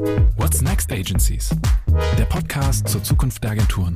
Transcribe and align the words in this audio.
What's 0.00 0.62
Next 0.62 0.90
Agencies? 0.90 1.50
Der 2.16 2.24
Podcast 2.24 2.88
zur 2.88 3.04
Zukunft 3.04 3.44
der 3.44 3.50
Agenturen 3.50 3.94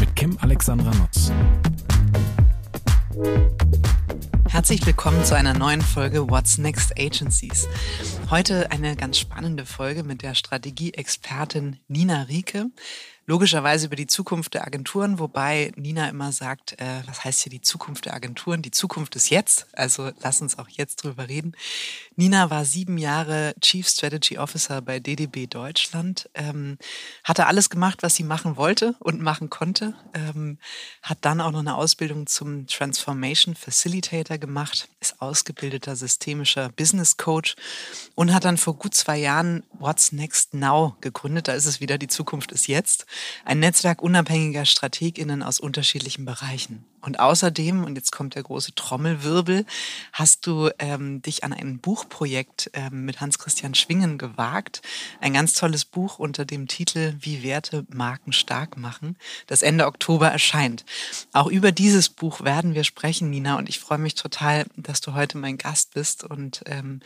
mit 0.00 0.16
Kim 0.16 0.36
Alexandra 0.40 0.90
Nutz. 0.96 1.30
Herzlich 4.48 4.84
willkommen 4.84 5.24
zu 5.24 5.36
einer 5.36 5.54
neuen 5.54 5.80
Folge 5.80 6.28
What's 6.28 6.58
Next 6.58 6.98
Agencies. 6.98 7.68
Heute 8.30 8.70
eine 8.70 8.94
ganz 8.94 9.18
spannende 9.18 9.64
Folge 9.64 10.04
mit 10.04 10.20
der 10.20 10.34
Strategieexpertin 10.34 11.80
Nina 11.88 12.24
Rieke 12.24 12.70
logischerweise 13.28 13.86
über 13.86 13.96
die 13.96 14.06
Zukunft 14.06 14.54
der 14.54 14.66
Agenturen, 14.66 15.18
wobei 15.18 15.70
Nina 15.76 16.08
immer 16.08 16.32
sagt, 16.32 16.80
äh, 16.80 17.02
was 17.04 17.24
heißt 17.24 17.42
hier 17.42 17.50
die 17.50 17.60
Zukunft 17.60 18.06
der 18.06 18.14
Agenturen? 18.14 18.62
Die 18.62 18.70
Zukunft 18.70 19.16
ist 19.16 19.28
jetzt, 19.28 19.66
also 19.72 20.10
lass 20.22 20.40
uns 20.40 20.58
auch 20.58 20.70
jetzt 20.70 21.04
drüber 21.04 21.28
reden. 21.28 21.52
Nina 22.16 22.48
war 22.48 22.64
sieben 22.64 22.96
Jahre 22.96 23.54
Chief 23.60 23.86
Strategy 23.86 24.38
Officer 24.38 24.80
bei 24.80 24.98
DDB 24.98 25.46
Deutschland, 25.46 26.30
ähm, 26.32 26.78
hatte 27.22 27.46
alles 27.46 27.68
gemacht, 27.68 28.02
was 28.02 28.14
sie 28.14 28.24
machen 28.24 28.56
wollte 28.56 28.94
und 28.98 29.20
machen 29.20 29.50
konnte, 29.50 29.92
ähm, 30.14 30.56
hat 31.02 31.18
dann 31.20 31.42
auch 31.42 31.52
noch 31.52 31.58
eine 31.58 31.76
Ausbildung 31.76 32.26
zum 32.26 32.66
Transformation 32.66 33.54
Facilitator 33.54 34.38
gemacht, 34.38 34.88
ist 35.00 35.20
ausgebildeter 35.20 35.96
systemischer 35.96 36.70
Business 36.70 37.18
Coach 37.18 37.56
und 38.18 38.34
hat 38.34 38.44
dann 38.44 38.56
vor 38.56 38.74
gut 38.74 38.94
zwei 38.94 39.16
Jahren 39.16 39.62
What's 39.78 40.10
Next 40.10 40.52
Now 40.52 40.96
gegründet. 41.00 41.46
Da 41.46 41.52
ist 41.52 41.66
es 41.66 41.78
wieder, 41.80 41.98
die 41.98 42.08
Zukunft 42.08 42.50
ist 42.50 42.66
jetzt 42.66 43.06
ein 43.44 43.60
Netzwerk 43.60 44.02
unabhängiger 44.02 44.64
StrategInnen 44.64 45.40
aus 45.40 45.60
unterschiedlichen 45.60 46.24
Bereichen. 46.24 46.84
Und 47.00 47.20
außerdem, 47.20 47.84
und 47.84 47.94
jetzt 47.94 48.10
kommt 48.10 48.34
der 48.34 48.42
große 48.42 48.74
Trommelwirbel, 48.74 49.64
hast 50.12 50.46
du 50.46 50.68
ähm, 50.80 51.22
dich 51.22 51.44
an 51.44 51.52
ein 51.52 51.78
Buchprojekt 51.78 52.70
ähm, 52.72 53.04
mit 53.04 53.20
Hans-Christian 53.20 53.74
Schwingen 53.74 54.18
gewagt. 54.18 54.82
Ein 55.20 55.32
ganz 55.32 55.52
tolles 55.52 55.84
Buch 55.84 56.18
unter 56.18 56.44
dem 56.44 56.66
Titel 56.66 57.14
Wie 57.20 57.44
Werte 57.44 57.86
Marken 57.88 58.32
stark 58.32 58.76
machen, 58.76 59.16
das 59.46 59.62
Ende 59.62 59.86
Oktober 59.86 60.28
erscheint. 60.28 60.84
Auch 61.32 61.46
über 61.46 61.70
dieses 61.70 62.08
Buch 62.08 62.40
werden 62.42 62.74
wir 62.74 62.82
sprechen, 62.82 63.30
Nina. 63.30 63.56
Und 63.56 63.68
ich 63.68 63.78
freue 63.78 63.98
mich 63.98 64.16
total, 64.16 64.66
dass 64.76 65.00
du 65.00 65.14
heute 65.14 65.38
mein 65.38 65.56
Gast 65.56 65.94
bist 65.94 66.24
und 66.24 66.62
ähm, 66.66 67.00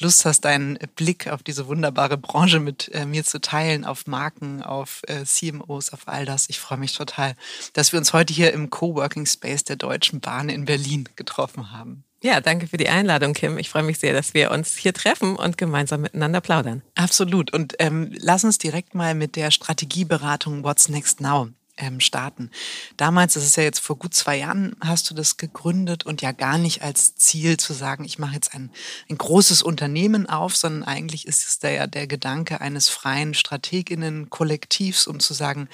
Lust 0.00 0.24
hast, 0.24 0.44
deinen 0.56 0.78
Blick 0.96 1.28
auf 1.28 1.42
diese 1.42 1.66
wunderbare 1.66 2.16
Branche 2.16 2.60
mit 2.60 2.90
äh, 2.94 3.04
mir 3.04 3.24
zu 3.24 3.40
teilen, 3.40 3.84
auf 3.84 4.06
Marken, 4.06 4.62
auf 4.62 5.02
äh, 5.06 5.24
CMOs, 5.24 5.92
auf 5.92 6.08
all 6.08 6.24
das. 6.24 6.48
Ich 6.48 6.58
freue 6.58 6.78
mich 6.78 6.94
total, 6.94 7.34
dass 7.74 7.92
wir 7.92 7.98
uns 7.98 8.12
heute 8.12 8.32
hier 8.32 8.52
im 8.52 8.70
Coworking 8.70 9.26
Space 9.26 9.64
der 9.64 9.76
Deutschen 9.76 10.20
Bahn 10.20 10.48
in 10.48 10.64
Berlin 10.64 11.08
getroffen 11.16 11.72
haben. 11.72 12.04
Ja, 12.22 12.40
danke 12.40 12.66
für 12.66 12.78
die 12.78 12.88
Einladung, 12.88 13.34
Kim. 13.34 13.58
Ich 13.58 13.68
freue 13.68 13.82
mich 13.82 13.98
sehr, 13.98 14.14
dass 14.14 14.32
wir 14.32 14.50
uns 14.50 14.74
hier 14.76 14.94
treffen 14.94 15.36
und 15.36 15.58
gemeinsam 15.58 16.00
miteinander 16.00 16.40
plaudern. 16.40 16.82
Absolut. 16.94 17.52
Und 17.52 17.74
ähm, 17.78 18.10
lass 18.18 18.42
uns 18.42 18.56
direkt 18.58 18.94
mal 18.94 19.14
mit 19.14 19.36
der 19.36 19.50
Strategieberatung 19.50 20.64
What's 20.64 20.88
Next 20.88 21.20
Now 21.20 21.50
ähm, 21.76 22.00
starten. 22.00 22.50
Damals, 22.96 23.34
das 23.34 23.44
ist 23.44 23.56
ja 23.56 23.62
jetzt 23.62 23.80
vor 23.80 23.96
gut 23.98 24.14
zwei 24.14 24.38
Jahren, 24.38 24.76
hast 24.80 25.10
du 25.10 25.14
das 25.14 25.36
gegründet 25.36 26.04
und 26.04 26.22
ja 26.22 26.32
gar 26.32 26.58
nicht 26.58 26.82
als 26.82 27.16
Ziel 27.16 27.56
zu 27.56 27.72
sagen, 27.72 28.04
ich 28.04 28.18
mache 28.18 28.34
jetzt 28.34 28.54
ein, 28.54 28.70
ein 29.08 29.18
großes 29.18 29.62
Unternehmen 29.62 30.28
auf, 30.28 30.56
sondern 30.56 30.84
eigentlich 30.84 31.26
ist 31.26 31.48
es 31.48 31.58
da 31.58 31.68
ja 31.68 31.86
der 31.86 32.06
Gedanke 32.06 32.60
eines 32.60 32.88
freien 32.88 33.34
Strateginnen-Kollektivs, 33.34 35.06
um 35.06 35.20
zu 35.20 35.34
sagen, 35.34 35.68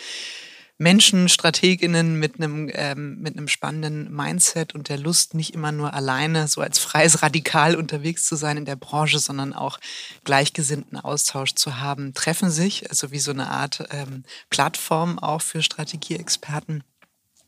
Menschen, 0.82 1.28
Strateginnen 1.28 2.18
mit 2.18 2.36
einem, 2.36 2.70
ähm, 2.74 3.20
mit 3.20 3.36
einem 3.36 3.48
spannenden 3.48 4.12
Mindset 4.14 4.74
und 4.74 4.88
der 4.88 4.98
Lust, 4.98 5.34
nicht 5.34 5.54
immer 5.54 5.72
nur 5.72 5.94
alleine 5.94 6.48
so 6.48 6.60
als 6.60 6.78
freies 6.78 7.22
Radikal 7.22 7.76
unterwegs 7.76 8.26
zu 8.26 8.36
sein 8.36 8.56
in 8.56 8.64
der 8.64 8.76
Branche, 8.76 9.18
sondern 9.18 9.52
auch 9.52 9.78
gleichgesinnten 10.24 10.98
Austausch 10.98 11.54
zu 11.54 11.78
haben, 11.78 12.14
treffen 12.14 12.50
sich, 12.50 12.90
also 12.90 13.12
wie 13.12 13.20
so 13.20 13.30
eine 13.30 13.48
Art 13.48 13.84
ähm, 13.90 14.24
Plattform 14.50 15.18
auch 15.18 15.40
für 15.40 15.62
Strategieexperten 15.62 16.82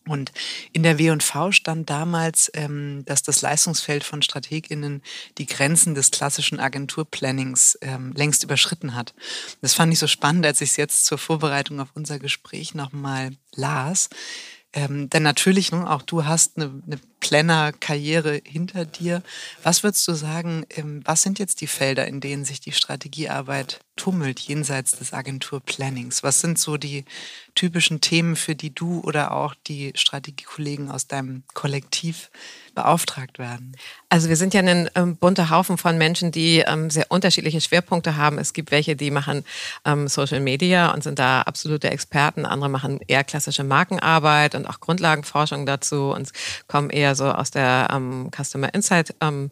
und 0.07 0.33
in 0.73 0.83
der 0.83 0.99
W&V 0.99 1.53
stand 1.53 1.89
damals, 1.89 2.51
ähm, 2.55 3.05
dass 3.07 3.23
das 3.23 3.43
Leistungsfeld 3.43 4.05
von 4.05 4.23
StrategInnen 4.23 5.03
die 5.39 5.47
Grenzen 5.47 5.95
des 5.95 6.11
klassischen 6.11 6.61
Agenturplannings 6.61 7.79
ähm, 7.81 8.13
längst 8.13 8.45
überschritten 8.45 8.95
hat. 8.95 9.15
Das 9.63 9.75
fand 9.75 9.93
ich 9.93 9.99
so 9.99 10.07
spannend, 10.07 10.45
als 10.47 10.61
ich 10.61 10.71
es 10.71 10.77
jetzt 10.77 11.07
zur 11.07 11.19
Vorbereitung 11.19 11.81
auf 11.81 11.89
unser 11.95 12.19
Gespräch 12.19 12.75
nochmal 12.75 13.31
las. 13.55 14.11
Ähm, 14.75 15.09
denn 15.09 15.23
natürlich, 15.23 15.71
ne, 15.71 15.89
auch 15.89 16.03
du 16.03 16.25
hast 16.25 16.57
eine, 16.57 16.83
eine 16.87 16.99
Planner-Karriere 17.25 18.43
hinter 18.45 18.85
dir. 18.85 19.23
Was 19.63 19.83
würdest 19.83 20.07
du 20.07 20.13
sagen, 20.13 20.67
ähm, 20.77 21.01
was 21.07 21.23
sind 21.23 21.39
jetzt 21.39 21.63
die 21.63 21.67
Felder, 21.67 22.07
in 22.07 22.21
denen 22.21 22.45
sich 22.45 22.61
die 22.61 22.73
Strategiearbeit 22.73 23.81
tummelt, 23.97 24.41
jenseits 24.41 24.99
des 24.99 25.15
Agenturplannings? 25.15 26.23
Was 26.23 26.41
sind 26.41 26.59
so 26.59 26.77
die 26.77 27.05
typischen 27.55 28.01
Themen, 28.01 28.37
für 28.37 28.55
die 28.55 28.75
du 28.75 29.01
oder 29.01 29.33
auch 29.33 29.55
die 29.67 29.93
Strategiekollegen 29.95 30.91
aus 30.91 31.07
deinem 31.07 31.45
Kollektiv 31.55 32.31
beauftragt 32.75 33.39
werden? 33.39 33.77
Also 34.09 34.29
wir 34.29 34.37
sind 34.37 34.53
ja 34.53 34.61
ein 34.61 34.91
ähm, 34.97 35.17
bunter 35.17 35.51
Haufen 35.51 35.79
von 35.79 35.97
Menschen, 35.97 36.33
die 36.33 36.59
ähm, 36.59 36.91
sehr 36.91 37.07
unterschiedliche 37.09 37.61
Schwerpunkte 37.61 38.17
haben. 38.17 38.39
Es 38.39 38.53
gibt 38.53 38.71
welche, 38.71 38.97
die 38.97 39.11
machen 39.11 39.45
ähm, 39.85 40.09
Social 40.09 40.41
Media 40.41 40.93
und 40.93 41.05
sind 41.05 41.19
da 41.19 41.43
absolute 41.43 41.91
Experten. 41.91 42.45
Andere 42.45 42.69
machen 42.69 42.99
eher 43.07 43.23
klassische 43.25 43.65
Markenarbeit 43.65 44.57
und 44.57 44.67
auch 44.67 44.81
Grundlagenforschung 44.81 45.67
dazu 45.67 46.11
und 46.11 46.31
kommen 46.67 46.91
eher 46.91 47.14
so 47.15 47.31
aus 47.31 47.51
der 47.51 47.89
ähm, 47.93 48.31
Customer 48.35 48.73
Insight 48.75 49.15
ähm, 49.21 49.51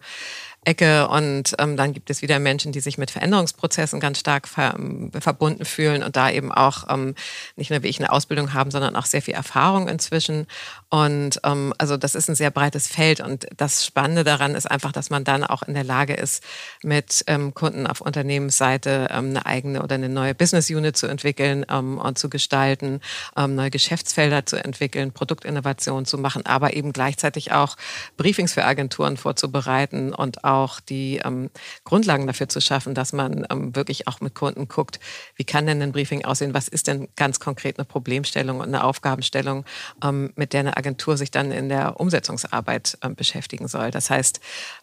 Ecke 0.64 1.08
und 1.08 1.54
ähm, 1.58 1.76
dann 1.76 1.92
gibt 1.92 2.08
es 2.08 2.22
wieder 2.22 2.38
Menschen, 2.38 2.70
die 2.70 2.78
sich 2.78 2.96
mit 2.96 3.10
Veränderungsprozessen 3.10 3.98
ganz 3.98 4.20
stark 4.20 4.46
ver 4.46 4.74
ähm, 4.78 5.10
verbunden 5.10 5.64
fühlen 5.64 6.04
und 6.04 6.14
da 6.14 6.30
eben 6.30 6.52
auch 6.52 6.84
ähm, 6.88 7.16
nicht 7.56 7.70
nur 7.70 7.82
wie 7.82 7.88
ich 7.88 7.98
eine 7.98 8.12
Ausbildung 8.12 8.54
haben, 8.54 8.70
sondern 8.70 8.94
auch 8.94 9.06
sehr 9.06 9.22
viel 9.22 9.34
Erfahrung 9.34 9.88
inzwischen. 9.88 10.46
Und 10.88 11.40
ähm, 11.42 11.74
also 11.78 11.96
das 11.96 12.14
ist 12.14 12.28
ein 12.28 12.36
sehr 12.36 12.52
breites 12.52 12.86
Feld 12.86 13.20
und 13.20 13.48
das 13.56 13.84
Spannende 13.84 14.22
daran 14.22 14.54
ist 14.54 14.70
einfach, 14.70 14.92
dass 14.92 15.10
man 15.10 15.24
dann 15.24 15.42
auch 15.42 15.64
in 15.64 15.74
der 15.74 15.82
Lage 15.82 16.14
ist, 16.14 16.44
mit 16.84 17.24
ähm, 17.26 17.54
Kunden 17.54 17.88
auf 17.88 18.00
Unternehmensseite 18.00 19.08
ähm, 19.10 19.30
eine 19.30 19.46
eigene 19.46 19.82
oder 19.82 19.96
eine 19.96 20.08
neue 20.08 20.34
Business 20.34 20.70
Unit 20.70 20.96
zu 20.96 21.08
entwickeln 21.08 21.64
und 21.64 22.18
zu 22.18 22.28
gestalten, 22.28 23.00
neue 23.36 23.70
Geschäftsfelder 23.70 24.46
zu 24.46 24.62
entwickeln, 24.62 25.12
Produktinnovation 25.12 26.04
zu 26.04 26.18
machen, 26.18 26.46
aber 26.46 26.74
eben 26.74 26.92
gleichzeitig 26.92 27.52
auch 27.52 27.76
Briefings 28.16 28.52
für 28.52 28.64
Agenturen 28.64 29.16
vorzubereiten 29.16 30.12
und 30.12 30.44
auch 30.44 30.51
die 30.88 31.20
ähm, 31.24 31.50
Grundlagen 31.84 32.26
dafür 32.26 32.48
zu 32.48 32.60
schaffen, 32.60 32.94
dass 32.94 33.12
man 33.12 33.46
ähm, 33.50 33.74
wirklich 33.74 34.08
auch 34.08 34.20
mit 34.20 34.34
Kunden 34.34 34.68
guckt, 34.68 35.00
wie 35.36 35.44
kann 35.44 35.66
denn 35.66 35.82
ein 35.82 35.92
Briefing 35.92 36.24
aussehen, 36.24 36.54
was 36.54 36.68
ist 36.68 36.86
denn 36.86 37.08
ganz 37.16 37.40
konkret 37.40 37.78
eine 37.78 37.84
Problemstellung 37.84 38.60
und 38.60 38.68
eine 38.68 38.84
Aufgabenstellung, 38.84 39.64
ähm, 40.02 40.32
mit 40.36 40.52
der 40.52 40.60
eine 40.60 40.76
Agentur 40.76 41.16
sich 41.16 41.30
dann 41.30 41.50
in 41.50 41.68
der 41.68 42.00
Umsetzungsarbeit 42.00 42.98
ähm, 43.02 43.14
beschäftigen 43.14 43.68
soll. 43.68 43.90
Das 43.90 44.10
heißt, 44.10 44.40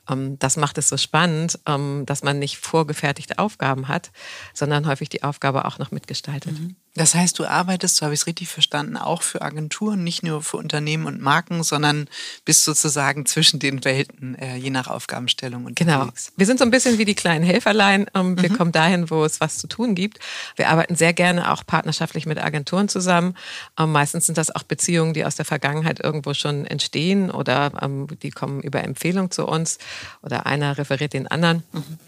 ähm, 0.09 0.37
das 0.39 0.57
macht 0.57 0.77
es 0.77 0.89
so 0.89 0.97
spannend, 0.97 1.59
ähm, 1.65 2.03
dass 2.05 2.23
man 2.23 2.39
nicht 2.39 2.57
vorgefertigte 2.57 3.39
Aufgaben 3.39 3.87
hat, 3.87 4.11
sondern 4.53 4.87
häufig 4.87 5.09
die 5.09 5.23
Aufgabe 5.23 5.65
auch 5.65 5.79
noch 5.79 5.91
mitgestaltet. 5.91 6.59
Mhm. 6.59 6.75
Das 6.95 7.15
heißt, 7.15 7.37
du 7.39 7.45
arbeitest, 7.45 7.97
so 7.97 8.05
habe 8.05 8.13
ich 8.13 8.21
es 8.21 8.27
richtig 8.27 8.49
verstanden, 8.49 8.97
auch 8.97 9.21
für 9.21 9.41
Agenturen, 9.41 10.03
nicht 10.03 10.23
nur 10.23 10.41
für 10.41 10.57
Unternehmen 10.57 11.05
und 11.05 11.21
Marken, 11.21 11.63
sondern 11.63 12.09
bist 12.45 12.65
sozusagen 12.65 13.25
zwischen 13.25 13.59
den 13.59 13.85
Welten, 13.85 14.35
äh, 14.35 14.55
je 14.57 14.69
nach 14.69 14.87
Aufgabenstellung 14.87 15.58
unterwegs. 15.65 16.27
Genau. 16.27 16.37
Wir 16.37 16.45
sind 16.45 16.59
so 16.59 16.65
ein 16.65 16.71
bisschen 16.71 16.97
wie 16.97 17.05
die 17.05 17.15
kleinen 17.15 17.43
Helferlein. 17.43 18.07
Ähm, 18.15 18.41
wir 18.41 18.49
mhm. 18.49 18.57
kommen 18.57 18.71
dahin, 18.71 19.09
wo 19.09 19.23
es 19.23 19.41
was 19.41 19.57
zu 19.57 19.67
tun 19.67 19.95
gibt. 19.95 20.19
Wir 20.55 20.69
arbeiten 20.69 20.95
sehr 20.95 21.13
gerne 21.13 21.51
auch 21.51 21.65
partnerschaftlich 21.65 22.25
mit 22.25 22.37
Agenturen 22.37 22.89
zusammen. 22.89 23.35
Ähm, 23.77 23.91
meistens 23.91 24.25
sind 24.25 24.37
das 24.37 24.53
auch 24.53 24.63
Beziehungen, 24.63 25.13
die 25.13 25.25
aus 25.25 25.35
der 25.35 25.45
Vergangenheit 25.45 25.99
irgendwo 25.99 26.33
schon 26.33 26.65
entstehen 26.65 27.31
oder 27.31 27.71
ähm, 27.81 28.07
die 28.21 28.31
kommen 28.31 28.61
über 28.61 28.83
Empfehlung 28.83 29.31
zu 29.31 29.45
uns 29.45 29.77
oder 30.21 30.45
einer 30.45 30.77
referiert 30.77 31.13
den 31.13 31.27
anderen. 31.27 31.63
Mhm. 31.71 31.99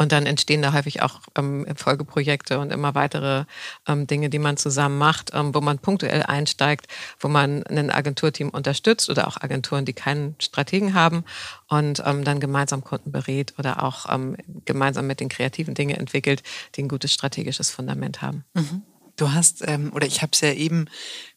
Und 0.00 0.12
dann 0.12 0.24
entstehen 0.24 0.62
da 0.62 0.72
häufig 0.72 1.02
auch 1.02 1.20
ähm, 1.36 1.66
Folgeprojekte 1.76 2.58
und 2.58 2.72
immer 2.72 2.94
weitere 2.94 3.44
ähm, 3.86 4.06
Dinge, 4.06 4.30
die 4.30 4.38
man 4.38 4.56
zusammen 4.56 4.96
macht, 4.96 5.32
ähm, 5.34 5.54
wo 5.54 5.60
man 5.60 5.78
punktuell 5.78 6.22
einsteigt, 6.22 6.86
wo 7.18 7.28
man 7.28 7.64
ein 7.64 7.90
Agenturteam 7.90 8.48
unterstützt 8.48 9.10
oder 9.10 9.28
auch 9.28 9.36
Agenturen, 9.38 9.84
die 9.84 9.92
keinen 9.92 10.36
Strategen 10.40 10.94
haben 10.94 11.22
und 11.68 12.02
ähm, 12.06 12.24
dann 12.24 12.40
gemeinsam 12.40 12.82
Kunden 12.82 13.12
berät 13.12 13.52
oder 13.58 13.82
auch 13.82 14.06
ähm, 14.10 14.38
gemeinsam 14.64 15.06
mit 15.06 15.20
den 15.20 15.28
kreativen 15.28 15.74
Dinge 15.74 15.98
entwickelt, 15.98 16.42
die 16.76 16.82
ein 16.82 16.88
gutes 16.88 17.12
strategisches 17.12 17.68
Fundament 17.68 18.22
haben. 18.22 18.46
Mhm. 18.54 18.80
Du 19.20 19.32
hast, 19.32 19.62
ähm, 19.66 19.92
oder 19.94 20.06
ich 20.06 20.22
habe 20.22 20.30
es 20.32 20.40
ja 20.40 20.52
eben 20.52 20.86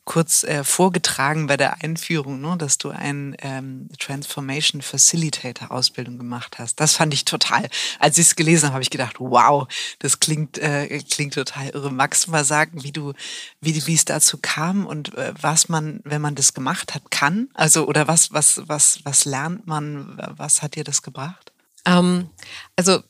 kurz 0.05 0.43
äh, 0.43 0.63
vorgetragen 0.63 1.47
bei 1.47 1.57
der 1.57 1.83
Einführung, 1.83 2.41
ne, 2.41 2.55
dass 2.57 2.77
du 2.77 2.89
ein 2.89 3.35
ähm, 3.41 3.89
Transformation 3.99 4.81
Facilitator 4.81 5.71
Ausbildung 5.71 6.17
gemacht 6.17 6.59
hast. 6.59 6.79
Das 6.79 6.95
fand 6.95 7.13
ich 7.13 7.25
total. 7.25 7.69
Als 7.99 8.17
ich 8.17 8.27
es 8.27 8.35
gelesen 8.35 8.67
habe, 8.67 8.75
habe 8.75 8.83
ich 8.83 8.89
gedacht, 8.89 9.17
wow, 9.19 9.67
das 9.99 10.19
klingt 10.19 10.57
äh, 10.57 10.99
klingt 11.09 11.33
total 11.33 11.69
irre. 11.69 11.91
Magst 11.91 12.27
du 12.27 12.31
mal 12.31 12.45
sagen, 12.45 12.83
wie 12.83 12.91
du 12.91 13.13
wie 13.61 13.85
wie 13.85 13.95
es 13.95 14.05
dazu 14.05 14.37
kam 14.41 14.85
und 14.85 15.13
äh, 15.17 15.33
was 15.39 15.69
man, 15.69 16.01
wenn 16.03 16.21
man 16.21 16.35
das 16.35 16.53
gemacht 16.53 16.95
hat, 16.95 17.11
kann? 17.11 17.49
Also 17.53 17.87
oder 17.87 18.07
was 18.07 18.33
was 18.33 18.61
was 18.67 18.99
was 19.03 19.25
lernt 19.25 19.67
man? 19.67 20.17
Was 20.37 20.61
hat 20.61 20.75
dir 20.75 20.83
das 20.83 21.01
gebracht? 21.01 21.52
Ähm, 21.85 22.29
Also 22.75 23.03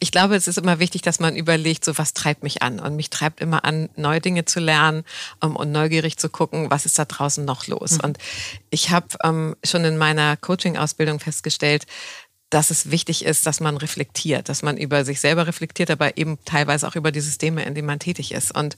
ich 0.00 0.10
glaube, 0.10 0.34
es 0.34 0.48
ist 0.48 0.58
immer 0.58 0.78
wichtig, 0.78 1.02
dass 1.02 1.20
man 1.20 1.36
überlegt, 1.36 1.84
so 1.84 1.96
was 1.98 2.12
treibt 2.12 2.42
mich 2.42 2.62
an. 2.62 2.80
Und 2.80 2.96
mich 2.96 3.10
treibt 3.10 3.40
immer 3.40 3.64
an, 3.64 3.88
neue 3.96 4.20
Dinge 4.20 4.44
zu 4.44 4.60
lernen 4.60 5.04
um, 5.40 5.50
ähm, 5.50 5.56
und 5.56 5.72
neugierig 5.72 6.16
zu 6.16 6.28
gucken, 6.28 6.70
was 6.70 6.86
ist 6.86 6.98
da 6.98 7.04
draußen 7.04 7.44
noch 7.44 7.66
los. 7.66 7.92
Mhm. 7.92 8.00
Und 8.00 8.18
ich 8.70 8.90
habe 8.90 9.08
ähm, 9.22 9.56
schon 9.64 9.84
in 9.84 9.96
meiner 9.98 10.36
Coaching-Ausbildung 10.36 11.20
festgestellt, 11.20 11.86
dass 12.50 12.70
es 12.70 12.90
wichtig 12.90 13.24
ist, 13.24 13.46
dass 13.46 13.60
man 13.60 13.76
reflektiert, 13.76 14.48
dass 14.48 14.62
man 14.62 14.76
über 14.76 15.04
sich 15.04 15.20
selber 15.20 15.46
reflektiert, 15.46 15.90
aber 15.90 16.16
eben 16.16 16.38
teilweise 16.44 16.86
auch 16.86 16.94
über 16.94 17.10
die 17.10 17.20
Systeme, 17.20 17.64
in 17.64 17.74
denen 17.74 17.86
man 17.86 17.98
tätig 17.98 18.32
ist. 18.32 18.54
Und 18.54 18.76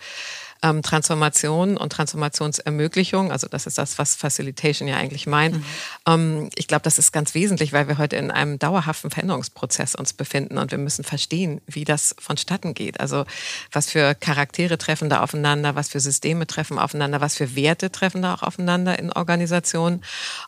ähm, 0.62 0.82
Transformation 0.82 1.76
und 1.76 1.92
Transformationsermöglichung, 1.92 3.30
also 3.30 3.46
das 3.48 3.66
ist 3.66 3.78
das, 3.78 3.98
was 3.98 4.14
Facilitation 4.16 4.88
ja 4.88 4.96
eigentlich 4.96 5.26
meint. 5.26 5.56
Mhm. 5.56 5.64
Ähm, 6.06 6.50
ich 6.56 6.66
glaube, 6.66 6.82
das 6.82 6.98
ist 6.98 7.12
ganz 7.12 7.34
wesentlich, 7.34 7.72
weil 7.72 7.88
wir 7.88 7.98
heute 7.98 8.16
in 8.16 8.30
einem 8.30 8.58
dauerhaften 8.58 9.10
Veränderungsprozess 9.10 9.94
uns 9.94 10.12
befinden 10.12 10.58
und 10.58 10.70
wir 10.70 10.78
müssen 10.78 11.04
verstehen, 11.04 11.60
wie 11.66 11.84
das 11.84 12.14
vonstatten 12.18 12.74
geht. 12.74 13.00
Also 13.00 13.24
was 13.72 13.90
für 13.90 14.14
Charaktere 14.14 14.78
treffen 14.78 15.08
da 15.08 15.22
aufeinander, 15.22 15.74
was 15.74 15.88
für 15.88 16.00
Systeme 16.00 16.46
treffen 16.46 16.78
aufeinander, 16.78 17.20
was 17.20 17.36
für 17.36 17.54
Werte 17.54 17.92
treffen 17.92 18.22
da 18.22 18.34
auch 18.34 18.42
aufeinander 18.42 18.98
in 18.98 19.12
Organisationen. 19.12 20.02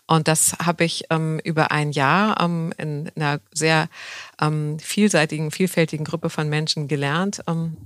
Und 0.07 0.29
das 0.29 0.57
habe 0.65 0.85
ich 0.85 1.05
ähm, 1.11 1.41
über 1.45 1.71
ein 1.71 1.93
Jahr 1.93 2.41
ähm, 2.41 2.73
in 2.77 3.11
einer 3.17 3.41
sehr 3.53 3.89
ähm, 4.41 4.79
vielseitigen, 4.79 5.51
vielfältigen 5.51 6.05
Gruppe 6.05 6.31
von 6.31 6.49
Menschen 6.49 6.89
gelernt 6.89 7.43
ähm, 7.47 7.77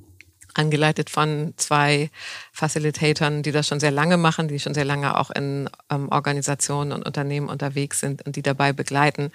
angeleitet 0.54 1.10
von 1.10 1.54
zwei 1.56 2.10
Facilitatoren, 2.52 3.42
die 3.42 3.52
das 3.52 3.68
schon 3.68 3.80
sehr 3.80 3.90
lange 3.90 4.16
machen, 4.16 4.48
die 4.48 4.60
schon 4.60 4.74
sehr 4.74 4.84
lange 4.84 5.18
auch 5.18 5.30
in 5.30 5.68
ähm, 5.90 6.08
Organisationen 6.10 6.92
und 6.92 7.04
Unternehmen 7.04 7.48
unterwegs 7.48 8.00
sind 8.00 8.24
und 8.24 8.36
die 8.36 8.42
dabei 8.42 8.72
begleiten, 8.72 9.32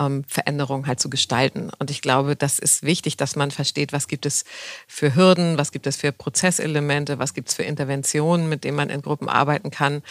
ähm, 0.00 0.24
Veränderungen 0.26 0.86
halt 0.86 1.00
zu 1.00 1.10
gestalten. 1.10 1.70
Und 1.78 1.90
ich 1.90 2.00
glaube, 2.02 2.36
das 2.36 2.58
ist 2.58 2.82
wichtig, 2.82 3.16
dass 3.16 3.36
man 3.36 3.50
versteht, 3.50 3.92
was 3.92 4.08
gibt 4.08 4.26
es 4.26 4.44
für 4.86 5.14
Hürden, 5.14 5.58
was 5.58 5.72
gibt 5.72 5.86
es 5.86 5.96
für 5.96 6.12
Prozesselemente, 6.12 7.18
was 7.18 7.34
gibt 7.34 7.48
es 7.48 7.54
für 7.54 7.62
Interventionen, 7.62 8.48
mit 8.48 8.64
denen 8.64 8.76
man 8.76 8.90
in 8.90 9.02
Gruppen 9.02 9.28
arbeiten 9.28 9.70
kann. 9.70 10.02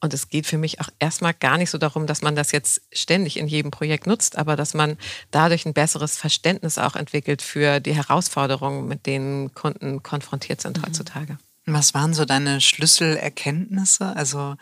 Und 0.00 0.14
es 0.14 0.28
geht 0.28 0.46
für 0.46 0.58
mich 0.58 0.80
auch 0.80 0.88
erstmal 0.98 1.34
gar 1.34 1.58
nicht 1.58 1.70
so 1.70 1.78
darum, 1.78 2.06
dass 2.06 2.22
man 2.22 2.36
das 2.36 2.52
jetzt 2.52 2.82
ständig 2.92 3.38
in 3.38 3.48
jedem 3.48 3.70
Projekt 3.70 4.06
nutzt, 4.06 4.36
aber 4.36 4.56
dass 4.56 4.74
man 4.74 4.96
dadurch 5.30 5.66
ein 5.66 5.74
besseres 5.74 6.16
Verständnis 6.16 6.78
auch 6.78 6.96
entwickelt 6.96 7.42
für 7.42 7.80
die 7.80 7.94
Herausforderungen, 7.94 8.86
mit 8.86 9.06
denen 9.06 9.54
Kunden 9.54 10.02
konfrontiert 10.10 10.60
sind 10.60 10.78
mhm. 10.78 10.86
heutzutage. 10.86 11.38
Was 11.66 11.94
waren 11.94 12.14
so 12.14 12.24
deine 12.24 12.60
Schlüsselerkenntnisse? 12.60 14.16
Also 14.16 14.56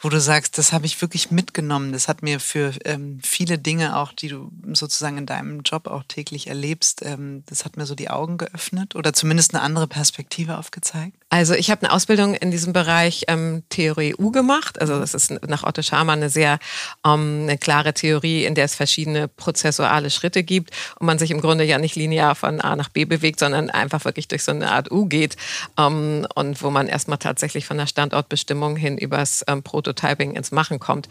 wo 0.00 0.08
du 0.08 0.20
sagst, 0.20 0.58
das 0.58 0.72
habe 0.72 0.86
ich 0.86 1.00
wirklich 1.00 1.30
mitgenommen. 1.30 1.92
Das 1.92 2.08
hat 2.08 2.22
mir 2.22 2.40
für 2.40 2.72
ähm, 2.84 3.20
viele 3.22 3.58
Dinge 3.58 3.96
auch, 3.96 4.12
die 4.12 4.28
du 4.28 4.50
sozusagen 4.72 5.18
in 5.18 5.26
deinem 5.26 5.60
Job 5.62 5.86
auch 5.86 6.04
täglich 6.06 6.46
erlebst, 6.48 7.02
ähm, 7.04 7.42
das 7.46 7.64
hat 7.64 7.76
mir 7.76 7.86
so 7.86 7.94
die 7.94 8.10
Augen 8.10 8.36
geöffnet 8.36 8.96
oder 8.96 9.12
zumindest 9.12 9.54
eine 9.54 9.62
andere 9.62 9.86
Perspektive 9.86 10.58
aufgezeigt. 10.58 11.16
Also 11.30 11.54
ich 11.54 11.70
habe 11.70 11.82
eine 11.82 11.92
Ausbildung 11.92 12.34
in 12.34 12.50
diesem 12.50 12.72
Bereich 12.72 13.24
ähm, 13.28 13.64
Theorie 13.68 14.14
U 14.16 14.30
gemacht. 14.30 14.80
Also 14.80 15.00
das 15.00 15.14
ist 15.14 15.32
nach 15.48 15.64
Otto 15.64 15.82
Scharmann 15.82 16.20
eine 16.20 16.30
sehr 16.30 16.58
ähm, 17.04 17.40
eine 17.42 17.58
klare 17.58 17.94
Theorie, 17.94 18.44
in 18.44 18.54
der 18.54 18.66
es 18.66 18.74
verschiedene 18.74 19.26
prozessuale 19.26 20.10
Schritte 20.10 20.44
gibt 20.44 20.70
und 21.00 21.06
man 21.06 21.18
sich 21.18 21.30
im 21.30 21.40
Grunde 21.40 21.64
ja 21.64 21.78
nicht 21.78 21.96
linear 21.96 22.34
von 22.34 22.60
A 22.60 22.76
nach 22.76 22.88
B 22.88 23.04
bewegt, 23.04 23.40
sondern 23.40 23.70
einfach 23.70 24.04
wirklich 24.04 24.28
durch 24.28 24.44
so 24.44 24.52
eine 24.52 24.70
Art 24.70 24.92
U 24.92 25.06
geht 25.06 25.36
ähm, 25.78 26.26
und 26.34 26.62
wo 26.62 26.70
man 26.70 26.86
erstmal 26.86 27.18
tatsächlich 27.18 27.66
von 27.66 27.78
der 27.78 27.86
Standortbestimmung 27.86 28.76
hin 28.76 28.98
übers 28.98 29.44
ähm, 29.48 29.62
Prototyping 29.84 30.34
ins 30.34 30.50
Machen 30.50 30.80
kommt. 30.80 31.08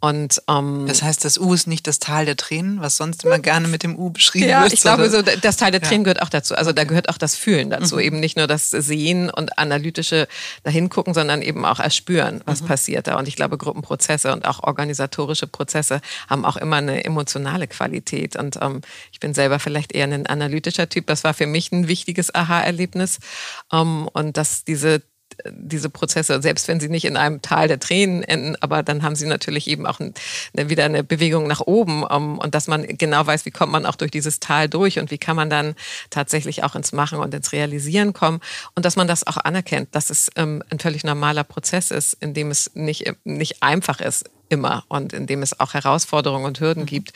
Und 0.00 0.42
ähm, 0.48 0.86
das 0.86 1.02
heißt, 1.02 1.24
das 1.24 1.38
U 1.38 1.52
ist 1.52 1.66
nicht 1.66 1.86
das 1.86 1.98
Tal 1.98 2.24
der 2.24 2.36
Tränen, 2.36 2.80
was 2.80 2.96
sonst 2.96 3.24
immer 3.24 3.38
gerne 3.38 3.68
mit 3.68 3.82
dem 3.82 3.98
U 3.98 4.10
beschrieben 4.10 4.48
ja, 4.48 4.62
wird. 4.62 4.70
Ja, 4.70 4.74
ich 4.74 4.80
glaube, 4.80 5.10
so 5.10 5.22
das 5.22 5.56
Tal 5.56 5.70
der 5.70 5.80
Tränen 5.80 6.02
ja. 6.02 6.12
gehört 6.12 6.22
auch 6.22 6.28
dazu. 6.28 6.54
Also 6.54 6.72
da 6.72 6.84
gehört 6.84 7.08
auch 7.08 7.18
das 7.18 7.36
Fühlen 7.36 7.70
dazu, 7.70 7.96
mhm. 7.96 8.02
eben 8.02 8.20
nicht 8.20 8.36
nur 8.36 8.46
das 8.46 8.70
Sehen 8.70 9.30
und 9.30 9.58
analytische 9.58 10.28
dahin 10.62 10.88
gucken, 10.88 11.14
sondern 11.14 11.42
eben 11.42 11.64
auch 11.64 11.80
erspüren, 11.80 12.42
was 12.46 12.62
mhm. 12.62 12.66
passiert 12.66 13.06
da. 13.06 13.18
Und 13.18 13.28
ich 13.28 13.36
glaube, 13.36 13.58
Gruppenprozesse 13.58 14.32
und 14.32 14.46
auch 14.46 14.62
organisatorische 14.62 15.46
Prozesse 15.46 16.00
haben 16.28 16.44
auch 16.44 16.56
immer 16.56 16.76
eine 16.76 17.04
emotionale 17.04 17.66
Qualität. 17.66 18.36
Und 18.36 18.58
ähm, 18.60 18.80
ich 19.12 19.20
bin 19.20 19.34
selber 19.34 19.58
vielleicht 19.58 19.92
eher 19.92 20.06
ein 20.06 20.26
analytischer 20.26 20.88
Typ. 20.88 21.06
Das 21.06 21.24
war 21.24 21.34
für 21.34 21.46
mich 21.46 21.72
ein 21.72 21.88
wichtiges 21.88 22.34
Aha-Erlebnis. 22.34 23.18
Ähm, 23.72 24.08
und 24.12 24.36
dass 24.36 24.64
diese 24.64 25.02
diese 25.50 25.90
Prozesse, 25.90 26.40
selbst 26.42 26.68
wenn 26.68 26.80
sie 26.80 26.88
nicht 26.88 27.04
in 27.04 27.16
einem 27.16 27.42
Tal 27.42 27.68
der 27.68 27.80
Tränen 27.80 28.22
enden, 28.22 28.56
aber 28.60 28.82
dann 28.82 29.02
haben 29.02 29.14
sie 29.14 29.26
natürlich 29.26 29.68
eben 29.68 29.86
auch 29.86 30.00
eine, 30.00 30.70
wieder 30.70 30.84
eine 30.84 31.04
Bewegung 31.04 31.46
nach 31.46 31.60
oben 31.60 32.04
um, 32.04 32.38
und 32.38 32.54
dass 32.54 32.68
man 32.68 32.86
genau 32.86 33.26
weiß, 33.26 33.44
wie 33.46 33.50
kommt 33.50 33.72
man 33.72 33.86
auch 33.86 33.96
durch 33.96 34.10
dieses 34.10 34.40
Tal 34.40 34.68
durch 34.68 34.98
und 34.98 35.10
wie 35.10 35.18
kann 35.18 35.36
man 35.36 35.50
dann 35.50 35.74
tatsächlich 36.10 36.64
auch 36.64 36.74
ins 36.74 36.92
Machen 36.92 37.18
und 37.18 37.34
ins 37.34 37.52
Realisieren 37.52 38.12
kommen. 38.12 38.40
Und 38.74 38.84
dass 38.84 38.96
man 38.96 39.08
das 39.08 39.26
auch 39.26 39.36
anerkennt, 39.36 39.94
dass 39.94 40.10
es 40.10 40.30
ähm, 40.36 40.62
ein 40.70 40.78
völlig 40.78 41.04
normaler 41.04 41.44
Prozess 41.44 41.90
ist, 41.90 42.14
in 42.20 42.34
dem 42.34 42.50
es 42.50 42.70
nicht, 42.74 43.12
nicht 43.24 43.62
einfach 43.62 44.00
ist, 44.00 44.24
immer 44.52 44.84
und 44.88 45.14
in 45.14 45.26
dem 45.26 45.42
es 45.42 45.58
auch 45.58 45.72
Herausforderungen 45.72 46.44
und 46.44 46.60
Hürden 46.60 46.82
mhm. 46.82 46.86
gibt 46.86 47.12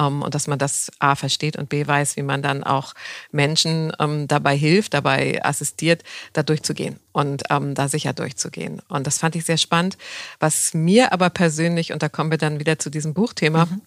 ähm, 0.00 0.22
und 0.22 0.34
dass 0.34 0.48
man 0.48 0.58
das 0.58 0.90
A 0.98 1.14
versteht 1.14 1.56
und 1.56 1.68
B 1.68 1.86
weiß, 1.86 2.16
wie 2.16 2.22
man 2.22 2.42
dann 2.42 2.64
auch 2.64 2.94
Menschen 3.30 3.92
ähm, 4.00 4.26
dabei 4.26 4.56
hilft, 4.56 4.92
dabei 4.92 5.42
assistiert, 5.44 6.02
da 6.32 6.42
durchzugehen 6.42 6.98
und 7.12 7.44
ähm, 7.48 7.74
da 7.74 7.88
sicher 7.88 8.12
durchzugehen. 8.12 8.82
Und 8.88 9.06
das 9.06 9.18
fand 9.18 9.36
ich 9.36 9.44
sehr 9.44 9.56
spannend. 9.56 9.96
Was 10.40 10.74
mir 10.74 11.12
aber 11.12 11.30
persönlich, 11.30 11.92
und 11.92 12.02
da 12.02 12.08
kommen 12.08 12.32
wir 12.32 12.38
dann 12.38 12.58
wieder 12.58 12.78
zu 12.78 12.90
diesem 12.90 13.14
Buchthema, 13.14 13.66
mhm 13.66 13.82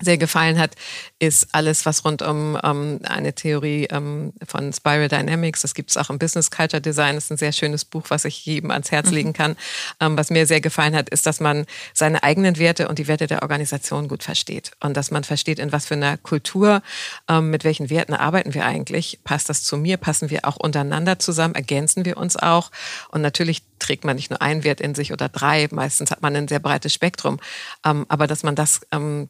sehr 0.00 0.18
gefallen 0.18 0.58
hat, 0.58 0.74
ist 1.18 1.48
alles, 1.52 1.86
was 1.86 2.04
rund 2.04 2.22
um 2.22 2.58
ähm, 2.62 3.00
eine 3.04 3.34
Theorie 3.34 3.86
ähm, 3.90 4.32
von 4.46 4.72
Spiral 4.72 5.08
Dynamics, 5.08 5.62
das 5.62 5.74
gibt 5.74 5.90
es 5.90 5.96
auch 5.96 6.10
im 6.10 6.18
Business 6.18 6.50
Culture 6.50 6.80
Design, 6.80 7.16
das 7.16 7.24
ist 7.24 7.30
ein 7.32 7.36
sehr 7.36 7.52
schönes 7.52 7.84
Buch, 7.84 8.04
was 8.08 8.24
ich 8.24 8.44
jedem 8.46 8.70
ans 8.70 8.90
Herz 8.90 9.10
legen 9.10 9.30
mhm. 9.30 9.34
kann. 9.34 9.56
Ähm, 10.00 10.16
was 10.16 10.30
mir 10.30 10.46
sehr 10.46 10.60
gefallen 10.60 10.94
hat, 10.94 11.08
ist, 11.08 11.26
dass 11.26 11.40
man 11.40 11.66
seine 11.94 12.22
eigenen 12.22 12.58
Werte 12.58 12.88
und 12.88 12.98
die 12.98 13.08
Werte 13.08 13.26
der 13.26 13.42
Organisation 13.42 14.08
gut 14.08 14.22
versteht. 14.22 14.72
Und 14.80 14.96
dass 14.96 15.10
man 15.10 15.24
versteht, 15.24 15.58
in 15.58 15.72
was 15.72 15.86
für 15.86 15.94
einer 15.94 16.16
Kultur, 16.16 16.82
ähm, 17.28 17.50
mit 17.50 17.64
welchen 17.64 17.90
Werten 17.90 18.14
arbeiten 18.14 18.54
wir 18.54 18.64
eigentlich, 18.64 19.20
passt 19.24 19.48
das 19.48 19.62
zu 19.62 19.76
mir, 19.76 19.96
passen 19.96 20.30
wir 20.30 20.44
auch 20.44 20.56
untereinander 20.56 21.18
zusammen, 21.18 21.54
ergänzen 21.54 22.04
wir 22.04 22.16
uns 22.16 22.36
auch? 22.36 22.70
Und 23.10 23.22
natürlich 23.22 23.62
trägt 23.78 24.04
man 24.04 24.16
nicht 24.16 24.30
nur 24.30 24.42
einen 24.42 24.64
Wert 24.64 24.80
in 24.80 24.94
sich 24.94 25.12
oder 25.12 25.28
drei, 25.28 25.68
meistens 25.70 26.10
hat 26.10 26.22
man 26.22 26.34
ein 26.36 26.48
sehr 26.48 26.60
breites 26.60 26.92
Spektrum, 26.92 27.38
ähm, 27.84 28.06
aber 28.08 28.26
dass 28.26 28.42
man 28.42 28.54
das 28.54 28.80
ähm, 28.92 29.28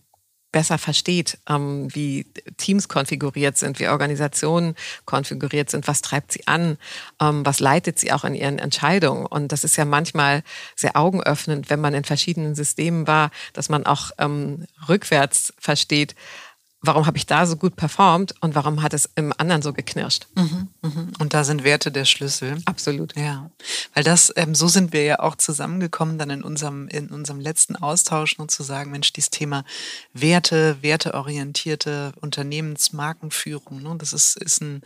besser 0.52 0.78
versteht, 0.78 1.38
ähm, 1.48 1.88
wie 1.94 2.26
Teams 2.56 2.88
konfiguriert 2.88 3.58
sind, 3.58 3.78
wie 3.80 3.88
Organisationen 3.88 4.74
konfiguriert 5.04 5.70
sind, 5.70 5.86
was 5.86 6.00
treibt 6.00 6.32
sie 6.32 6.46
an, 6.46 6.78
ähm, 7.20 7.44
was 7.44 7.60
leitet 7.60 7.98
sie 7.98 8.12
auch 8.12 8.24
in 8.24 8.34
ihren 8.34 8.58
Entscheidungen. 8.58 9.26
Und 9.26 9.52
das 9.52 9.64
ist 9.64 9.76
ja 9.76 9.84
manchmal 9.84 10.42
sehr 10.74 10.96
augenöffnend, 10.96 11.70
wenn 11.70 11.80
man 11.80 11.94
in 11.94 12.04
verschiedenen 12.04 12.54
Systemen 12.54 13.06
war, 13.06 13.30
dass 13.52 13.68
man 13.68 13.84
auch 13.84 14.10
ähm, 14.18 14.66
rückwärts 14.88 15.52
versteht, 15.58 16.14
warum 16.80 17.06
habe 17.06 17.16
ich 17.16 17.26
da 17.26 17.44
so 17.44 17.56
gut 17.56 17.74
performt 17.74 18.34
und 18.40 18.54
warum 18.54 18.82
hat 18.82 18.94
es 18.94 19.10
im 19.16 19.32
anderen 19.36 19.62
so 19.62 19.72
geknirscht. 19.72 20.28
Mhm, 20.36 20.68
mhm. 20.82 21.12
Und 21.18 21.34
da 21.34 21.42
sind 21.42 21.64
Werte 21.64 21.90
der 21.90 22.04
Schlüssel. 22.04 22.58
Absolut. 22.66 23.16
Ja, 23.16 23.50
weil 23.94 24.04
das, 24.04 24.32
ähm, 24.36 24.54
so 24.54 24.68
sind 24.68 24.92
wir 24.92 25.02
ja 25.02 25.18
auch 25.18 25.34
zusammengekommen 25.34 26.18
dann 26.18 26.30
in 26.30 26.42
unserem, 26.44 26.86
in 26.86 27.08
unserem 27.08 27.40
letzten 27.40 27.74
Austausch 27.74 28.38
und 28.38 28.52
zu 28.52 28.62
sagen, 28.62 28.92
Mensch, 28.92 29.12
dieses 29.12 29.30
Thema 29.30 29.64
Werte, 30.12 30.78
werteorientierte 30.80 32.12
Unternehmensmarkenführung, 32.20 33.82
ne, 33.82 33.96
das 33.98 34.12
ist, 34.12 34.36
ist 34.36 34.62
ein 34.62 34.82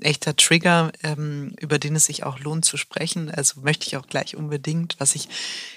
echter 0.00 0.36
Trigger, 0.36 0.92
ähm, 1.02 1.54
über 1.60 1.80
den 1.80 1.96
es 1.96 2.06
sich 2.06 2.22
auch 2.22 2.38
lohnt 2.38 2.64
zu 2.64 2.76
sprechen. 2.76 3.30
Also 3.30 3.60
möchte 3.62 3.88
ich 3.88 3.96
auch 3.96 4.06
gleich 4.06 4.36
unbedingt, 4.36 4.94
was 4.98 5.16
ich 5.16 5.28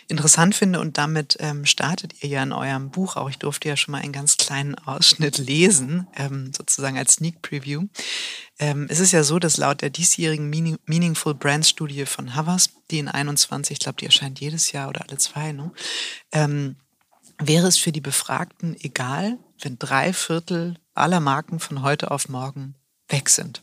interessant 0.08 0.54
finde 0.54 0.80
und 0.80 1.00
damit 1.00 1.38
ähm, 1.40 1.66
startet 1.66 2.24
ihr 2.24 2.30
ja 2.30 2.44
in 2.44 2.54
eurem 2.54 2.92
Buch 2.92 3.16
auch. 3.16 3.30
Ich 3.32 3.40
durfte 3.40 3.68
ja 3.68 3.76
schon 3.76 3.94
mal 3.94 4.02
einen 4.02 4.14
ganz 4.14 4.38
kleinen 4.38 4.76
Ausschnitt 4.76 5.40
lesen 5.40 5.55
lesen, 5.56 6.08
ähm, 6.16 6.52
sozusagen 6.54 6.98
als 6.98 7.14
Sneak 7.14 7.42
Preview. 7.42 7.88
Ähm, 8.60 8.88
es 8.90 9.00
ist 9.00 9.12
ja 9.12 9.24
so, 9.24 9.40
dass 9.40 9.58
laut 9.58 9.82
der 9.82 9.90
diesjährigen 9.90 10.50
Meaningful 10.86 11.34
Brands 11.34 11.70
Studie 11.70 12.06
von 12.06 12.36
Havas, 12.36 12.70
die 12.92 13.00
in 13.00 13.08
21, 13.08 13.74
ich 13.74 13.80
glaube, 13.80 13.98
die 14.00 14.06
erscheint 14.06 14.40
jedes 14.40 14.72
Jahr 14.72 14.90
oder 14.90 15.02
alle 15.08 15.18
zwei, 15.18 15.52
ne, 15.52 15.72
ähm, 16.32 16.76
wäre 17.38 17.68
es 17.68 17.78
für 17.78 17.92
die 17.92 18.02
Befragten 18.02 18.76
egal, 18.80 19.38
wenn 19.62 19.78
drei 19.78 20.14
Viertel 20.14 20.78
aller 20.94 21.20
Marken 21.20 21.60
von 21.60 21.82
heute 21.82 22.12
auf 22.12 22.30
morgen 22.30 22.76
weg 23.10 23.30
sind 23.30 23.62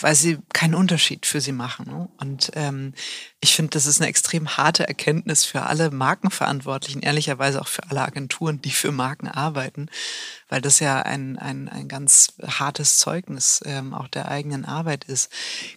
weil 0.00 0.14
sie 0.14 0.38
keinen 0.52 0.74
Unterschied 0.74 1.26
für 1.26 1.40
sie 1.40 1.52
machen. 1.52 1.86
Ne? 1.86 2.08
Und 2.18 2.50
ähm, 2.54 2.94
ich 3.40 3.54
finde, 3.54 3.70
das 3.70 3.86
ist 3.86 4.00
eine 4.00 4.08
extrem 4.08 4.56
harte 4.56 4.86
Erkenntnis 4.86 5.44
für 5.44 5.62
alle 5.62 5.90
Markenverantwortlichen, 5.90 7.02
ehrlicherweise 7.02 7.60
auch 7.60 7.68
für 7.68 7.88
alle 7.90 8.02
Agenturen, 8.02 8.60
die 8.60 8.70
für 8.70 8.92
Marken 8.92 9.28
arbeiten, 9.28 9.88
weil 10.48 10.60
das 10.60 10.80
ja 10.80 11.00
ein, 11.02 11.38
ein, 11.38 11.68
ein 11.68 11.88
ganz 11.88 12.34
hartes 12.42 12.98
Zeugnis 12.98 13.62
ähm, 13.64 13.94
auch 13.94 14.08
der 14.08 14.28
eigenen 14.28 14.64
Arbeit 14.64 15.04
ist. 15.04 15.30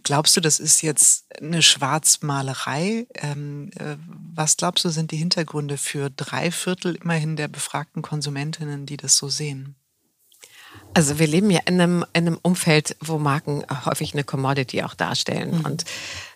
Glaubst 0.04 0.36
du, 0.36 0.42
das 0.42 0.60
ist 0.60 0.82
jetzt 0.82 1.26
eine 1.42 1.62
Schwarzmalerei? 1.62 3.08
Ähm, 3.16 3.72
äh, 3.78 3.96
was 4.08 4.58
glaubst 4.58 4.86
du, 4.86 4.90
sind 4.90 5.12
die 5.12 5.18
Hintergründe 5.18 5.78
für 5.78 6.10
drei 6.10 6.52
Viertel 6.52 6.96
immerhin 6.96 7.36
der 7.36 7.48
befragten 7.48 8.02
Konsumentinnen, 8.02 8.86
die 8.86 8.98
das 8.98 9.18
so 9.18 9.30
sehen? 9.30 9.76
Also 10.94 11.20
wir 11.20 11.28
leben 11.28 11.50
ja 11.50 11.60
in 11.66 11.80
einem, 11.80 12.06
in 12.14 12.28
einem 12.28 12.40
Umfeld, 12.42 12.96
wo 13.00 13.18
Marken 13.18 13.64
häufig 13.86 14.14
eine 14.14 14.24
Commodity 14.24 14.84
auch 14.84 14.96
darstellen. 14.96 15.60
Mhm. 15.60 15.66
Und 15.66 15.86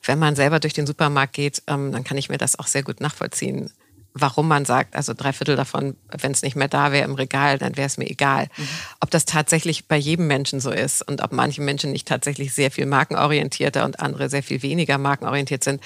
wenn 0.03 0.19
man 0.19 0.35
selber 0.35 0.59
durch 0.59 0.73
den 0.73 0.87
Supermarkt 0.87 1.33
geht, 1.33 1.63
ähm, 1.67 1.91
dann 1.91 2.03
kann 2.03 2.17
ich 2.17 2.29
mir 2.29 2.37
das 2.37 2.57
auch 2.59 2.67
sehr 2.67 2.83
gut 2.83 3.01
nachvollziehen 3.01 3.71
warum 4.13 4.47
man 4.47 4.65
sagt, 4.65 4.95
also 4.95 5.13
drei 5.13 5.33
Viertel 5.33 5.55
davon, 5.55 5.95
wenn 6.11 6.31
es 6.31 6.43
nicht 6.43 6.55
mehr 6.55 6.67
da 6.67 6.91
wäre 6.91 7.05
im 7.05 7.15
Regal, 7.15 7.57
dann 7.57 7.75
wäre 7.77 7.87
es 7.87 7.97
mir 7.97 8.09
egal. 8.09 8.47
Mhm. 8.55 8.67
Ob 8.99 9.09
das 9.09 9.25
tatsächlich 9.25 9.87
bei 9.87 9.97
jedem 9.97 10.27
Menschen 10.27 10.59
so 10.59 10.71
ist 10.71 11.01
und 11.01 11.21
ob 11.21 11.31
manche 11.31 11.61
Menschen 11.61 11.91
nicht 11.91 12.07
tatsächlich 12.07 12.53
sehr 12.53 12.69
viel 12.69 12.85
markenorientierter 12.85 13.83
und 13.85 13.99
andere 13.99 14.29
sehr 14.29 14.43
viel 14.43 14.61
weniger 14.61 14.97
markenorientiert 14.99 15.63
sind, 15.63 15.81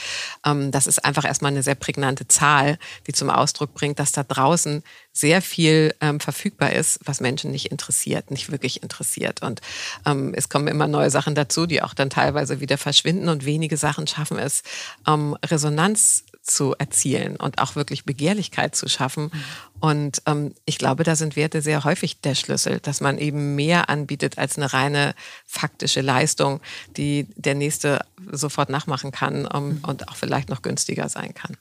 ähm, 0.45 0.71
das 0.71 0.87
ist 0.87 1.05
einfach 1.05 1.23
erstmal 1.23 1.51
eine 1.51 1.63
sehr 1.63 1.75
prägnante 1.75 2.27
Zahl, 2.27 2.77
die 3.07 3.13
zum 3.13 3.29
Ausdruck 3.29 3.73
bringt, 3.73 3.99
dass 3.99 4.11
da 4.11 4.23
draußen 4.23 4.83
sehr 5.13 5.41
viel 5.41 5.95
ähm, 6.01 6.19
verfügbar 6.19 6.73
ist, 6.73 6.99
was 7.05 7.21
Menschen 7.21 7.51
nicht 7.51 7.71
interessiert, 7.71 8.29
nicht 8.29 8.51
wirklich 8.51 8.83
interessiert. 8.83 9.41
Und 9.41 9.61
ähm, 10.05 10.33
es 10.35 10.49
kommen 10.49 10.67
immer 10.67 10.87
neue 10.87 11.09
Sachen 11.09 11.33
dazu, 11.33 11.65
die 11.65 11.81
auch 11.81 11.93
dann 11.93 12.09
teilweise 12.09 12.59
wieder 12.59 12.77
verschwinden 12.77 13.29
und 13.29 13.45
wenige 13.45 13.77
Sachen 13.77 14.05
schaffen 14.05 14.37
es, 14.37 14.63
ähm, 15.07 15.35
Resonanz 15.43 16.23
zu 16.47 16.75
erzielen 16.77 17.35
und 17.35 17.59
auch 17.59 17.75
wirklich 17.75 18.05
Begehrlichkeit 18.05 18.75
zu 18.75 18.87
schaffen. 18.87 19.31
Und 19.79 20.21
ähm, 20.25 20.53
ich 20.65 20.77
glaube, 20.77 21.03
da 21.03 21.15
sind 21.15 21.35
Werte 21.35 21.61
sehr 21.61 21.83
häufig 21.83 22.21
der 22.21 22.35
Schlüssel, 22.35 22.79
dass 22.79 23.01
man 23.01 23.17
eben 23.17 23.55
mehr 23.55 23.89
anbietet 23.89 24.37
als 24.37 24.57
eine 24.57 24.73
reine 24.73 25.13
faktische 25.45 26.01
Leistung, 26.01 26.61
die 26.95 27.27
der 27.35 27.55
Nächste 27.55 28.01
sofort 28.31 28.69
nachmachen 28.69 29.11
kann 29.11 29.45
um, 29.45 29.69
mhm. 29.69 29.79
und 29.85 30.07
auch 30.07 30.15
vielleicht 30.15 30.49
noch 30.49 30.61
günstiger 30.61 31.09
sein 31.09 31.33
kann. 31.33 31.57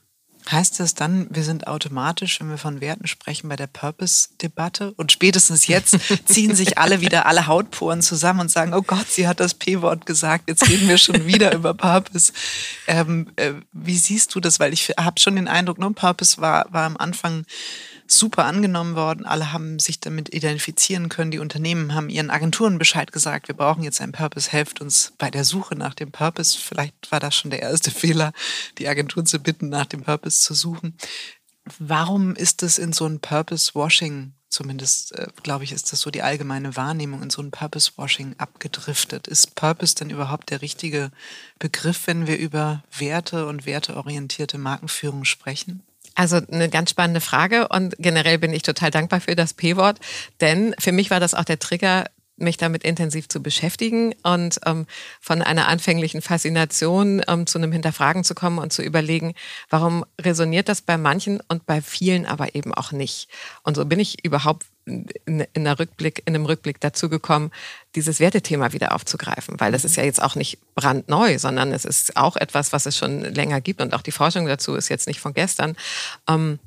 Heißt 0.49 0.79
das 0.79 0.93
dann, 0.93 1.27
wir 1.29 1.43
sind 1.43 1.67
automatisch, 1.67 2.39
wenn 2.39 2.49
wir 2.49 2.57
von 2.57 2.79
Werten 2.79 3.07
sprechen, 3.07 3.49
bei 3.49 3.55
der 3.55 3.67
Purpose-Debatte? 3.67 4.93
Und 4.95 5.11
spätestens 5.11 5.67
jetzt 5.67 5.97
ziehen 6.25 6.55
sich 6.55 6.77
alle 6.77 7.01
wieder 7.01 7.25
alle 7.25 7.47
Hautporen 7.47 8.01
zusammen 8.01 8.41
und 8.41 8.51
sagen, 8.51 8.73
oh 8.73 8.81
Gott, 8.81 9.09
sie 9.09 9.27
hat 9.27 9.39
das 9.39 9.53
P-Wort 9.53 10.05
gesagt, 10.05 10.45
jetzt 10.47 10.69
reden 10.69 10.87
wir 10.87 10.97
schon 10.97 11.25
wieder 11.25 11.53
über 11.53 11.73
Purpose. 11.73 12.31
Ähm, 12.87 13.31
äh, 13.35 13.53
wie 13.73 13.97
siehst 13.97 14.33
du 14.35 14.39
das? 14.39 14.59
Weil 14.59 14.73
ich 14.73 14.89
habe 14.97 15.19
schon 15.19 15.35
den 15.35 15.47
Eindruck, 15.47 15.79
ne, 15.79 15.91
Purpose 15.91 16.39
war, 16.39 16.65
war 16.71 16.85
am 16.85 16.97
Anfang 16.97 17.45
super 18.07 18.45
angenommen 18.45 18.95
worden. 18.95 19.25
Alle 19.25 19.51
haben 19.53 19.79
sich 19.79 19.99
damit 19.99 20.33
identifizieren 20.33 21.09
können. 21.09 21.31
Die 21.31 21.39
Unternehmen 21.39 21.93
haben 21.93 22.09
ihren 22.09 22.29
Agenturen 22.29 22.77
Bescheid 22.77 23.11
gesagt, 23.11 23.47
wir 23.47 23.55
brauchen 23.55 23.83
jetzt 23.83 24.01
einen 24.01 24.11
Purpose, 24.11 24.51
helft 24.51 24.81
uns 24.81 25.13
bei 25.17 25.29
der 25.29 25.43
Suche 25.43 25.75
nach 25.75 25.93
dem 25.93 26.11
Purpose. 26.11 26.57
Vielleicht 26.57 27.11
war 27.11 27.19
das 27.19 27.35
schon 27.35 27.51
der 27.51 27.61
erste 27.61 27.91
Fehler, 27.91 28.33
die 28.77 28.87
Agenturen 28.87 29.25
zu 29.25 29.39
bitten, 29.39 29.69
nach 29.69 29.85
dem 29.85 30.03
Purpose 30.03 30.41
zu 30.41 30.53
suchen. 30.53 30.97
Warum 31.79 32.35
ist 32.35 32.63
es 32.63 32.77
in 32.77 32.93
so 32.93 33.05
ein 33.05 33.19
Purpose-Washing 33.19 34.33
zumindest 34.49 35.13
äh, 35.13 35.27
glaube 35.43 35.63
ich, 35.63 35.71
ist 35.71 35.91
das 35.91 36.01
so 36.01 36.09
die 36.09 36.21
allgemeine 36.21 36.75
Wahrnehmung 36.75 37.21
in 37.21 37.29
so 37.29 37.41
ein 37.41 37.51
Purpose-Washing 37.51 38.35
abgedriftet. 38.37 39.27
Ist 39.27 39.55
Purpose 39.55 39.95
denn 39.95 40.09
überhaupt 40.09 40.49
der 40.49 40.61
richtige 40.61 41.11
Begriff, 41.59 42.07
wenn 42.07 42.27
wir 42.27 42.37
über 42.37 42.83
Werte 42.97 43.47
und 43.47 43.65
werteorientierte 43.65 44.57
Markenführung 44.57 45.25
sprechen? 45.25 45.83
Also 46.17 46.37
eine 46.51 46.67
ganz 46.67 46.89
spannende 46.89 47.21
Frage 47.21 47.67
und 47.67 47.93
generell 47.99 48.39
bin 48.39 48.51
ich 48.51 48.63
total 48.63 48.89
dankbar 48.89 49.21
für 49.21 49.35
das 49.35 49.53
P-Wort, 49.53 49.99
denn 50.41 50.73
für 50.79 50.91
mich 50.91 51.11
war 51.11 51.19
das 51.19 51.35
auch 51.35 51.43
der 51.43 51.59
Trigger, 51.59 52.05
mich 52.37 52.57
damit 52.57 52.83
intensiv 52.83 53.29
zu 53.29 53.41
beschäftigen 53.41 54.15
und 54.23 54.59
ähm, 54.65 54.87
von 55.21 55.43
einer 55.43 55.67
anfänglichen 55.67 56.23
Faszination 56.23 57.21
ähm, 57.27 57.45
zu 57.45 57.59
einem 57.59 57.71
Hinterfragen 57.71 58.23
zu 58.23 58.33
kommen 58.33 58.57
und 58.57 58.73
zu 58.73 58.81
überlegen, 58.81 59.35
warum 59.69 60.05
resoniert 60.19 60.69
das 60.69 60.81
bei 60.81 60.97
manchen 60.97 61.39
und 61.49 61.67
bei 61.67 61.81
vielen 61.81 62.25
aber 62.25 62.55
eben 62.55 62.73
auch 62.73 62.91
nicht. 62.91 63.29
Und 63.61 63.75
so 63.75 63.85
bin 63.85 63.99
ich 63.99 64.25
überhaupt 64.25 64.65
in, 64.87 65.45
in, 65.53 65.63
der 65.63 65.77
Rückblick, 65.77 66.23
in 66.25 66.33
einem 66.33 66.45
Rückblick 66.45 66.79
dazu 66.79 67.09
gekommen, 67.09 67.51
dieses 67.95 68.19
Wertethema 68.19 68.73
wieder 68.73 68.95
aufzugreifen, 68.95 69.59
weil 69.59 69.71
das 69.71 69.85
ist 69.85 69.97
ja 69.97 70.03
jetzt 70.03 70.21
auch 70.21 70.35
nicht 70.35 70.59
brandneu, 70.75 71.37
sondern 71.37 71.71
es 71.71 71.85
ist 71.85 72.15
auch 72.17 72.37
etwas, 72.37 72.73
was 72.73 72.85
es 72.85 72.97
schon 72.97 73.21
länger 73.21 73.61
gibt. 73.61 73.81
Und 73.81 73.93
auch 73.93 74.01
die 74.01 74.11
Forschung 74.11 74.47
dazu 74.47 74.75
ist 74.75 74.89
jetzt 74.89 75.07
nicht 75.07 75.19
von 75.19 75.33
gestern. 75.33 75.75
Ähm, 76.27 76.59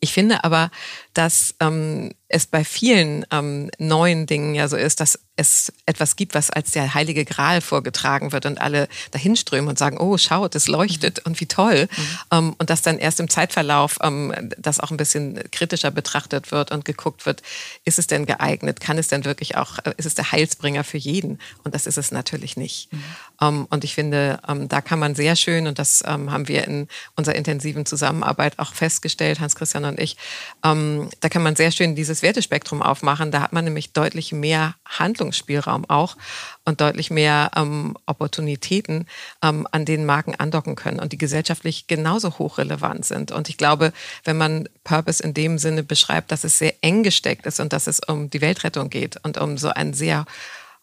ich 0.00 0.12
finde 0.12 0.44
aber, 0.44 0.70
dass 1.14 1.54
ähm, 1.60 2.12
es 2.28 2.46
bei 2.46 2.64
vielen 2.64 3.26
ähm, 3.32 3.70
neuen 3.78 4.26
Dingen 4.26 4.54
ja 4.54 4.68
so 4.68 4.76
ist, 4.76 5.00
dass 5.00 5.18
es 5.34 5.72
etwas 5.86 6.16
gibt, 6.16 6.34
was 6.34 6.50
als 6.50 6.70
der 6.70 6.94
heilige 6.94 7.24
Gral 7.24 7.60
vorgetragen 7.60 8.30
wird 8.30 8.46
und 8.46 8.60
alle 8.60 8.88
dahinströmen 9.10 9.68
und 9.68 9.78
sagen, 9.78 9.98
oh, 9.98 10.16
schaut, 10.16 10.54
es 10.54 10.68
leuchtet 10.68 11.18
mhm. 11.18 11.30
und 11.30 11.40
wie 11.40 11.46
toll. 11.46 11.88
Mhm. 11.90 12.18
Ähm, 12.30 12.54
und 12.58 12.70
dass 12.70 12.82
dann 12.82 12.98
erst 12.98 13.18
im 13.18 13.28
Zeitverlauf 13.28 13.98
ähm, 14.02 14.32
das 14.58 14.78
auch 14.78 14.90
ein 14.90 14.96
bisschen 14.96 15.40
kritischer 15.50 15.90
betrachtet 15.90 16.52
wird 16.52 16.70
und 16.70 16.84
geguckt 16.84 17.26
wird, 17.26 17.42
ist 17.84 17.98
es 17.98 18.06
denn 18.06 18.26
geeignet? 18.26 18.80
Kann 18.80 18.98
es 18.98 19.08
denn 19.08 19.24
wirklich 19.24 19.56
auch, 19.56 19.78
äh, 19.78 19.94
ist 19.96 20.06
es 20.06 20.14
der 20.14 20.30
Heilsbringer 20.30 20.84
für 20.84 20.98
jeden? 20.98 21.40
Und 21.64 21.74
das 21.74 21.86
ist 21.86 21.98
es 21.98 22.12
natürlich 22.12 22.56
nicht. 22.56 22.92
Mhm. 22.92 23.04
Ähm, 23.40 23.66
und 23.70 23.82
ich 23.82 23.94
finde, 23.94 24.38
ähm, 24.46 24.68
da 24.68 24.80
kann 24.80 25.00
man 25.00 25.14
sehr 25.16 25.34
schön, 25.34 25.66
und 25.66 25.78
das 25.78 26.04
haben 26.06 26.48
wir 26.48 26.66
in 26.66 26.88
unserer 27.16 27.34
intensiven 27.34 27.86
Zusammenarbeit 27.86 28.58
auch 28.58 28.74
festgestellt, 28.74 29.40
Hans-Christian 29.40 29.84
und 29.84 29.98
ich, 29.98 30.16
ähm, 30.64 30.99
da 31.20 31.28
kann 31.28 31.42
man 31.42 31.56
sehr 31.56 31.70
schön 31.70 31.94
dieses 31.94 32.22
Wertespektrum 32.22 32.82
aufmachen. 32.82 33.30
Da 33.30 33.40
hat 33.40 33.52
man 33.52 33.64
nämlich 33.64 33.92
deutlich 33.92 34.32
mehr 34.32 34.74
Handlungsspielraum 34.84 35.84
auch 35.88 36.16
und 36.64 36.80
deutlich 36.80 37.10
mehr 37.10 37.50
ähm, 37.56 37.96
Opportunitäten, 38.06 39.06
ähm, 39.42 39.66
an 39.70 39.84
denen 39.84 40.06
Marken 40.06 40.34
andocken 40.34 40.76
können 40.76 41.00
und 41.00 41.12
die 41.12 41.18
gesellschaftlich 41.18 41.86
genauso 41.86 42.38
hochrelevant 42.38 43.04
sind. 43.04 43.32
Und 43.32 43.48
ich 43.48 43.56
glaube, 43.56 43.92
wenn 44.24 44.36
man 44.36 44.68
Purpose 44.84 45.22
in 45.22 45.34
dem 45.34 45.58
Sinne 45.58 45.82
beschreibt, 45.82 46.32
dass 46.32 46.44
es 46.44 46.58
sehr 46.58 46.74
eng 46.82 47.02
gesteckt 47.02 47.46
ist 47.46 47.60
und 47.60 47.72
dass 47.72 47.86
es 47.86 48.00
um 48.00 48.30
die 48.30 48.40
Weltrettung 48.40 48.90
geht 48.90 49.16
und 49.24 49.38
um 49.38 49.58
so 49.58 49.68
ein 49.68 49.94
sehr 49.94 50.24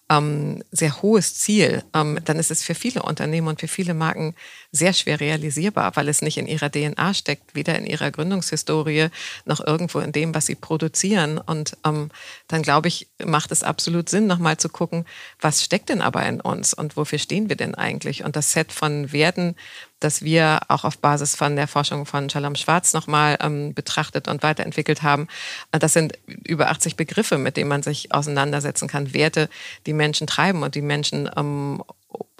ähm, 0.09 0.63
sehr 0.71 1.01
hohes 1.01 1.35
Ziel, 1.35 1.83
ähm, 1.93 2.19
dann 2.23 2.39
ist 2.39 2.51
es 2.51 2.63
für 2.63 2.75
viele 2.75 3.03
Unternehmen 3.03 3.47
und 3.47 3.59
für 3.59 3.67
viele 3.67 3.93
Marken 3.93 4.35
sehr 4.71 4.93
schwer 4.93 5.19
realisierbar, 5.19 5.95
weil 5.95 6.07
es 6.07 6.21
nicht 6.21 6.37
in 6.37 6.47
ihrer 6.47 6.71
DNA 6.71 7.13
steckt, 7.13 7.55
weder 7.55 7.77
in 7.77 7.85
ihrer 7.85 8.11
Gründungshistorie 8.11 9.09
noch 9.45 9.65
irgendwo 9.65 9.99
in 9.99 10.13
dem, 10.13 10.33
was 10.33 10.45
sie 10.45 10.55
produzieren. 10.55 11.37
Und 11.37 11.77
ähm, 11.85 12.09
dann 12.47 12.61
glaube 12.61 12.87
ich, 12.87 13.09
macht 13.23 13.51
es 13.51 13.63
absolut 13.63 14.07
Sinn, 14.09 14.27
nochmal 14.27 14.57
zu 14.57 14.69
gucken, 14.69 15.05
was 15.41 15.63
steckt 15.63 15.89
denn 15.89 16.01
aber 16.01 16.25
in 16.25 16.39
uns 16.39 16.73
und 16.73 16.95
wofür 16.95 17.19
stehen 17.19 17.49
wir 17.49 17.57
denn 17.57 17.75
eigentlich? 17.75 18.23
Und 18.23 18.35
das 18.35 18.53
Set 18.53 18.71
von 18.71 19.11
Werten, 19.11 19.55
das 19.99 20.21
wir 20.21 20.59
auch 20.67 20.83
auf 20.83 20.99
Basis 20.99 21.35
von 21.35 21.55
der 21.55 21.67
Forschung 21.67 22.05
von 22.05 22.29
Shalom 22.29 22.55
Schwarz 22.55 22.93
nochmal 22.93 23.37
ähm, 23.41 23.73
betrachtet 23.73 24.27
und 24.27 24.43
weiterentwickelt 24.43 25.01
haben. 25.01 25.27
Das 25.71 25.93
sind 25.93 26.17
über 26.25 26.69
80 26.69 26.95
Begriffe, 26.95 27.37
mit 27.37 27.57
denen 27.57 27.69
man 27.69 27.83
sich 27.83 28.13
auseinandersetzen 28.13 28.87
kann. 28.87 29.13
Werte, 29.13 29.49
die 29.85 29.93
Menschen 29.93 30.27
treiben 30.27 30.63
und 30.63 30.75
die 30.75 30.81
Menschen 30.81 31.29
ähm, 31.35 31.83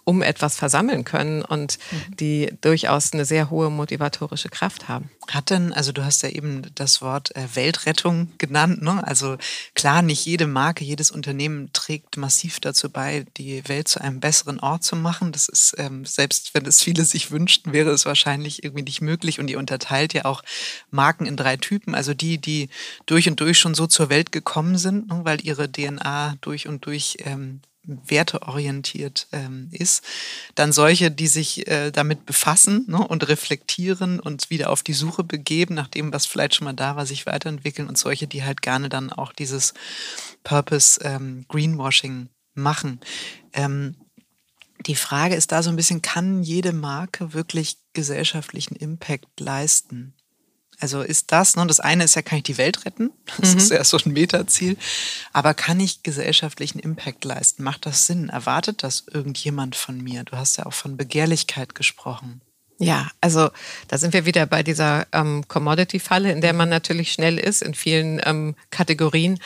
um 0.07 0.21
etwas 0.21 0.55
versammeln 0.55 1.03
können 1.03 1.41
und 1.41 1.79
mhm. 1.91 2.15
die 2.15 2.53
durchaus 2.61 3.11
eine 3.11 3.25
sehr 3.25 3.49
hohe 3.49 3.69
motivatorische 3.69 4.47
Kraft 4.47 4.87
haben. 4.87 5.11
Hat 5.29 5.49
denn, 5.49 5.73
also 5.73 5.91
du 5.91 6.05
hast 6.05 6.23
ja 6.23 6.29
eben 6.29 6.61
das 6.75 7.01
Wort 7.01 7.35
äh, 7.35 7.45
Weltrettung 7.55 8.31
genannt, 8.37 8.81
ne? 8.81 9.05
Also 9.05 9.35
klar, 9.75 10.01
nicht 10.01 10.25
jede 10.25 10.47
Marke, 10.47 10.85
jedes 10.85 11.11
Unternehmen 11.11 11.71
trägt 11.73 12.15
massiv 12.15 12.61
dazu 12.61 12.89
bei, 12.89 13.25
die 13.35 13.67
Welt 13.67 13.89
zu 13.89 13.99
einem 13.99 14.21
besseren 14.21 14.61
Ort 14.61 14.85
zu 14.85 14.95
machen. 14.95 15.33
Das 15.33 15.49
ist, 15.49 15.75
ähm, 15.77 16.05
selbst 16.05 16.53
wenn 16.53 16.65
es 16.65 16.81
viele 16.81 17.03
sich 17.03 17.29
wünschten, 17.31 17.73
wäre 17.73 17.89
es 17.89 18.05
wahrscheinlich 18.05 18.63
irgendwie 18.63 18.83
nicht 18.83 19.01
möglich. 19.01 19.41
Und 19.41 19.49
ihr 19.49 19.59
unterteilt 19.59 20.13
ja 20.13 20.23
auch 20.23 20.41
Marken 20.89 21.25
in 21.25 21.35
drei 21.35 21.57
Typen. 21.57 21.95
Also 21.95 22.13
die, 22.13 22.37
die 22.37 22.69
durch 23.07 23.27
und 23.27 23.41
durch 23.41 23.59
schon 23.59 23.75
so 23.75 23.87
zur 23.87 24.07
Welt 24.07 24.31
gekommen 24.31 24.77
sind, 24.77 25.09
ne? 25.09 25.19
weil 25.23 25.45
ihre 25.45 25.69
DNA 25.69 26.37
durch 26.39 26.65
und 26.65 26.85
durch 26.85 27.17
ähm, 27.25 27.59
werteorientiert 27.87 29.27
ähm, 29.31 29.69
ist. 29.71 30.03
Dann 30.55 30.71
solche, 30.71 31.09
die 31.09 31.27
sich 31.27 31.67
äh, 31.67 31.91
damit 31.91 32.25
befassen 32.25 32.85
ne, 32.87 32.99
und 32.99 33.27
reflektieren 33.27 34.19
und 34.19 34.49
wieder 34.49 34.69
auf 34.69 34.83
die 34.83 34.93
Suche 34.93 35.23
begeben, 35.23 35.73
nach 35.73 35.87
dem, 35.87 36.13
was 36.13 36.25
vielleicht 36.25 36.55
schon 36.55 36.65
mal 36.65 36.73
da 36.73 36.95
war, 36.95 37.05
sich 37.05 37.25
weiterentwickeln 37.25 37.87
und 37.87 37.97
solche, 37.97 38.27
die 38.27 38.43
halt 38.43 38.61
gerne 38.61 38.89
dann 38.89 39.11
auch 39.11 39.31
dieses 39.31 39.73
Purpose 40.43 40.99
ähm, 41.03 41.45
Greenwashing 41.47 42.29
machen. 42.53 42.99
Ähm, 43.53 43.95
die 44.85 44.95
Frage 44.95 45.35
ist 45.35 45.51
da 45.51 45.63
so 45.63 45.69
ein 45.69 45.75
bisschen, 45.75 46.01
kann 46.01 46.43
jede 46.43 46.73
Marke 46.73 47.33
wirklich 47.33 47.77
gesellschaftlichen 47.93 48.75
Impact 48.75 49.39
leisten? 49.39 50.13
Also 50.79 51.01
ist 51.01 51.31
das, 51.31 51.55
ne, 51.55 51.65
das 51.65 51.79
eine 51.79 52.03
ist 52.03 52.15
ja, 52.15 52.21
kann 52.21 52.37
ich 52.37 52.43
die 52.43 52.57
Welt 52.57 52.85
retten? 52.85 53.11
Das 53.39 53.53
mhm. 53.53 53.57
ist 53.57 53.71
ja 53.71 53.83
so 53.83 53.97
ein 53.97 54.13
Metaziel. 54.13 54.77
Aber 55.33 55.53
kann 55.53 55.79
ich 55.79 56.03
gesellschaftlichen 56.03 56.79
Impact 56.79 57.25
leisten? 57.25 57.63
Macht 57.63 57.85
das 57.85 58.05
Sinn? 58.05 58.29
Erwartet 58.29 58.83
das 58.83 59.05
irgendjemand 59.11 59.75
von 59.75 59.99
mir? 60.01 60.23
Du 60.23 60.37
hast 60.37 60.57
ja 60.57 60.65
auch 60.67 60.73
von 60.73 60.95
Begehrlichkeit 60.95 61.73
gesprochen. 61.73 62.41
Ja, 62.79 63.09
also 63.21 63.49
da 63.87 63.97
sind 63.97 64.13
wir 64.13 64.25
wieder 64.25 64.45
bei 64.45 64.61
dieser 64.61 65.07
ähm, 65.11 65.47
Commodity-Falle, 65.47 66.31
in 66.31 66.41
der 66.41 66.53
man 66.53 66.69
natürlich 66.69 67.11
schnell 67.11 67.39
ist 67.39 67.63
in 67.63 67.73
vielen 67.73 68.21
ähm, 68.23 68.55
Kategorien. 68.69 69.39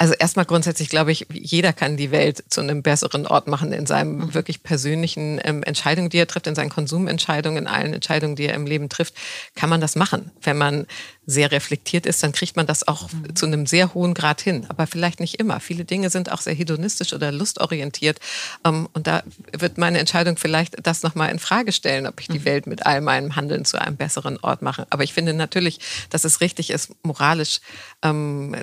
Also 0.00 0.14
erstmal 0.14 0.44
grundsätzlich 0.44 0.88
glaube 0.88 1.10
ich, 1.10 1.26
jeder 1.32 1.72
kann 1.72 1.96
die 1.96 2.12
Welt 2.12 2.44
zu 2.48 2.60
einem 2.60 2.82
besseren 2.82 3.26
Ort 3.26 3.48
machen 3.48 3.72
in 3.72 3.84
seinem 3.84 4.18
mhm. 4.18 4.34
wirklich 4.34 4.62
persönlichen 4.62 5.40
ähm, 5.42 5.64
Entscheidungen, 5.64 6.08
die 6.08 6.18
er 6.18 6.28
trifft, 6.28 6.46
in 6.46 6.54
seinen 6.54 6.70
Konsumentscheidungen, 6.70 7.64
in 7.64 7.66
allen 7.66 7.92
Entscheidungen, 7.92 8.36
die 8.36 8.46
er 8.46 8.54
im 8.54 8.64
Leben 8.64 8.88
trifft, 8.88 9.14
kann 9.56 9.68
man 9.68 9.80
das 9.80 9.96
machen. 9.96 10.30
Wenn 10.40 10.56
man 10.56 10.86
sehr 11.26 11.50
reflektiert 11.50 12.06
ist, 12.06 12.22
dann 12.22 12.30
kriegt 12.30 12.56
man 12.56 12.66
das 12.66 12.86
auch 12.86 13.10
mhm. 13.12 13.34
zu 13.34 13.46
einem 13.46 13.66
sehr 13.66 13.92
hohen 13.92 14.14
Grad 14.14 14.40
hin. 14.40 14.66
Aber 14.68 14.86
vielleicht 14.86 15.18
nicht 15.18 15.40
immer. 15.40 15.58
Viele 15.58 15.84
Dinge 15.84 16.10
sind 16.10 16.30
auch 16.30 16.40
sehr 16.40 16.54
hedonistisch 16.54 17.12
oder 17.12 17.32
lustorientiert. 17.32 18.20
Ähm, 18.64 18.88
und 18.92 19.08
da 19.08 19.24
wird 19.52 19.78
meine 19.78 19.98
Entscheidung 19.98 20.36
vielleicht 20.36 20.76
das 20.86 21.02
nochmal 21.02 21.30
in 21.30 21.40
Frage 21.40 21.72
stellen, 21.72 22.06
ob 22.06 22.20
ich 22.20 22.28
die 22.28 22.38
mhm. 22.38 22.44
Welt 22.44 22.66
mit 22.68 22.86
all 22.86 23.00
meinem 23.00 23.34
Handeln 23.34 23.64
zu 23.64 23.80
einem 23.80 23.96
besseren 23.96 24.38
Ort 24.38 24.62
mache. 24.62 24.86
Aber 24.90 25.02
ich 25.02 25.12
finde 25.12 25.34
natürlich, 25.34 25.80
dass 26.08 26.24
es 26.24 26.40
richtig 26.40 26.70
ist, 26.70 26.92
moralisch 27.02 27.60
ähm, 28.02 28.54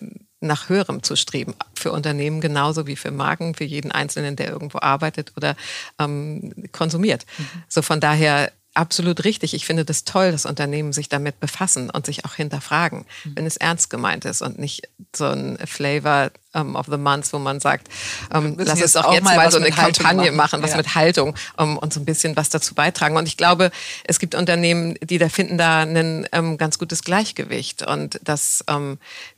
nach 0.46 0.70
höherem 0.70 1.04
zu 1.04 1.16
streben. 1.16 1.56
Für 1.76 1.92
Unternehmen 1.92 2.42
genauso 2.42 2.88
wie 2.88 2.96
für 2.96 3.12
Marken, 3.12 3.56
für 3.56 3.64
jeden 3.64 3.92
Einzelnen, 3.92 4.36
der 4.36 4.50
irgendwo 4.50 4.80
arbeitet 4.80 5.34
oder 5.38 5.56
ähm, 6.00 6.54
konsumiert. 6.72 7.26
Mhm. 7.38 7.64
So 7.68 7.82
von 7.82 8.00
daher 8.00 8.52
absolut 8.76 9.24
richtig. 9.24 9.54
Ich 9.54 9.66
finde 9.66 9.86
das 9.86 10.04
toll, 10.04 10.32
dass 10.32 10.46
Unternehmen 10.46 10.94
sich 10.94 11.10
damit 11.10 11.40
befassen 11.40 11.90
und 11.90 12.06
sich 12.06 12.26
auch 12.26 12.36
hinterfragen, 12.36 13.06
mhm. 13.24 13.32
wenn 13.36 13.46
es 13.46 13.58
ernst 13.58 13.90
gemeint 13.90 14.26
ist 14.26 14.42
und 14.42 14.60
nicht 14.60 14.90
so 15.16 15.26
ein 15.26 15.58
Flavor 15.66 16.32
um, 16.54 16.70
ähm, 16.70 16.76
of 16.76 16.86
the 16.88 16.98
Month, 16.98 17.32
wo 17.34 17.40
man 17.40 17.60
sagt, 17.60 17.88
um, 18.34 18.46
ähm, 18.46 18.56
lass 18.58 18.82
uns 18.82 18.96
auch 18.96 19.14
jetzt 19.14 19.24
mal, 19.24 19.52
so 19.52 19.58
eine 19.58 19.72
Kampagne 19.72 20.32
machen, 20.32 20.36
machen 20.36 20.64
was 20.64 20.72
ja. 20.72 20.78
mit 20.78 20.96
Haltung 20.96 21.36
um, 21.58 21.78
und 21.78 21.94
so 21.94 22.00
ein 22.00 22.06
bisschen 22.06 22.36
was 22.36 22.50
dazu 22.50 22.76
beitragen. 22.76 23.18
Und 23.18 23.28
ich 23.28 23.38
glaube, 23.38 23.72
es 24.04 24.20
gibt 24.20 24.36
Unternehmen, 24.36 24.96
die 25.02 25.18
da 25.18 25.30
finden 25.30 25.58
da 25.58 25.82
ein 25.82 26.28
um, 26.38 26.58
ganz 26.58 26.78
gutes 26.78 27.04
Gleichgewicht 27.04 27.86
und 27.86 28.20
dass 28.24 28.64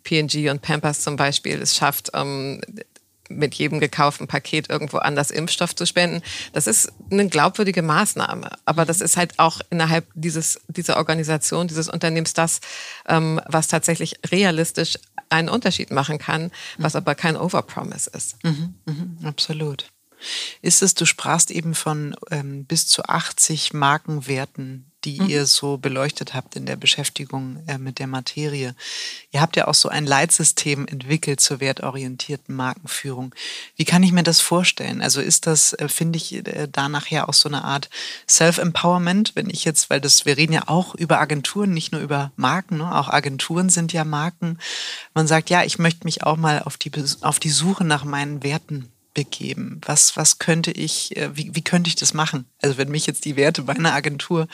P&G 0.04 0.50
und 0.50 0.62
Pampers 0.62 1.02
zum 1.02 1.16
Beispiel 1.16 1.62
es 1.62 1.76
schafft, 1.76 2.12
mit 3.30 3.56
jedem 3.56 3.80
gekauften 3.80 4.28
Paket 4.28 4.70
irgendwo 4.70 4.98
anders 4.98 5.32
Impfstoff 5.32 5.76
zu 5.76 5.86
spenden. 5.86 6.22
Das 6.54 6.68
ist 6.68 6.92
eine 7.12 7.28
glaubwürdige 7.28 7.82
Maßnahme. 7.82 8.52
Aber 8.66 8.86
das 8.86 9.02
ist 9.02 9.18
halt 9.18 9.38
auch 9.38 9.62
innerhalb 9.70 10.06
dieses, 10.14 10.60
dieser 10.68 10.98
Organisation, 10.98 11.68
dieses 11.68 11.90
Unternehmens 11.90 12.34
das, 12.34 12.60
ähm, 13.08 13.42
was 13.48 13.68
tatsächlich 13.68 14.20
realistisch 14.32 14.98
einen 15.30 15.50
Unterschied 15.50 15.92
machen 15.92 16.20
kann, 16.20 16.52
was 16.78 16.96
aber 16.96 17.16
kein 17.16 17.36
Overpromise 17.36 18.10
ist. 18.12 18.44
Mhm, 18.44 18.76
mh, 18.86 19.28
absolut. 19.28 19.90
Ist 20.62 20.82
es, 20.82 20.96
du 20.96 21.06
sprachst 21.06 21.52
eben 21.52 21.76
von 21.76 22.16
ähm, 22.32 22.66
bis 22.66 22.88
zu 22.88 23.04
80 23.04 23.74
Markenwerten, 23.74 24.92
die 25.08 25.22
mhm. 25.22 25.30
ihr 25.30 25.46
so 25.46 25.78
beleuchtet 25.78 26.34
habt 26.34 26.58
in 26.58 26.66
der 26.66 26.76
Beschäftigung 26.76 27.64
äh, 27.66 27.78
mit 27.78 28.00
der 28.00 28.08
Materie. 28.08 28.76
Ihr 29.32 29.40
habt 29.40 29.56
ja 29.56 29.68
auch 29.68 29.74
so 29.74 29.88
ein 29.88 30.06
Leitsystem 30.06 30.86
entwickelt 30.86 31.40
zur 31.40 31.62
wertorientierten 31.62 32.54
Markenführung. 32.54 33.34
Wie 33.78 33.86
kann 33.86 34.04
ich 34.04 34.12
mir 34.12 34.24
das 34.24 34.42
vorstellen? 34.42 35.02
Also 35.02 35.22
ist 35.22 35.48
das, 35.48 35.72
äh, 35.74 35.88
finde 35.88 36.18
ich, 36.18 36.34
äh, 36.34 36.68
da 36.70 36.90
nachher 36.90 37.30
auch 37.30 37.34
so 37.34 37.48
eine 37.48 37.64
Art 37.64 37.90
Self-Empowerment, 38.28 39.32
wenn 39.36 39.50
ich 39.50 39.64
jetzt, 39.64 39.90
weil 39.90 40.02
das, 40.02 40.26
wir 40.26 40.36
reden 40.36 40.54
ja 40.54 40.64
auch 40.68 40.94
über 40.94 41.22
Agenturen, 41.22 41.74
nicht 41.74 41.94
nur 41.94 42.02
über 42.02 42.34
Marken, 42.36 42.80
ne? 42.80 42.94
auch 42.94 43.08
Agenturen 43.08 43.70
sind 43.70 43.94
ja 43.94 44.04
Marken. 44.04 44.60
Man 45.14 45.26
sagt, 45.26 45.50
ja, 45.50 45.64
ich 45.64 45.80
möchte 45.80 46.04
mich 46.04 46.24
auch 46.24 46.36
mal 46.36 46.64
auf 46.64 46.76
die, 46.76 46.92
auf 47.22 47.40
die 47.40 47.50
Suche 47.50 47.86
nach 47.86 48.04
meinen 48.04 48.44
Werten 48.44 48.92
begeben? 49.18 49.82
Was, 49.84 50.16
was 50.16 50.38
könnte 50.38 50.70
ich, 50.70 51.18
äh, 51.18 51.36
wie, 51.36 51.56
wie 51.56 51.64
könnte 51.64 51.88
ich 51.88 51.96
das 51.96 52.14
machen? 52.14 52.46
Also 52.62 52.78
wenn 52.78 52.90
mich 52.90 53.08
jetzt 53.08 53.26
die 53.26 53.36
Werte 53.36 53.64
bei 53.64 53.74
einer 53.74 53.94
Agentur 53.94 54.48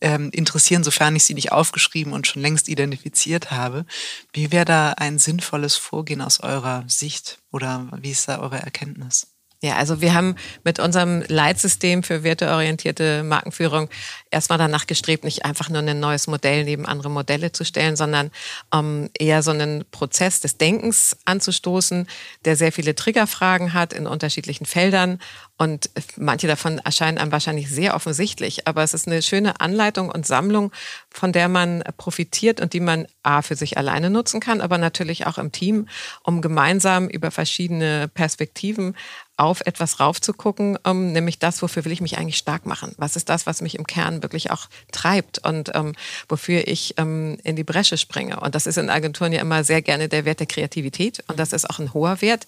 ähm, 0.00 0.30
interessieren, 0.30 0.84
sofern 0.84 1.16
ich 1.16 1.24
sie 1.24 1.34
nicht 1.34 1.50
aufgeschrieben 1.50 2.12
und 2.12 2.28
schon 2.28 2.40
längst 2.40 2.68
identifiziert 2.68 3.50
habe, 3.50 3.86
wie 4.32 4.52
wäre 4.52 4.66
da 4.66 4.90
ein 4.92 5.18
sinnvolles 5.18 5.74
Vorgehen 5.74 6.20
aus 6.20 6.38
eurer 6.38 6.84
Sicht 6.86 7.38
oder 7.50 7.88
wie 8.00 8.12
ist 8.12 8.28
da 8.28 8.38
eure 8.38 8.60
Erkenntnis? 8.60 9.33
Ja, 9.64 9.76
also 9.76 10.02
wir 10.02 10.12
haben 10.12 10.36
mit 10.62 10.78
unserem 10.78 11.22
Leitsystem 11.26 12.02
für 12.02 12.22
werteorientierte 12.22 13.22
Markenführung 13.22 13.88
erstmal 14.30 14.58
danach 14.58 14.86
gestrebt, 14.86 15.24
nicht 15.24 15.46
einfach 15.46 15.70
nur 15.70 15.80
ein 15.80 16.00
neues 16.00 16.26
Modell 16.26 16.64
neben 16.64 16.84
andere 16.84 17.10
Modelle 17.10 17.50
zu 17.50 17.64
stellen, 17.64 17.96
sondern 17.96 18.30
ähm, 18.74 19.08
eher 19.18 19.42
so 19.42 19.52
einen 19.52 19.86
Prozess 19.90 20.40
des 20.40 20.58
Denkens 20.58 21.16
anzustoßen, 21.24 22.06
der 22.44 22.56
sehr 22.56 22.72
viele 22.72 22.94
Triggerfragen 22.94 23.72
hat 23.72 23.94
in 23.94 24.06
unterschiedlichen 24.06 24.66
Feldern. 24.66 25.18
Und 25.56 25.88
manche 26.16 26.46
davon 26.46 26.78
erscheinen 26.78 27.16
einem 27.16 27.32
wahrscheinlich 27.32 27.70
sehr 27.70 27.94
offensichtlich, 27.94 28.66
aber 28.68 28.82
es 28.82 28.92
ist 28.92 29.06
eine 29.06 29.22
schöne 29.22 29.60
Anleitung 29.60 30.10
und 30.10 30.26
Sammlung, 30.26 30.72
von 31.08 31.32
der 31.32 31.48
man 31.48 31.82
profitiert 31.96 32.60
und 32.60 32.74
die 32.74 32.80
man 32.80 33.06
A 33.22 33.40
für 33.40 33.56
sich 33.56 33.78
alleine 33.78 34.10
nutzen 34.10 34.40
kann, 34.40 34.60
aber 34.60 34.76
natürlich 34.76 35.26
auch 35.26 35.38
im 35.38 35.52
Team, 35.52 35.88
um 36.22 36.42
gemeinsam 36.42 37.08
über 37.08 37.30
verschiedene 37.30 38.08
Perspektiven 38.08 38.94
auf 39.36 39.62
etwas 39.62 40.00
raufzugucken, 40.00 40.78
ähm, 40.84 41.12
nämlich 41.12 41.38
das, 41.38 41.60
wofür 41.60 41.84
will 41.84 41.92
ich 41.92 42.00
mich 42.00 42.18
eigentlich 42.18 42.36
stark 42.36 42.66
machen? 42.66 42.94
Was 42.98 43.16
ist 43.16 43.28
das, 43.28 43.46
was 43.46 43.62
mich 43.62 43.74
im 43.74 43.86
Kern 43.86 44.22
wirklich 44.22 44.50
auch 44.50 44.66
treibt 44.92 45.44
und 45.44 45.72
ähm, 45.74 45.94
wofür 46.28 46.68
ich 46.68 46.94
ähm, 46.98 47.38
in 47.42 47.56
die 47.56 47.64
Bresche 47.64 47.96
springe? 47.96 48.38
Und 48.40 48.54
das 48.54 48.66
ist 48.66 48.78
in 48.78 48.90
Agenturen 48.90 49.32
ja 49.32 49.40
immer 49.40 49.64
sehr 49.64 49.82
gerne 49.82 50.08
der 50.08 50.24
Wert 50.24 50.40
der 50.40 50.46
Kreativität 50.46 51.24
und 51.26 51.38
das 51.38 51.52
ist 51.52 51.68
auch 51.68 51.78
ein 51.78 51.92
hoher 51.92 52.20
Wert 52.20 52.46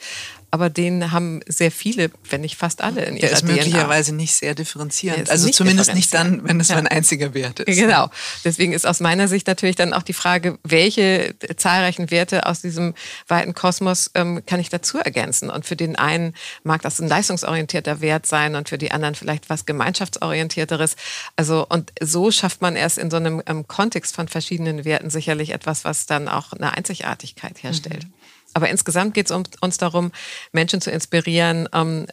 aber 0.51 0.71
den 0.71 1.13
haben 1.13 1.41
sehr 1.47 1.71
viele, 1.71 2.11
wenn 2.31 2.41
nicht 2.41 2.57
fast 2.57 2.83
alle 2.83 3.05
in 3.05 3.17
ihrer 3.17 3.29
Der 3.29 3.33
ist 3.33 3.43
DNA. 3.43 3.53
möglicherweise 3.53 4.15
nicht 4.15 4.33
sehr 4.35 4.55
differenzierend. 4.55 5.29
Also 5.29 5.47
nicht 5.47 5.57
zumindest 5.57 5.95
nicht 5.95 6.15
dann, 6.15 6.47
wenn 6.49 6.61
es 6.61 6.69
ja. 6.69 6.77
ein 6.77 6.87
einziger 6.87 7.35
Wert 7.35 7.61
ist. 7.61 7.77
Genau. 7.77 8.11
Deswegen 8.45 8.73
ist 8.73 8.87
aus 8.87 9.01
meiner 9.01 9.29
Sicht 9.29 9.47
natürlich 9.47 9.77
dann 9.77 9.93
auch 9.93 10.03
die 10.03 10.13
Frage, 10.13 10.59
welche 10.63 11.35
zahlreichen 11.57 12.11
Werte 12.11 12.47
aus 12.47 12.61
diesem 12.61 12.95
weiten 13.29 13.55
Kosmos 13.55 14.11
ähm, 14.15 14.43
kann 14.47 14.61
ich 14.61 14.69
dazu 14.69 14.99
ergänzen? 14.99 15.51
Und 15.51 15.67
für 15.67 15.77
den 15.77 15.97
einen 15.97 16.35
mag 16.63 16.83
das 16.83 17.01
ein 17.01 17.09
leistungsorientierter 17.09 18.01
Wert 18.01 18.27
sein 18.27 18.55
und 18.55 18.69
für 18.69 18.79
die 18.79 18.93
anderen 18.93 19.15
vielleicht 19.15 19.51
was 19.51 19.67
gemeinschaftsorientierteres. 19.67 20.97
Also 21.37 21.67
und 21.69 21.93
so 22.01 22.31
schafft 22.31 22.63
man 22.63 22.77
erst 22.77 22.99
in 22.99 23.11
so 23.11 23.17
einem 23.17 23.43
ähm, 23.47 23.67
Kontext 23.67 24.15
von 24.15 24.29
verschiedenen 24.29 24.85
Werten 24.85 25.11
sicherlich 25.11 25.51
etwas, 25.51 25.85
was 25.85 26.07
dann 26.07 26.29
auch 26.29 26.53
eine 26.53 26.77
Einzigartigkeit 26.77 27.63
herstellt. 27.63 28.05
Mhm. 28.05 28.26
Aber 28.57 28.71
insgesamt 28.71 29.13
geht 29.13 29.27
es 29.27 29.33
um, 29.33 29.43
uns 29.61 29.77
darum, 29.77 30.13
Menschen 30.51 30.81
zu 30.81 30.91
inspirieren, 30.91 31.69
ähm, 31.75 32.07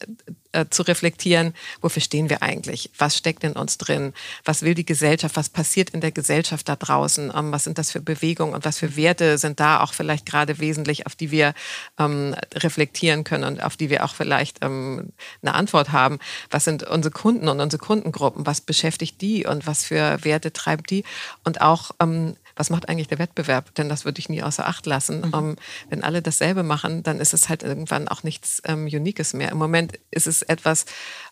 äh, 0.51 0.65
zu 0.69 0.83
reflektieren, 0.83 1.53
wofür 1.79 2.01
stehen 2.01 2.29
wir 2.29 2.43
eigentlich? 2.43 2.91
Was 2.97 3.17
steckt 3.17 3.45
in 3.45 3.53
uns 3.53 3.77
drin? 3.77 4.11
Was 4.43 4.61
will 4.61 4.73
die 4.73 4.85
Gesellschaft? 4.85 5.37
Was 5.37 5.47
passiert 5.47 5.91
in 5.91 6.01
der 6.01 6.11
Gesellschaft 6.11 6.67
da 6.67 6.75
draußen? 6.75 7.31
Ähm, 7.33 7.53
was 7.53 7.63
sind 7.63 7.77
das 7.77 7.91
für 7.91 8.01
Bewegungen 8.01 8.53
und 8.53 8.65
was 8.65 8.77
für 8.77 8.97
Werte 8.97 9.37
sind 9.37 9.61
da 9.61 9.79
auch 9.79 9.93
vielleicht 9.93 10.25
gerade 10.25 10.59
wesentlich, 10.59 11.07
auf 11.07 11.15
die 11.15 11.31
wir 11.31 11.53
ähm, 11.97 12.35
reflektieren 12.53 13.23
können 13.23 13.45
und 13.45 13.63
auf 13.63 13.77
die 13.77 13.89
wir 13.89 14.03
auch 14.03 14.13
vielleicht 14.13 14.65
ähm, 14.65 15.13
eine 15.41 15.53
Antwort 15.53 15.93
haben? 15.93 16.19
Was 16.51 16.65
sind 16.65 16.83
unsere 16.83 17.13
Kunden 17.13 17.47
und 17.47 17.61
unsere 17.61 17.81
Kundengruppen? 17.81 18.45
Was 18.45 18.59
beschäftigt 18.59 19.21
die 19.21 19.45
und 19.45 19.65
was 19.65 19.85
für 19.85 20.25
Werte 20.25 20.51
treibt 20.51 20.89
die? 20.89 21.05
Und 21.45 21.61
auch 21.61 21.91
ähm, 22.01 22.35
was 22.55 22.69
macht 22.69 22.89
eigentlich 22.89 23.07
der 23.07 23.19
Wettbewerb? 23.19 23.73
Denn 23.75 23.89
das 23.89 24.05
würde 24.05 24.19
ich 24.19 24.29
nie 24.29 24.43
außer 24.43 24.67
Acht 24.67 24.85
lassen. 24.85 25.19
Mhm. 25.19 25.33
Um, 25.33 25.49
ähm, 25.49 25.55
wenn 25.89 26.03
alle 26.03 26.21
dasselbe 26.21 26.63
machen, 26.63 27.03
dann 27.03 27.19
ist 27.19 27.33
es 27.33 27.49
halt 27.49 27.63
irgendwann 27.63 28.07
auch 28.07 28.23
nichts 28.23 28.61
ähm, 28.65 28.85
Uniques 28.85 29.33
mehr. 29.33 29.51
Im 29.51 29.57
Moment 29.57 29.93
ist 30.11 30.27
es 30.27 30.41
etwas, 30.43 30.85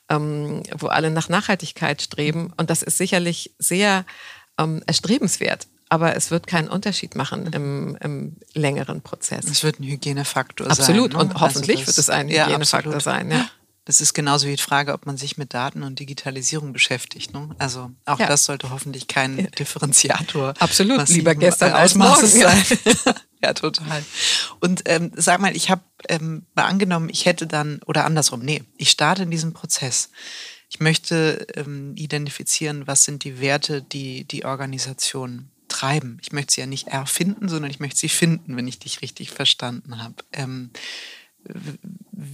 ähm, 0.10 0.64
wo 0.78 0.88
alle 0.88 1.12
nach 1.12 1.30
Nachhaltigkeit 1.30 2.02
streben 2.02 2.54
und 2.58 2.70
das 2.70 2.82
ist 2.82 2.98
sicherlich 2.98 3.54
sehr 3.60 4.06
ähm, 4.58 4.84
erstrebenswert. 4.86 5.68
Aber 5.90 6.16
es 6.16 6.32
wird 6.32 6.48
keinen 6.48 6.70
Unterschied 6.70 7.16
machen 7.16 7.44
mhm. 7.44 7.54
im, 7.54 7.98
im 8.00 8.36
längeren 8.54 9.02
Prozess. 9.02 9.46
Es 9.46 9.64
wird 9.64 9.80
ein 9.80 9.84
Hygienefaktor 9.84 10.68
absolut. 10.68 10.86
sein. 10.86 10.96
Absolut. 10.96 11.14
Ne? 11.14 11.20
Und 11.20 11.42
hoffentlich 11.42 11.80
also 11.80 11.86
das, 11.86 11.98
wird 11.98 11.98
es 11.98 12.10
ein 12.10 12.30
Hygienefaktor 12.30 12.94
ja, 12.94 13.00
sein. 13.00 13.32
Ja. 13.32 13.50
Das 13.86 14.00
ist 14.00 14.14
genauso 14.14 14.48
wie 14.48 14.56
die 14.56 14.62
Frage, 14.62 14.94
ob 14.94 15.08
man 15.08 15.18
sich 15.18 15.38
mit 15.38 15.54
Daten 15.56 15.82
und 15.82 16.00
Digitalisierung 16.00 16.72
beschäftigt. 16.72 17.34
Ne? 17.34 17.50
Also 17.58 17.92
auch 18.06 18.20
ja. 18.20 18.28
das 18.28 18.46
sollte 18.46 18.70
hoffentlich 18.70 19.08
kein 19.08 19.50
Differenziator. 19.58 20.54
Absolut, 20.60 21.08
lieber 21.10 21.34
gestern 21.34 21.74
als 21.74 21.96
morgen 21.96 22.28
sein. 22.28 22.64
ja, 23.44 23.54
total. 23.54 24.04
Und 24.60 24.84
ähm, 24.86 25.12
sag 25.16 25.42
mal, 25.42 25.56
ich 25.56 25.72
habe 25.72 25.82
ähm, 26.10 26.46
angenommen, 26.54 27.10
ich 27.10 27.26
hätte 27.26 27.48
dann, 27.48 27.82
oder 27.88 28.06
andersrum, 28.06 28.42
nee, 28.42 28.64
ich 28.78 28.92
starte 28.92 29.24
in 29.24 29.32
diesem 29.32 29.54
Prozess. 29.54 30.10
Ich 30.70 30.80
möchte 30.80 31.48
ähm, 31.56 31.94
identifizieren, 31.96 32.86
was 32.86 33.04
sind 33.04 33.24
die 33.24 33.42
Werte, 33.42 33.82
die 33.82 34.26
die 34.26 34.46
Organisation 34.46 35.50
treiben. 35.68 36.20
Ich 36.22 36.32
möchte 36.32 36.54
sie 36.54 36.62
ja 36.62 36.68
nicht 36.68 36.88
erfinden, 36.88 37.50
sondern 37.50 37.72
ich 37.72 37.80
möchte 37.80 38.00
sie 38.00 38.10
finden, 38.10 38.56
wenn 38.58 38.68
ich 38.68 38.78
dich 38.78 39.02
richtig 39.02 39.32
verstanden 39.32 40.04
habe. 40.04 40.16
Ähm, 40.34 40.70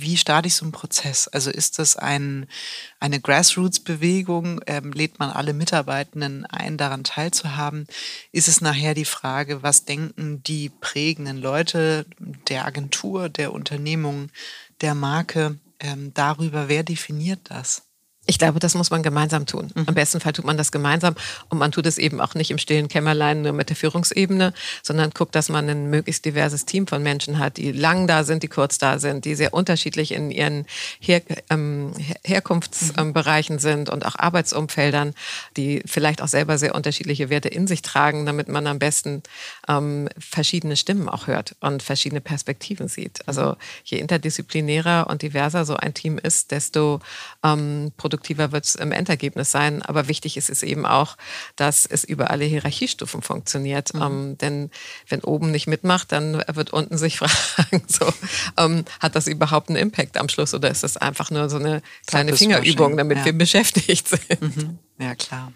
wie 0.01 0.17
starte 0.17 0.47
ich 0.47 0.55
so 0.55 0.65
einen 0.65 0.71
Prozess? 0.71 1.27
Also 1.27 1.49
ist 1.49 1.79
das 1.79 1.95
ein, 1.95 2.47
eine 2.99 3.19
Grassroots-Bewegung? 3.19 4.61
Ähm, 4.67 4.91
lädt 4.91 5.19
man 5.19 5.29
alle 5.29 5.53
Mitarbeitenden 5.53 6.45
ein, 6.45 6.77
daran 6.77 7.03
teilzuhaben? 7.03 7.87
Ist 8.31 8.47
es 8.47 8.61
nachher 8.61 8.93
die 8.93 9.05
Frage, 9.05 9.63
was 9.63 9.85
denken 9.85 10.43
die 10.43 10.69
prägenden 10.69 11.37
Leute 11.37 12.05
der 12.19 12.65
Agentur, 12.65 13.29
der 13.29 13.53
Unternehmung, 13.53 14.29
der 14.81 14.95
Marke 14.95 15.59
ähm, 15.79 16.13
darüber, 16.13 16.69
wer 16.69 16.83
definiert 16.83 17.39
das? 17.45 17.86
Ich 18.29 18.37
glaube, 18.37 18.59
das 18.59 18.75
muss 18.75 18.91
man 18.91 19.03
gemeinsam 19.03 19.45
tun. 19.45 19.71
Mhm. 19.73 19.85
Am 19.87 19.95
besten 19.95 20.19
Fall 20.19 20.33
tut 20.33 20.45
man 20.45 20.57
das 20.57 20.73
gemeinsam 20.73 21.15
und 21.47 21.57
man 21.57 21.71
tut 21.71 21.85
es 21.85 21.97
eben 21.97 22.19
auch 22.19 22.35
nicht 22.35 22.51
im 22.51 22.57
stillen 22.57 22.89
Kämmerlein 22.89 23.41
nur 23.41 23.53
mit 23.53 23.69
der 23.69 23.77
Führungsebene, 23.77 24.53
sondern 24.83 25.11
guckt, 25.11 25.33
dass 25.33 25.47
man 25.47 25.69
ein 25.69 25.89
möglichst 25.89 26.25
diverses 26.25 26.65
Team 26.65 26.87
von 26.87 27.01
Menschen 27.01 27.39
hat, 27.39 27.55
die 27.55 27.71
lang 27.71 28.05
da 28.05 28.25
sind, 28.25 28.43
die 28.43 28.49
kurz 28.49 28.77
da 28.77 28.99
sind, 28.99 29.23
die 29.23 29.33
sehr 29.33 29.53
unterschiedlich 29.53 30.11
in 30.11 30.29
ihren 30.29 30.65
Her 30.99 31.21
ähm, 31.49 31.93
Herkunftsbereichen 32.25 33.55
mhm. 33.55 33.61
sind 33.61 33.89
und 33.89 34.05
auch 34.05 34.15
Arbeitsumfeldern, 34.17 35.13
die 35.55 35.81
vielleicht 35.85 36.21
auch 36.21 36.27
selber 36.27 36.57
sehr 36.57 36.75
unterschiedliche 36.75 37.29
Werte 37.29 37.47
in 37.47 37.65
sich 37.65 37.81
tragen, 37.81 38.25
damit 38.25 38.49
man 38.49 38.67
am 38.67 38.77
besten 38.77 39.23
ähm, 39.69 40.09
verschiedene 40.19 40.75
Stimmen 40.75 41.07
auch 41.07 41.27
hört 41.27 41.55
und 41.61 41.81
verschiedene 41.81 42.19
Perspektiven 42.19 42.89
sieht. 42.89 43.25
Also 43.25 43.55
je 43.85 43.99
interdisziplinärer 43.99 45.07
und 45.07 45.21
diverser 45.21 45.63
so 45.63 45.77
ein 45.77 45.93
Team 45.93 46.17
ist, 46.17 46.51
desto 46.51 46.99
ähm, 47.41 47.93
produktiver 47.95 48.16
wird 48.25 48.65
es 48.65 48.75
im 48.75 48.91
Endergebnis 48.91 49.51
sein. 49.51 49.81
Aber 49.81 50.07
wichtig 50.07 50.37
ist 50.37 50.49
es 50.49 50.63
eben 50.63 50.85
auch, 50.85 51.17
dass 51.55 51.85
es 51.85 52.03
über 52.03 52.31
alle 52.31 52.45
Hierarchiestufen 52.45 53.21
funktioniert. 53.21 53.93
Mhm. 53.93 54.01
Ähm, 54.01 54.37
denn 54.37 54.71
wenn 55.07 55.21
oben 55.21 55.51
nicht 55.51 55.67
mitmacht, 55.67 56.11
dann 56.11 56.43
wird 56.51 56.71
unten 56.71 56.97
sich 56.97 57.17
fragen, 57.19 57.83
so, 57.87 58.11
ähm, 58.57 58.85
hat 58.99 59.15
das 59.15 59.27
überhaupt 59.27 59.69
einen 59.69 59.77
Impact 59.77 60.17
am 60.17 60.29
Schluss 60.29 60.53
oder 60.53 60.69
ist 60.69 60.83
das 60.83 60.97
einfach 60.97 61.31
nur 61.31 61.49
so 61.49 61.57
eine 61.57 61.81
kleine 62.05 62.35
Fingerübung, 62.35 62.97
damit 62.97 63.19
ja. 63.19 63.25
wir 63.25 63.33
beschäftigt 63.33 64.07
sind? 64.07 64.41
Mhm. 64.41 64.79
Ja, 64.99 65.13
klar. 65.13 65.53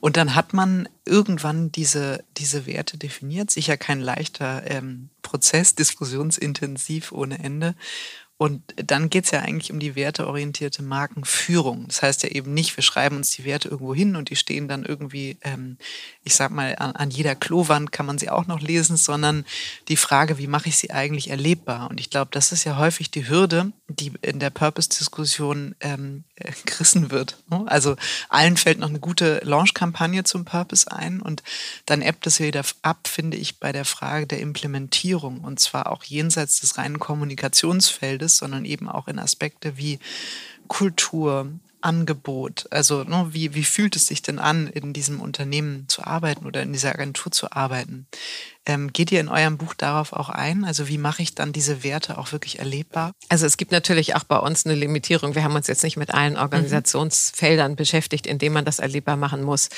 Und 0.00 0.16
dann 0.16 0.34
hat 0.34 0.52
man 0.52 0.88
irgendwann 1.04 1.70
diese, 1.70 2.24
diese 2.36 2.66
Werte 2.66 2.98
definiert. 2.98 3.50
Sicher 3.50 3.76
kein 3.76 4.00
leichter 4.00 4.68
ähm, 4.68 5.10
Prozess, 5.22 5.74
diskussionsintensiv 5.74 7.12
ohne 7.12 7.38
Ende. 7.38 7.76
Und 8.40 8.62
dann 8.76 9.10
geht 9.10 9.26
es 9.26 9.32
ja 9.32 9.40
eigentlich 9.40 9.70
um 9.70 9.80
die 9.80 9.96
werteorientierte 9.96 10.82
Markenführung. 10.82 11.86
Das 11.88 12.00
heißt 12.00 12.22
ja 12.22 12.30
eben 12.30 12.54
nicht, 12.54 12.74
wir 12.74 12.82
schreiben 12.82 13.18
uns 13.18 13.32
die 13.32 13.44
Werte 13.44 13.68
irgendwo 13.68 13.94
hin 13.94 14.16
und 14.16 14.30
die 14.30 14.36
stehen 14.36 14.66
dann 14.66 14.82
irgendwie, 14.82 15.36
ähm, 15.42 15.76
ich 16.24 16.36
sag 16.36 16.50
mal, 16.50 16.74
an, 16.78 16.92
an, 16.92 17.10
jeder 17.10 17.34
Klowand 17.34 17.92
kann 17.92 18.06
man 18.06 18.16
sie 18.16 18.30
auch 18.30 18.46
noch 18.46 18.62
lesen, 18.62 18.96
sondern 18.96 19.44
die 19.88 19.96
Frage, 19.98 20.38
wie 20.38 20.46
mache 20.46 20.70
ich 20.70 20.78
sie 20.78 20.90
eigentlich 20.90 21.28
erlebbar? 21.28 21.90
Und 21.90 22.00
ich 22.00 22.08
glaube, 22.08 22.30
das 22.32 22.50
ist 22.50 22.64
ja 22.64 22.78
häufig 22.78 23.10
die 23.10 23.28
Hürde, 23.28 23.72
die 23.88 24.10
in 24.22 24.38
der 24.38 24.48
Purpose-Diskussion 24.48 25.74
ähm, 25.80 26.24
äh, 26.36 26.50
gerissen 26.64 27.10
wird. 27.10 27.36
Ne? 27.50 27.64
Also 27.66 27.96
allen 28.30 28.56
fällt 28.56 28.78
noch 28.78 28.88
eine 28.88 29.00
gute 29.00 29.42
Launch-Kampagne 29.44 30.24
zum 30.24 30.46
Purpose 30.46 30.90
ein 30.90 31.20
und 31.20 31.42
dann 31.84 32.00
ebbt 32.00 32.26
es 32.26 32.40
wieder 32.40 32.64
ab, 32.80 33.06
finde 33.06 33.36
ich, 33.36 33.60
bei 33.60 33.72
der 33.72 33.84
Frage 33.84 34.26
der 34.26 34.40
Implementierung 34.40 35.40
und 35.40 35.60
zwar 35.60 35.92
auch 35.92 36.04
jenseits 36.04 36.60
des 36.60 36.78
reinen 36.78 36.98
Kommunikationsfeldes, 36.98 38.29
sondern 38.36 38.64
eben 38.64 38.88
auch 38.88 39.08
in 39.08 39.18
Aspekte 39.18 39.76
wie 39.76 39.98
Kultur, 40.68 41.48
Angebot? 41.82 42.66
Also 42.70 43.04
ne, 43.04 43.28
wie, 43.30 43.54
wie 43.54 43.64
fühlt 43.64 43.96
es 43.96 44.06
sich 44.06 44.22
denn 44.22 44.38
an, 44.38 44.66
in 44.68 44.92
diesem 44.92 45.20
Unternehmen 45.20 45.88
zu 45.88 46.04
arbeiten 46.04 46.46
oder 46.46 46.62
in 46.62 46.72
dieser 46.72 46.90
Agentur 46.90 47.32
zu 47.32 47.52
arbeiten? 47.52 48.06
Ähm, 48.66 48.92
geht 48.92 49.10
ihr 49.10 49.20
in 49.20 49.28
eurem 49.28 49.56
Buch 49.56 49.72
darauf 49.72 50.12
auch 50.12 50.28
ein? 50.28 50.64
Also 50.64 50.86
wie 50.86 50.98
mache 50.98 51.22
ich 51.22 51.34
dann 51.34 51.52
diese 51.52 51.82
Werte 51.82 52.18
auch 52.18 52.30
wirklich 52.32 52.58
erlebbar? 52.58 53.12
Also 53.30 53.46
es 53.46 53.56
gibt 53.56 53.72
natürlich 53.72 54.14
auch 54.16 54.24
bei 54.24 54.36
uns 54.36 54.66
eine 54.66 54.74
Limitierung. 54.74 55.34
Wir 55.34 55.42
haben 55.42 55.56
uns 55.56 55.66
jetzt 55.66 55.82
nicht 55.82 55.96
mit 55.96 56.12
allen 56.12 56.34
mhm. 56.34 56.40
Organisationsfeldern 56.40 57.72
mhm. 57.72 57.76
beschäftigt, 57.76 58.26
in 58.26 58.38
denen 58.38 58.54
man 58.54 58.66
das 58.66 58.78
erlebbar 58.78 59.16
machen 59.16 59.42
muss. 59.42 59.70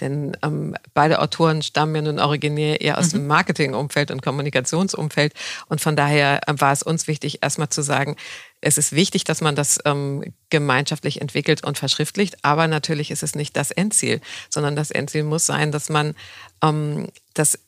Denn 0.00 0.36
ähm, 0.42 0.76
beide 0.92 1.20
Autoren 1.20 1.62
stammen 1.62 1.96
ja 1.96 2.02
nun 2.02 2.18
originär 2.18 2.82
eher 2.82 2.98
aus 2.98 3.08
mhm. 3.08 3.18
dem 3.18 3.26
Marketingumfeld 3.28 4.10
und 4.10 4.20
Kommunikationsumfeld. 4.20 5.32
Und 5.68 5.80
von 5.80 5.96
daher 5.96 6.46
äh, 6.46 6.54
war 6.58 6.72
es 6.72 6.82
uns 6.82 7.08
wichtig, 7.08 7.42
erstmal 7.42 7.70
zu 7.70 7.80
sagen, 7.80 8.16
es 8.60 8.78
ist 8.78 8.92
wichtig, 8.92 9.24
dass 9.24 9.40
man 9.40 9.54
das 9.54 9.78
ähm, 9.84 10.24
gemeinschaftlich 10.50 11.20
entwickelt 11.20 11.64
und 11.64 11.78
verschriftlicht, 11.78 12.44
aber 12.44 12.68
natürlich 12.68 13.10
ist 13.10 13.22
es 13.22 13.34
nicht 13.34 13.56
das 13.56 13.70
Endziel, 13.70 14.20
sondern 14.48 14.76
das 14.76 14.90
Endziel 14.90 15.24
muss 15.24 15.46
sein, 15.46 15.72
dass 15.72 15.88
man 15.88 16.14
ähm, 16.62 17.08
das 17.34 17.58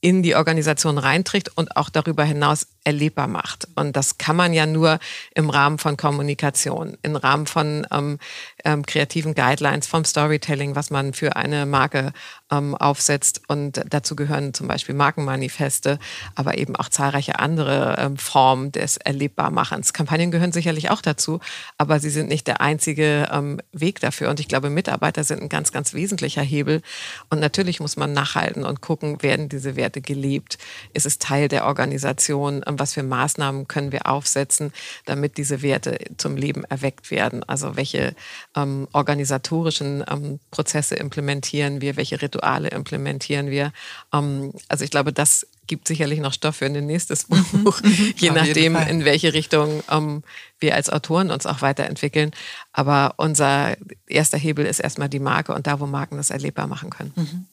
in 0.00 0.22
die 0.22 0.34
Organisation 0.34 0.98
reinträgt 0.98 1.50
und 1.56 1.76
auch 1.76 1.90
darüber 1.90 2.24
hinaus 2.24 2.66
erlebbar 2.84 3.26
macht. 3.26 3.68
Und 3.74 3.96
das 3.96 4.16
kann 4.16 4.34
man 4.34 4.54
ja 4.54 4.64
nur 4.64 4.98
im 5.34 5.50
Rahmen 5.50 5.78
von 5.78 5.96
Kommunikation, 5.96 6.96
im 7.02 7.16
Rahmen 7.16 7.46
von 7.46 7.86
ähm, 7.90 8.18
ähm, 8.64 8.86
kreativen 8.86 9.34
Guidelines, 9.34 9.86
vom 9.86 10.04
Storytelling, 10.04 10.74
was 10.74 10.90
man 10.90 11.12
für 11.12 11.36
eine 11.36 11.66
Marke 11.66 12.12
ähm, 12.50 12.74
aufsetzt. 12.74 13.42
Und 13.48 13.82
dazu 13.88 14.16
gehören 14.16 14.54
zum 14.54 14.68
Beispiel 14.68 14.94
Markenmanifeste, 14.94 15.98
aber 16.34 16.58
eben 16.58 16.76
auch 16.76 16.88
zahlreiche 16.88 17.38
andere 17.38 17.96
ähm, 17.98 18.16
Formen 18.16 18.72
des 18.72 18.96
Erlebbarmachens. 18.96 19.92
Kampagnen 19.92 20.30
gehören 20.30 20.52
sicherlich 20.52 20.90
auch 20.90 21.02
dazu, 21.02 21.40
aber 21.78 22.00
sie 22.00 22.10
sind 22.10 22.28
nicht 22.28 22.46
der 22.46 22.60
einzige 22.60 23.28
ähm, 23.32 23.60
Weg 23.72 24.00
dafür. 24.00 24.30
Und 24.30 24.40
ich 24.40 24.48
glaube, 24.48 24.70
Mitarbeiter 24.70 25.24
sind 25.24 25.42
ein 25.42 25.48
ganz, 25.48 25.72
ganz 25.72 25.94
wesentlicher 25.94 26.42
Hebel. 26.42 26.82
Und 27.28 27.40
natürlich 27.40 27.80
muss 27.80 27.96
man 27.96 28.12
nachhalten 28.12 28.64
und 28.64 28.80
gucken, 28.80 29.22
werden 29.22 29.48
diese 29.48 29.76
Werte 29.76 30.00
gelebt? 30.00 30.58
Ist 30.92 31.06
es 31.06 31.18
Teil 31.18 31.48
der 31.48 31.66
Organisation? 31.66 32.62
Ähm, 32.66 32.78
was 32.78 32.94
für 32.94 33.02
Maßnahmen 33.02 33.68
können 33.68 33.92
wir 33.92 34.06
aufsetzen, 34.06 34.72
damit 35.06 35.36
diese 35.36 35.62
Werte 35.62 35.98
zum 36.16 36.36
Leben 36.36 36.64
erweckt 36.64 37.10
werden? 37.10 37.44
Also 37.44 37.76
welche 37.76 38.14
ähm, 38.56 38.88
organisatorischen 38.92 40.04
ähm, 40.10 40.40
Prozesse 40.50 40.96
implementieren 40.96 41.80
wir, 41.80 41.96
welche 41.96 42.20
Rituale 42.20 42.39
implementieren 42.68 43.50
wir? 43.50 43.72
Ähm, 44.12 44.52
also 44.68 44.84
ich 44.84 44.90
glaube, 44.90 45.12
das 45.12 45.46
gibt 45.66 45.86
sicherlich 45.86 46.18
noch 46.18 46.32
Stoff 46.32 46.56
für 46.56 46.66
ein 46.66 46.86
nächstes 46.86 47.28
mhm. 47.28 47.64
Buch, 47.64 47.80
mhm. 47.82 48.14
je 48.16 48.30
nachdem, 48.30 48.76
in 48.76 49.04
welche 49.04 49.32
Richtung 49.32 49.82
ähm, 49.90 50.24
wir 50.58 50.74
als 50.74 50.90
Autoren 50.90 51.30
uns 51.30 51.46
auch 51.46 51.62
weiterentwickeln. 51.62 52.32
Aber 52.72 53.14
unser 53.16 53.76
erster 54.06 54.36
Hebel 54.36 54.66
ist 54.66 54.80
erstmal 54.80 55.08
die 55.08 55.20
Marke 55.20 55.54
und 55.54 55.66
da, 55.66 55.78
wo 55.78 55.86
Marken 55.86 56.16
das 56.16 56.30
erlebbar 56.30 56.66
machen 56.66 56.90
können. 56.90 57.12
Mhm. 57.14 57.46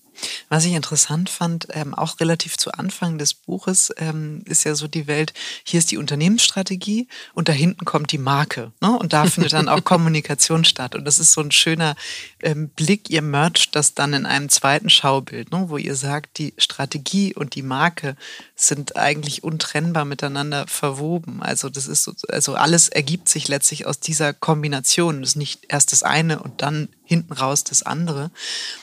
Was 0.49 0.65
ich 0.65 0.73
interessant 0.73 1.29
fand, 1.29 1.67
ähm, 1.71 1.93
auch 1.93 2.19
relativ 2.19 2.57
zu 2.57 2.71
Anfang 2.71 3.17
des 3.17 3.33
Buches, 3.33 3.93
ähm, 3.97 4.41
ist 4.45 4.63
ja 4.63 4.75
so 4.75 4.87
die 4.87 5.07
Welt, 5.07 5.33
hier 5.63 5.79
ist 5.79 5.91
die 5.91 5.97
Unternehmensstrategie 5.97 7.07
und 7.33 7.49
da 7.49 7.53
hinten 7.53 7.85
kommt 7.85 8.11
die 8.11 8.17
Marke. 8.17 8.71
Ne? 8.81 8.97
Und 8.97 9.13
da 9.13 9.25
findet 9.25 9.53
dann 9.53 9.69
auch 9.69 9.83
Kommunikation 9.83 10.65
statt. 10.65 10.95
Und 10.95 11.05
das 11.05 11.19
ist 11.19 11.33
so 11.33 11.41
ein 11.41 11.51
schöner 11.51 11.95
ähm, 12.41 12.69
Blick, 12.69 13.09
ihr 13.09 13.21
mercht 13.21 13.75
das 13.75 13.93
dann 13.93 14.13
in 14.13 14.25
einem 14.25 14.49
zweiten 14.49 14.89
Schaubild, 14.89 15.51
ne? 15.51 15.65
wo 15.69 15.77
ihr 15.77 15.95
sagt, 15.95 16.37
die 16.37 16.53
Strategie 16.57 17.33
und 17.33 17.55
die 17.55 17.63
Marke 17.63 18.15
sind 18.55 18.95
eigentlich 18.95 19.43
untrennbar 19.43 20.05
miteinander 20.05 20.65
verwoben. 20.67 21.41
Also 21.41 21.69
das 21.69 21.87
ist 21.87 22.03
so, 22.03 22.13
also 22.29 22.55
alles 22.55 22.89
ergibt 22.89 23.29
sich 23.29 23.47
letztlich 23.47 23.85
aus 23.85 23.99
dieser 23.99 24.33
Kombination. 24.33 25.21
Das 25.21 25.31
ist 25.31 25.35
nicht 25.35 25.65
erst 25.69 25.91
das 25.91 26.03
eine 26.03 26.39
und 26.39 26.61
dann 26.61 26.89
hinten 27.07 27.33
raus 27.33 27.63
das 27.63 27.83
andere. 27.83 28.29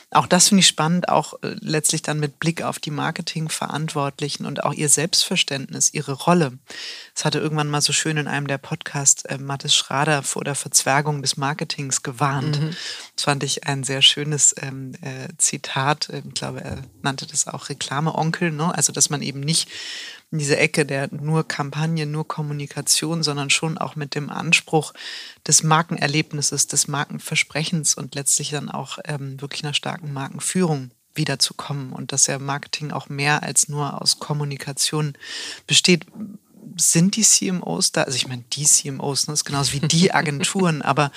Auch 0.09 0.27
das 0.27 0.47
finde 0.49 0.61
ich 0.61 0.67
spannend, 0.67 1.09
auch 1.09 1.33
äh, 1.43 1.55
letztlich 1.59 2.01
dann 2.01 2.19
mit 2.19 2.39
Blick 2.39 2.63
auf 2.63 2.79
die 2.79 2.91
Marketingverantwortlichen 2.91 4.45
und 4.45 4.63
auch 4.63 4.73
ihr 4.73 4.89
Selbstverständnis, 4.89 5.93
ihre 5.93 6.13
Rolle. 6.13 6.57
Das 7.13 7.25
hatte 7.25 7.39
irgendwann 7.39 7.69
mal 7.69 7.81
so 7.81 7.93
schön 7.93 8.17
in 8.17 8.27
einem 8.27 8.47
der 8.47 8.57
Podcasts 8.57 9.25
äh, 9.25 9.37
Mathis 9.37 9.75
Schrader 9.75 10.23
vor 10.23 10.43
der 10.43 10.55
Verzwergung 10.55 11.21
des 11.21 11.37
Marketings 11.37 12.01
gewarnt. 12.01 12.59
Mhm. 12.59 12.75
Das 13.15 13.25
fand 13.25 13.43
ich 13.43 13.67
ein 13.67 13.83
sehr 13.83 14.01
schönes 14.01 14.55
ähm, 14.59 14.93
äh, 15.01 15.27
Zitat. 15.37 16.09
Ich 16.09 16.33
glaube, 16.33 16.61
er 16.61 16.81
nannte 17.03 17.27
das 17.27 17.47
auch 17.47 17.69
Reklameonkel. 17.69 18.51
Ne? 18.51 18.73
Also, 18.73 18.91
dass 18.91 19.09
man 19.09 19.21
eben 19.21 19.41
nicht 19.41 19.69
in 20.35 20.39
diese 20.39 20.57
Ecke 20.57 20.85
der 20.85 21.07
nur 21.13 21.47
Kampagne, 21.47 22.05
nur 22.05 22.27
Kommunikation, 22.27 23.23
sondern 23.23 23.49
schon 23.49 23.77
auch 23.77 23.95
mit 23.95 24.15
dem 24.15 24.29
Anspruch 24.29 24.93
des 25.47 25.63
Markenerlebnisses, 25.63 26.67
des 26.67 26.89
Markenversprechens 26.89 27.95
und 27.95 28.15
letztlich 28.15 28.49
dann 28.49 28.69
auch 28.69 28.99
ähm, 29.05 29.39
wirklich 29.39 29.63
einer 29.63 29.73
starken 29.73 30.11
Markenführung 30.11 30.91
wiederzukommen 31.13 31.93
und 31.93 32.11
dass 32.11 32.27
ja 32.27 32.37
Marketing 32.37 32.91
auch 32.91 33.07
mehr 33.07 33.43
als 33.43 33.69
nur 33.69 34.01
aus 34.01 34.19
Kommunikation 34.19 35.13
besteht. 35.67 36.05
Sind 36.75 37.15
die 37.15 37.23
CMOs 37.23 37.93
da? 37.93 38.03
Also 38.03 38.17
ich 38.17 38.27
meine, 38.27 38.43
die 38.51 38.65
CMOs, 38.65 39.27
ne, 39.27 39.35
ist 39.35 39.45
genauso 39.45 39.71
wie 39.71 39.87
die 39.87 40.13
Agenturen, 40.13 40.81
aber 40.81 41.11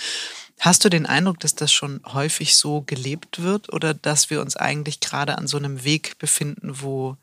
Hast 0.60 0.84
du 0.84 0.88
den 0.88 1.06
Eindruck, 1.06 1.38
dass 1.38 1.54
das 1.54 1.72
schon 1.72 2.00
häufig 2.04 2.56
so 2.56 2.80
gelebt 2.80 3.40
wird 3.40 3.72
oder 3.72 3.94
dass 3.94 4.28
wir 4.28 4.40
uns 4.40 4.56
eigentlich 4.56 4.98
gerade 4.98 5.38
an 5.38 5.46
so 5.46 5.56
einem 5.56 5.84
Weg 5.84 6.18
befinden, 6.18 6.80
wo 6.82 7.16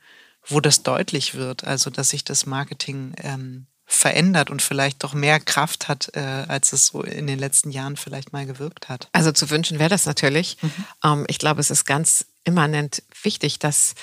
wo 0.47 0.60
das 0.60 0.84
deutlich 0.84 1.36
wird, 1.36 1.63
also 1.63 1.89
dass 1.89 2.10
sich 2.10 2.23
das 2.23 2.45
Marketing 2.45 3.13
ähm, 3.17 3.67
verändert 3.86 4.49
und 4.49 4.62
vielleicht 4.62 5.03
doch 5.03 5.13
mehr 5.13 5.39
Kraft 5.39 5.88
hat, 5.88 6.10
äh, 6.15 6.19
als 6.19 6.73
es 6.73 6.88
so 6.88 7.03
in 7.03 7.27
den 7.27 7.38
letzten 7.38 7.69
Jahren 7.69 7.97
vielleicht 7.97 8.34
mal 8.34 8.45
gewirkt 8.45 8.89
hat. 8.89 9.10
Also 9.12 9.31
zu 9.31 9.49
wünschen 9.49 9.79
wäre 9.79 9.89
das 9.89 10.05
natürlich. 10.05 10.58
Mhm. 10.62 10.71
Ähm, 11.03 11.25
ich 11.27 11.38
glaube, 11.38 11.62
es 11.62 11.69
ist 11.69 11.86
ganz 11.86 12.25
immanent 12.43 13.03
wichtig, 13.21 13.60
dass 13.60 13.93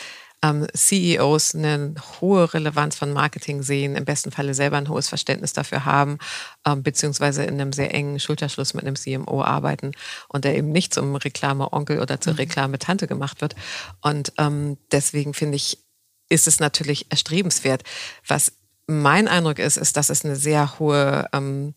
ähm, 0.43 0.67
CEOs 0.75 1.55
eine 1.55 1.95
hohe 2.21 2.53
Relevanz 2.53 2.97
von 2.97 3.13
Marketing 3.13 3.63
sehen, 3.63 3.97
im 3.97 4.05
besten 4.05 4.33
Falle 4.33 4.55
selber 4.55 4.77
ein 4.77 4.89
hohes 4.89 5.09
Verständnis 5.09 5.53
dafür 5.53 5.85
haben, 5.85 6.19
ähm, 6.67 6.83
beziehungsweise 6.83 7.45
in 7.45 7.61
einem 7.61 7.73
sehr 7.73 7.95
engen 7.95 8.19
Schulterschluss 8.19 8.75
mit 8.75 8.85
einem 8.85 8.97
CMO 8.97 9.43
arbeiten 9.43 9.93
und 10.29 10.45
der 10.45 10.57
eben 10.57 10.71
nicht 10.71 10.93
zum 10.93 11.15
Reklame-Onkel 11.15 12.01
oder 12.01 12.21
zur 12.21 12.35
mhm. 12.35 12.39
Reklame-Tante 12.41 13.07
gemacht 13.07 13.41
wird. 13.41 13.55
Und 14.01 14.33
ähm, 14.39 14.79
deswegen 14.91 15.33
finde 15.33 15.57
ich, 15.57 15.79
ist 16.33 16.49
es 16.49 16.61
natürlich 16.61 17.07
erstrebenswert. 17.11 17.83
Was 18.27 18.53
mein 18.87 19.29
Eindruck 19.29 19.59
ist, 19.59 19.77
ist, 19.77 19.97
dass 19.97 20.09
es 20.11 20.25
eine 20.25 20.37
sehr 20.37 20.79
hohe 20.79 21.27
ähm, 21.33 21.75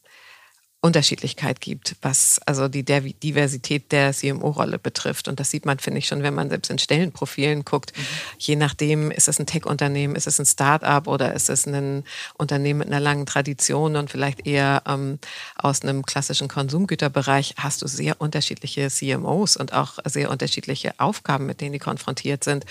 Unterschiedlichkeit 0.85 1.61
gibt, 1.61 1.95
was 2.03 2.39
also 2.45 2.67
die 2.67 2.85
Diversität 2.85 3.91
der 3.91 4.13
CMO-Rolle 4.13 4.77
betrifft. 4.77 5.27
Und 5.27 5.39
das 5.39 5.49
sieht 5.49 5.65
man, 5.65 5.79
finde 5.79 5.97
ich, 5.97 6.05
schon, 6.05 6.21
wenn 6.21 6.35
man 6.35 6.49
selbst 6.51 6.69
in 6.69 6.77
Stellenprofilen 6.77 7.65
guckt. 7.65 7.97
Mhm. 7.97 8.01
Je 8.37 8.55
nachdem, 8.55 9.09
ist 9.09 9.27
es 9.27 9.39
ein 9.39 9.47
Tech-Unternehmen, 9.47 10.15
ist 10.15 10.27
es 10.27 10.37
ein 10.37 10.45
Start-up 10.45 11.07
oder 11.07 11.33
ist 11.33 11.49
es 11.49 11.65
ein 11.65 12.03
Unternehmen 12.37 12.79
mit 12.79 12.89
einer 12.89 12.99
langen 12.99 13.25
Tradition 13.25 13.95
und 13.95 14.11
vielleicht 14.11 14.45
eher 14.45 14.83
ähm, 14.85 15.17
aus 15.55 15.81
einem 15.81 16.05
klassischen 16.05 16.49
Konsumgüterbereich, 16.49 17.55
hast 17.57 17.81
du 17.81 17.87
sehr 17.87 18.21
unterschiedliche 18.21 18.89
CMOs 18.89 19.57
und 19.57 19.73
auch 19.73 19.97
sehr 20.05 20.29
unterschiedliche 20.29 20.99
Aufgaben, 20.99 21.47
mit 21.47 21.61
denen 21.61 21.73
die 21.73 21.79
konfrontiert 21.79 22.43
sind. 22.43 22.63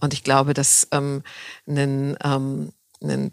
Und 0.00 0.12
ich 0.12 0.24
glaube, 0.24 0.54
dass 0.54 0.88
ähm, 0.90 1.22
ein, 1.68 2.16
ähm, 2.24 2.72
ein 3.00 3.30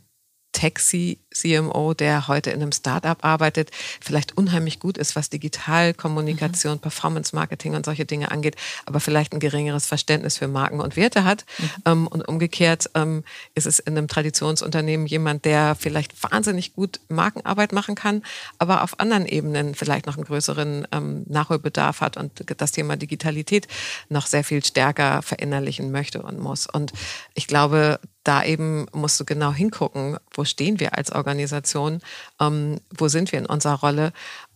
Tech-CMO, 0.57 1.93
der 1.93 2.27
heute 2.27 2.49
in 2.49 2.63
einem 2.63 2.71
Startup 2.71 3.23
arbeitet, 3.23 3.69
vielleicht 4.01 4.35
unheimlich 4.37 4.79
gut 4.79 4.97
ist, 4.97 5.15
was 5.15 5.29
Digitalkommunikation, 5.29 6.77
mhm. 6.77 6.79
Performance-Marketing 6.79 7.75
und 7.75 7.85
solche 7.85 8.05
Dinge 8.05 8.31
angeht, 8.31 8.55
aber 8.87 8.99
vielleicht 8.99 9.33
ein 9.33 9.39
geringeres 9.39 9.85
Verständnis 9.85 10.39
für 10.39 10.47
Marken 10.47 10.79
und 10.79 10.95
Werte 10.95 11.25
hat. 11.25 11.45
Mhm. 11.59 11.69
Ähm, 11.85 12.07
und 12.07 12.27
umgekehrt 12.27 12.89
ähm, 12.95 13.23
ist 13.53 13.67
es 13.67 13.77
in 13.77 13.95
einem 13.95 14.07
Traditionsunternehmen 14.07 15.05
jemand, 15.05 15.45
der 15.45 15.75
vielleicht 15.75 16.23
wahnsinnig 16.23 16.73
gut 16.73 17.01
Markenarbeit 17.07 17.71
machen 17.71 17.93
kann, 17.93 18.23
aber 18.57 18.81
auf 18.81 18.99
anderen 18.99 19.27
Ebenen 19.27 19.75
vielleicht 19.75 20.07
noch 20.07 20.17
einen 20.17 20.25
größeren 20.25 20.87
ähm, 20.91 21.23
Nachholbedarf 21.27 22.01
hat 22.01 22.17
und 22.17 22.31
das 22.59 22.71
Thema 22.71 22.97
Digitalität 22.97 23.67
noch 24.09 24.25
sehr 24.25 24.43
viel 24.43 24.65
stärker 24.65 25.21
verinnerlichen 25.21 25.91
möchte 25.91 26.23
und 26.23 26.39
muss. 26.39 26.65
Und 26.65 26.93
ich 27.35 27.45
glaube, 27.45 27.99
da 28.27 28.43
eben 28.43 28.87
musst 28.93 29.19
du 29.19 29.25
genau 29.25 29.53
hingucken, 29.53 30.17
wo 30.33 30.43
stehen 30.45 30.79
wir 30.79 30.97
als 30.97 31.11
Organisation, 31.11 32.01
ähm, 32.39 32.79
wo 32.95 33.07
sind 33.07 33.31
wir 33.31 33.39
in 33.39 33.45
unserer 33.45 33.79
Rolle. 33.79 34.13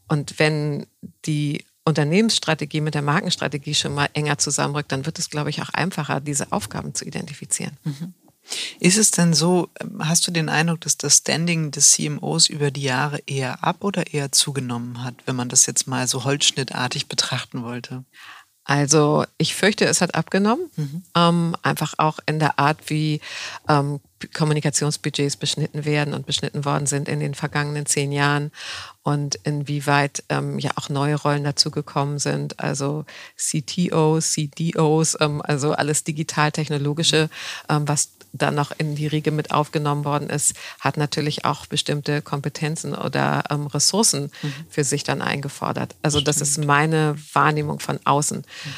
Und 0.07 0.39
wenn 0.39 0.87
die 1.25 1.65
Unternehmensstrategie 1.85 2.81
mit 2.81 2.93
der 2.93 3.01
Markenstrategie 3.01 3.73
schon 3.73 3.93
mal 3.93 4.09
enger 4.13 4.37
zusammenrückt, 4.37 4.91
dann 4.91 5.05
wird 5.05 5.19
es, 5.19 5.29
glaube 5.29 5.49
ich, 5.49 5.61
auch 5.61 5.69
einfacher, 5.69 6.19
diese 6.19 6.51
Aufgaben 6.51 6.93
zu 6.93 7.05
identifizieren. 7.05 7.77
Mhm. 7.83 8.13
Ist 8.79 8.97
es 8.97 9.11
denn 9.11 9.33
so, 9.33 9.69
hast 9.99 10.27
du 10.27 10.31
den 10.31 10.49
Eindruck, 10.49 10.81
dass 10.81 10.97
das 10.97 11.17
Standing 11.17 11.71
des 11.71 11.91
CMOs 11.91 12.49
über 12.49 12.71
die 12.71 12.81
Jahre 12.81 13.19
eher 13.25 13.63
ab 13.63 13.83
oder 13.83 14.13
eher 14.13 14.31
zugenommen 14.31 15.03
hat, 15.03 15.15
wenn 15.25 15.35
man 15.35 15.49
das 15.49 15.65
jetzt 15.65 15.87
mal 15.87 16.07
so 16.07 16.23
holzschnittartig 16.23 17.07
betrachten 17.07 17.63
wollte? 17.63 18.03
Also 18.63 19.25
ich 19.37 19.55
fürchte, 19.55 19.85
es 19.85 20.01
hat 20.01 20.13
abgenommen, 20.13 20.69
mhm. 20.75 21.03
ähm, 21.15 21.55
einfach 21.63 21.95
auch 21.97 22.19
in 22.27 22.39
der 22.39 22.59
Art, 22.59 22.77
wie 22.89 23.19
ähm, 23.67 23.99
Kommunikationsbudgets 24.33 25.35
beschnitten 25.35 25.83
werden 25.83 26.13
und 26.13 26.27
beschnitten 26.27 26.63
worden 26.63 26.85
sind 26.85 27.09
in 27.09 27.19
den 27.19 27.33
vergangenen 27.33 27.87
zehn 27.87 28.11
Jahren 28.11 28.51
und 29.01 29.35
inwieweit 29.43 30.23
ähm, 30.29 30.59
ja 30.59 30.71
auch 30.75 30.89
neue 30.89 31.15
Rollen 31.15 31.43
dazugekommen 31.43 32.19
sind, 32.19 32.59
also 32.59 33.05
CTOs, 33.35 34.31
CDOs, 34.31 35.17
ähm, 35.19 35.41
also 35.41 35.71
alles 35.71 36.03
digital-technologische, 36.03 37.29
ähm, 37.67 37.87
was 37.87 38.09
dann 38.33 38.55
noch 38.55 38.71
in 38.77 38.95
die 38.95 39.07
Riege 39.07 39.31
mit 39.31 39.51
aufgenommen 39.51 40.05
worden 40.05 40.29
ist, 40.29 40.53
hat 40.79 40.97
natürlich 40.97 41.45
auch 41.45 41.65
bestimmte 41.65 42.21
Kompetenzen 42.21 42.95
oder 42.95 43.43
ähm, 43.49 43.67
Ressourcen 43.67 44.31
mhm. 44.41 44.53
für 44.69 44.83
sich 44.83 45.03
dann 45.03 45.21
eingefordert. 45.21 45.95
Also 46.01 46.21
das, 46.21 46.37
das 46.37 46.49
ist 46.49 46.65
meine 46.65 47.15
Wahrnehmung 47.33 47.79
von 47.79 47.99
außen. 48.05 48.39
Mhm. 48.39 48.73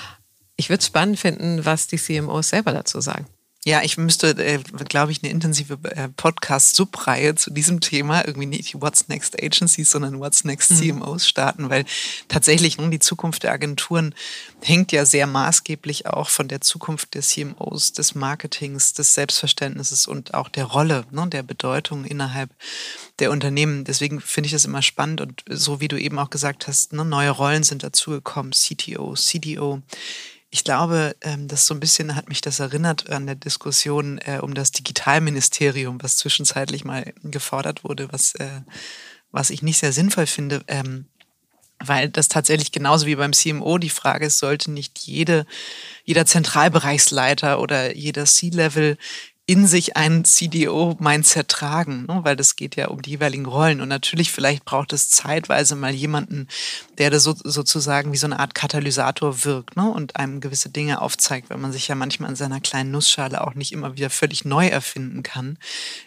Ich 0.56 0.70
würde 0.70 0.80
es 0.80 0.88
spannend 0.88 1.20
finden, 1.20 1.66
was 1.66 1.88
die 1.88 1.98
CMOs 1.98 2.50
selber 2.50 2.72
dazu 2.72 3.02
sagen. 3.02 3.26
Ja, 3.66 3.82
ich 3.82 3.98
müsste, 3.98 4.32
äh, 4.32 4.60
glaube 4.90 5.14
ich, 5.14 5.24
eine 5.24 5.32
intensive 5.32 5.80
äh, 5.84 6.10
Podcast-Subreihe 6.10 7.36
zu 7.36 7.50
diesem 7.50 7.80
Thema, 7.80 8.28
irgendwie 8.28 8.46
nicht 8.46 8.82
What's 8.82 9.08
Next 9.08 9.42
Agencies, 9.42 9.90
sondern 9.90 10.20
What's 10.20 10.44
Next 10.44 10.78
CMOs 10.78 11.24
mhm. 11.24 11.28
starten, 11.28 11.70
weil 11.70 11.86
tatsächlich 12.28 12.78
nun 12.78 12.92
die 12.92 13.00
Zukunft 13.00 13.44
der 13.44 13.54
Agenturen 13.54 14.14
hängt 14.62 14.92
ja 14.92 15.06
sehr 15.06 15.28
maßgeblich 15.28 16.08
auch 16.08 16.28
von 16.28 16.50
der 16.50 16.60
Zukunft 16.60 17.14
der 17.14 17.22
CMOs, 17.22 17.94
des 17.94 18.16
Marketings, 18.16 18.94
des 18.94 19.14
Selbstverständnisses 19.14 20.08
und 20.08 20.34
auch 20.34 20.50
der 20.50 20.66
Rolle, 20.66 21.06
ne, 21.12 21.26
der 21.28 21.44
Bedeutung 21.44 22.04
innerhalb 22.04 22.50
der 23.20 23.32
Unternehmen. 23.32 23.86
Deswegen 23.86 24.20
finde 24.20 24.48
ich 24.48 24.54
das 24.54 24.66
immer 24.66 24.82
spannend 24.82 25.22
und 25.22 25.46
so 25.50 25.80
wie 25.80 25.88
du 25.88 25.98
eben 25.98 26.20
auch 26.20 26.30
gesagt 26.30 26.68
hast, 26.68 26.92
ne, 26.92 27.06
neue 27.06 27.30
Rollen 27.30 27.64
sind 27.64 27.82
dazugekommen, 27.82 28.52
CTO, 28.52 29.14
CDO 29.14 29.82
ich 30.54 30.64
glaube, 30.64 31.16
ähm, 31.22 31.48
das 31.48 31.66
so 31.66 31.74
ein 31.74 31.80
bisschen 31.80 32.16
hat 32.16 32.30
mich 32.30 32.40
das 32.40 32.60
erinnert 32.60 33.10
an 33.10 33.26
der 33.26 33.34
Diskussion 33.34 34.20
äh, 34.20 34.38
um 34.40 34.54
das 34.54 34.72
Digitalministerium, 34.72 35.98
was 36.04 36.18
zwischenzeitlich 36.18 36.86
mal 36.86 37.12
gefordert 37.24 37.84
wurde, 37.84 38.08
was, 38.12 38.36
äh, 38.36 38.62
was 39.32 39.50
ich 39.50 39.64
nicht 39.64 39.80
sehr 39.80 39.92
sinnvoll 39.92 40.28
finde. 40.28 40.64
Ähm, 40.68 41.08
weil 41.80 42.08
das 42.08 42.28
tatsächlich 42.28 42.72
genauso 42.72 43.08
wie 43.08 43.16
beim 43.16 43.34
CMO 43.34 43.80
die 43.80 43.90
Frage 43.90 44.28
ist, 44.28 44.38
sollte 44.38 44.70
nicht 44.70 45.00
jede, 45.00 45.48
jeder 46.06 46.28
Zentralbereichsleiter 46.28 47.60
oder 47.60 47.96
jeder 47.96 48.26
C-Level 48.26 49.00
in 49.46 49.68
sich 49.68 49.98
ein 49.98 50.24
CDO-Mindset 50.24 51.50
tragen, 51.50 52.06
ne? 52.06 52.22
weil 52.24 52.38
das 52.38 52.56
geht 52.56 52.78
ja 52.78 52.88
um 52.88 53.02
die 53.02 53.12
jeweiligen 53.12 53.46
Rollen. 53.46 53.82
Und 53.82 53.90
natürlich, 53.90 54.32
vielleicht 54.32 54.64
braucht 54.64 54.94
es 54.94 55.10
zeitweise 55.10 55.76
mal 55.76 55.94
jemanden, 55.94 56.48
der 56.98 57.10
da 57.10 57.20
so, 57.20 57.36
sozusagen 57.36 58.14
wie 58.14 58.18
so 58.18 58.26
eine 58.26 58.40
Art 58.40 58.56
Katalysator 58.56 59.44
wirkt 59.44 59.76
ne? 59.76 59.92
und 59.92 60.16
einem 60.16 60.40
gewisse 60.40 60.70
Dinge 60.70 61.02
aufzeigt, 61.02 61.50
weil 61.50 61.58
man 61.58 61.74
sich 61.74 61.90
ja 61.90 61.96
manchmal 61.96 62.30
in 62.30 62.38
seiner 62.38 62.62
kleinen 62.62 62.92
Nussschale 62.92 63.46
auch 63.46 63.54
nicht 63.54 63.74
immer 63.74 63.98
wieder 63.98 64.10
völlig 64.10 64.46
neu 64.46 64.68
erfinden 64.68 65.24
kann. 65.24 65.58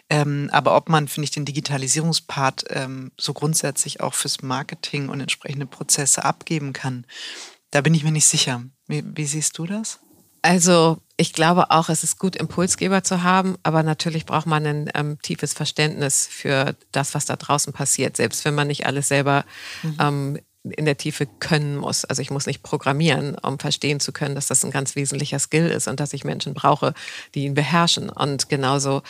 Ähm, 0.09 0.49
aber 0.51 0.75
ob 0.75 0.89
man, 0.89 1.07
finde 1.07 1.25
ich, 1.25 1.31
den 1.31 1.45
Digitalisierungspart 1.45 2.65
ähm, 2.69 3.11
so 3.17 3.33
grundsätzlich 3.33 4.01
auch 4.01 4.15
fürs 4.15 4.41
Marketing 4.41 5.09
und 5.09 5.21
entsprechende 5.21 5.67
Prozesse 5.67 6.25
abgeben 6.25 6.73
kann, 6.73 7.05
da 7.69 7.81
bin 7.81 7.93
ich 7.93 8.03
mir 8.03 8.11
nicht 8.11 8.25
sicher. 8.25 8.63
Wie, 8.87 9.03
wie 9.05 9.25
siehst 9.25 9.59
du 9.59 9.67
das? 9.67 9.99
Also 10.41 10.97
ich 11.17 11.33
glaube 11.33 11.71
auch, 11.71 11.89
es 11.89 12.03
ist 12.03 12.19
gut, 12.19 12.35
Impulsgeber 12.35 13.03
zu 13.03 13.23
haben, 13.23 13.57
aber 13.63 13.81
natürlich 13.81 14.25
braucht 14.25 14.45
man 14.45 14.65
ein 14.67 14.89
ähm, 14.93 15.17
tiefes 15.23 15.53
Verständnis 15.53 16.27
für 16.27 16.75
das, 16.91 17.15
was 17.15 17.25
da 17.25 17.35
draußen 17.35 17.73
passiert, 17.73 18.15
selbst 18.15 18.45
wenn 18.45 18.53
man 18.53 18.67
nicht 18.67 18.85
alles 18.85 19.07
selber 19.07 19.43
mhm. 19.81 19.97
ähm, 19.99 20.39
in 20.71 20.85
der 20.85 20.97
Tiefe 20.97 21.25
können 21.25 21.77
muss. 21.77 22.05
Also 22.05 22.21
ich 22.21 22.31
muss 22.31 22.45
nicht 22.45 22.63
programmieren, 22.63 23.35
um 23.35 23.59
verstehen 23.59 23.99
zu 23.99 24.11
können, 24.11 24.35
dass 24.35 24.47
das 24.47 24.63
ein 24.63 24.71
ganz 24.71 24.95
wesentlicher 24.95 25.39
Skill 25.39 25.67
ist 25.67 25.87
und 25.87 25.99
dass 25.99 26.13
ich 26.13 26.23
Menschen 26.23 26.53
brauche, 26.53 26.93
die 27.35 27.45
ihn 27.45 27.53
beherrschen. 27.53 28.09
Und 28.09 28.49
genauso 28.49 29.03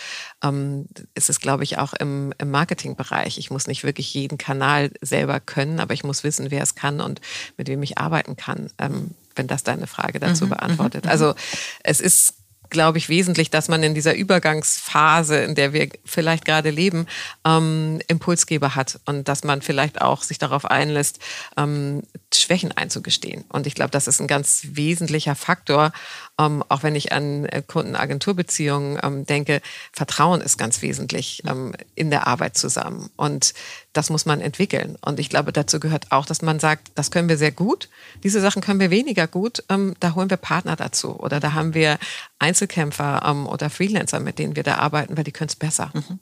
ähm, 0.43 0.87
ist 1.15 1.29
es, 1.29 1.39
glaube 1.39 1.63
ich, 1.63 1.77
auch 1.77 1.93
im, 1.93 2.33
im 2.37 2.51
Marketingbereich. 2.51 3.37
Ich 3.37 3.49
muss 3.49 3.67
nicht 3.67 3.83
wirklich 3.83 4.13
jeden 4.13 4.37
Kanal 4.37 4.91
selber 5.01 5.39
können, 5.39 5.79
aber 5.79 5.93
ich 5.93 6.03
muss 6.03 6.23
wissen, 6.23 6.51
wer 6.51 6.63
es 6.63 6.75
kann 6.75 7.01
und 7.01 7.21
mit 7.57 7.67
wem 7.67 7.83
ich 7.83 7.97
arbeiten 7.97 8.35
kann. 8.35 8.69
Ähm, 8.77 9.11
wenn 9.35 9.47
das 9.47 9.63
deine 9.63 9.85
Frage 9.85 10.19
dazu 10.19 10.45
mhm, 10.45 10.49
beantwortet. 10.49 11.05
Mhm, 11.05 11.11
also 11.11 11.35
es 11.83 12.01
ist 12.01 12.33
glaube 12.69 12.97
ich, 12.97 13.09
wesentlich, 13.09 13.49
dass 13.49 13.67
man 13.67 13.83
in 13.83 13.93
dieser 13.93 14.15
Übergangsphase, 14.15 15.39
in 15.39 15.55
der 15.55 15.73
wir 15.73 15.89
vielleicht 16.05 16.45
gerade 16.45 16.69
leben, 16.69 17.07
ähm, 17.45 17.99
Impulsgeber 18.07 18.75
hat 18.75 18.99
und 19.05 19.27
dass 19.27 19.43
man 19.43 19.61
vielleicht 19.61 20.01
auch 20.01 20.23
sich 20.23 20.37
darauf 20.37 20.65
einlässt, 20.65 21.19
ähm, 21.57 22.03
Schwächen 22.33 22.71
einzugestehen. 22.71 23.45
Und 23.49 23.67
ich 23.67 23.75
glaube, 23.75 23.91
das 23.91 24.07
ist 24.07 24.19
ein 24.19 24.27
ganz 24.27 24.67
wesentlicher 24.71 25.35
Faktor, 25.35 25.91
ähm, 26.39 26.63
auch 26.69 26.83
wenn 26.83 26.95
ich 26.95 27.11
an 27.11 27.45
äh, 27.45 27.61
Kunden-Agentur-Beziehungen 27.65 28.99
ähm, 29.03 29.25
denke. 29.25 29.61
Vertrauen 29.91 30.41
ist 30.41 30.57
ganz 30.57 30.81
wesentlich 30.81 31.43
ähm, 31.47 31.73
in 31.95 32.09
der 32.09 32.27
Arbeit 32.27 32.57
zusammen. 32.57 33.09
Und 33.15 33.53
das 33.93 34.09
muss 34.09 34.25
man 34.25 34.41
entwickeln. 34.41 34.97
Und 35.01 35.19
ich 35.19 35.29
glaube, 35.29 35.51
dazu 35.51 35.79
gehört 35.79 36.11
auch, 36.11 36.25
dass 36.25 36.41
man 36.41 36.59
sagt, 36.59 36.91
das 36.95 37.11
können 37.11 37.29
wir 37.29 37.37
sehr 37.37 37.51
gut, 37.51 37.89
diese 38.23 38.41
Sachen 38.41 38.61
können 38.61 38.79
wir 38.79 38.91
weniger 38.91 39.27
gut, 39.27 39.63
ähm, 39.69 39.95
da 39.99 40.15
holen 40.15 40.29
wir 40.29 40.37
Partner 40.37 40.75
dazu. 40.75 41.19
Oder 41.19 41.39
da 41.39 41.53
haben 41.53 41.73
wir 41.73 41.97
Einzelkämpfer 42.39 43.23
ähm, 43.25 43.47
oder 43.47 43.69
Freelancer, 43.69 44.19
mit 44.19 44.39
denen 44.39 44.55
wir 44.55 44.63
da 44.63 44.75
arbeiten, 44.75 45.17
weil 45.17 45.23
die 45.23 45.31
können 45.31 45.49
es 45.49 45.55
besser. 45.55 45.91
Mhm. 45.93 46.19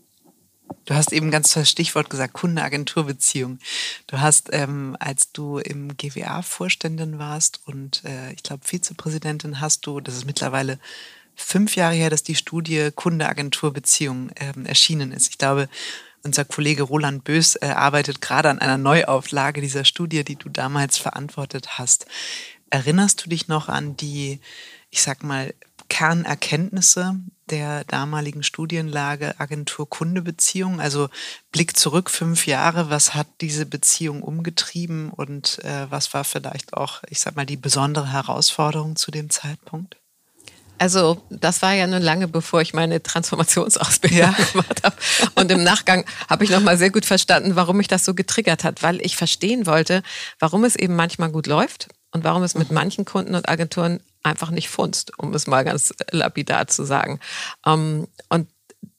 Du 0.86 0.94
hast 0.94 1.12
eben 1.14 1.32
ganz 1.32 1.52
das 1.54 1.70
Stichwort 1.70 2.10
gesagt, 2.10 2.34
Kunde-Agentur-Beziehung. 2.34 3.60
Du 4.08 4.20
hast, 4.20 4.50
ähm, 4.52 4.96
als 5.00 5.32
du 5.32 5.58
im 5.58 5.98
GWA-Vorständin 5.98 7.18
warst 7.18 7.62
und 7.66 8.04
äh, 8.06 8.32
ich 8.34 8.44
glaube 8.44 8.66
Vizepräsidentin 8.66 9.60
hast 9.62 9.86
du, 9.88 10.00
das 10.00 10.16
ist 10.16 10.26
mittlerweile 10.26 10.80
fünf 11.36 11.76
Jahre 11.76 11.96
her, 11.96 12.10
dass 12.10 12.24
die 12.24 12.36
Studie 12.36 12.92
Kunde-Agentur-Beziehung 12.94 14.32
ähm, 14.36 14.66
erschienen 14.66 15.12
ist. 15.12 15.30
Ich 15.30 15.38
glaube, 15.38 15.70
unser 16.24 16.46
Kollege 16.46 16.84
Roland 16.84 17.24
Bös 17.24 17.56
äh, 17.56 17.68
arbeitet 17.68 18.22
gerade 18.22 18.50
an 18.50 18.60
einer 18.60 18.78
Neuauflage 18.78 19.62
dieser 19.62 19.86
Studie, 19.86 20.24
die 20.24 20.36
du 20.36 20.50
damals 20.50 20.98
verantwortet 20.98 21.78
hast. 21.78 22.06
Erinnerst 22.70 23.24
du 23.24 23.30
dich 23.30 23.48
noch 23.48 23.70
an 23.70 23.96
die, 23.98 24.40
ich 24.90 25.02
sag 25.02 25.24
mal, 25.24 25.54
Kernerkenntnisse 25.90 27.16
der 27.50 27.84
damaligen 27.86 28.44
Studienlage 28.44 29.40
Agentur-Kunde-Beziehung? 29.40 30.82
Also 30.82 31.10
Blick 31.52 31.78
zurück 31.78 32.10
fünf 32.10 32.48
Jahre, 32.48 32.90
was 32.90 33.14
hat 33.14 33.28
diese 33.42 33.66
Beziehung 33.66 34.22
umgetrieben 34.22 35.10
und 35.10 35.64
äh, 35.64 35.90
was 35.90 36.14
war 36.14 36.24
vielleicht 36.24 36.74
auch, 36.74 37.04
ich 37.10 37.20
sag 37.20 37.36
mal, 37.36 37.46
die 37.46 37.58
besondere 37.58 38.12
Herausforderung 38.12 38.96
zu 38.96 39.12
dem 39.12 39.30
Zeitpunkt? 39.30 39.98
Also 40.78 41.22
das 41.30 41.62
war 41.62 41.74
ja 41.74 41.88
nun 41.88 42.02
lange, 42.02 42.28
bevor 42.28 42.62
ich 42.62 42.74
meine 42.74 43.02
Transformationsausbildung 43.02 44.20
ja. 44.20 44.36
gemacht 44.52 44.84
habe. 44.84 44.96
Und 45.36 45.50
im 45.52 45.64
Nachgang 45.64 46.06
habe 46.30 46.44
ich 46.44 46.50
nochmal 46.50 46.78
sehr 46.78 46.92
gut 46.92 47.06
verstanden, 47.06 47.56
warum 47.56 47.78
mich 47.78 47.88
das 47.88 48.04
so 48.04 48.14
getriggert 48.14 48.64
hat, 48.64 48.84
weil 48.84 49.00
ich 49.02 49.16
verstehen 49.16 49.66
wollte, 49.66 50.04
warum 50.40 50.64
es 50.66 50.76
eben 50.76 50.96
manchmal 50.96 51.32
gut 51.32 51.48
läuft 51.48 51.88
und 52.12 52.24
warum 52.24 52.44
es 52.44 52.56
mit 52.56 52.72
manchen 52.72 53.06
Kunden 53.06 53.36
und 53.36 53.48
Agenturen 53.48 54.02
einfach 54.26 54.52
nicht 54.52 54.70
funzt, 54.70 55.18
um 55.18 55.34
es 55.34 55.48
mal 55.48 55.64
ganz 55.64 55.94
lapidar 56.12 56.68
zu 56.68 56.84
sagen. 56.84 57.20
Ähm, 57.66 58.08
und 58.30 58.48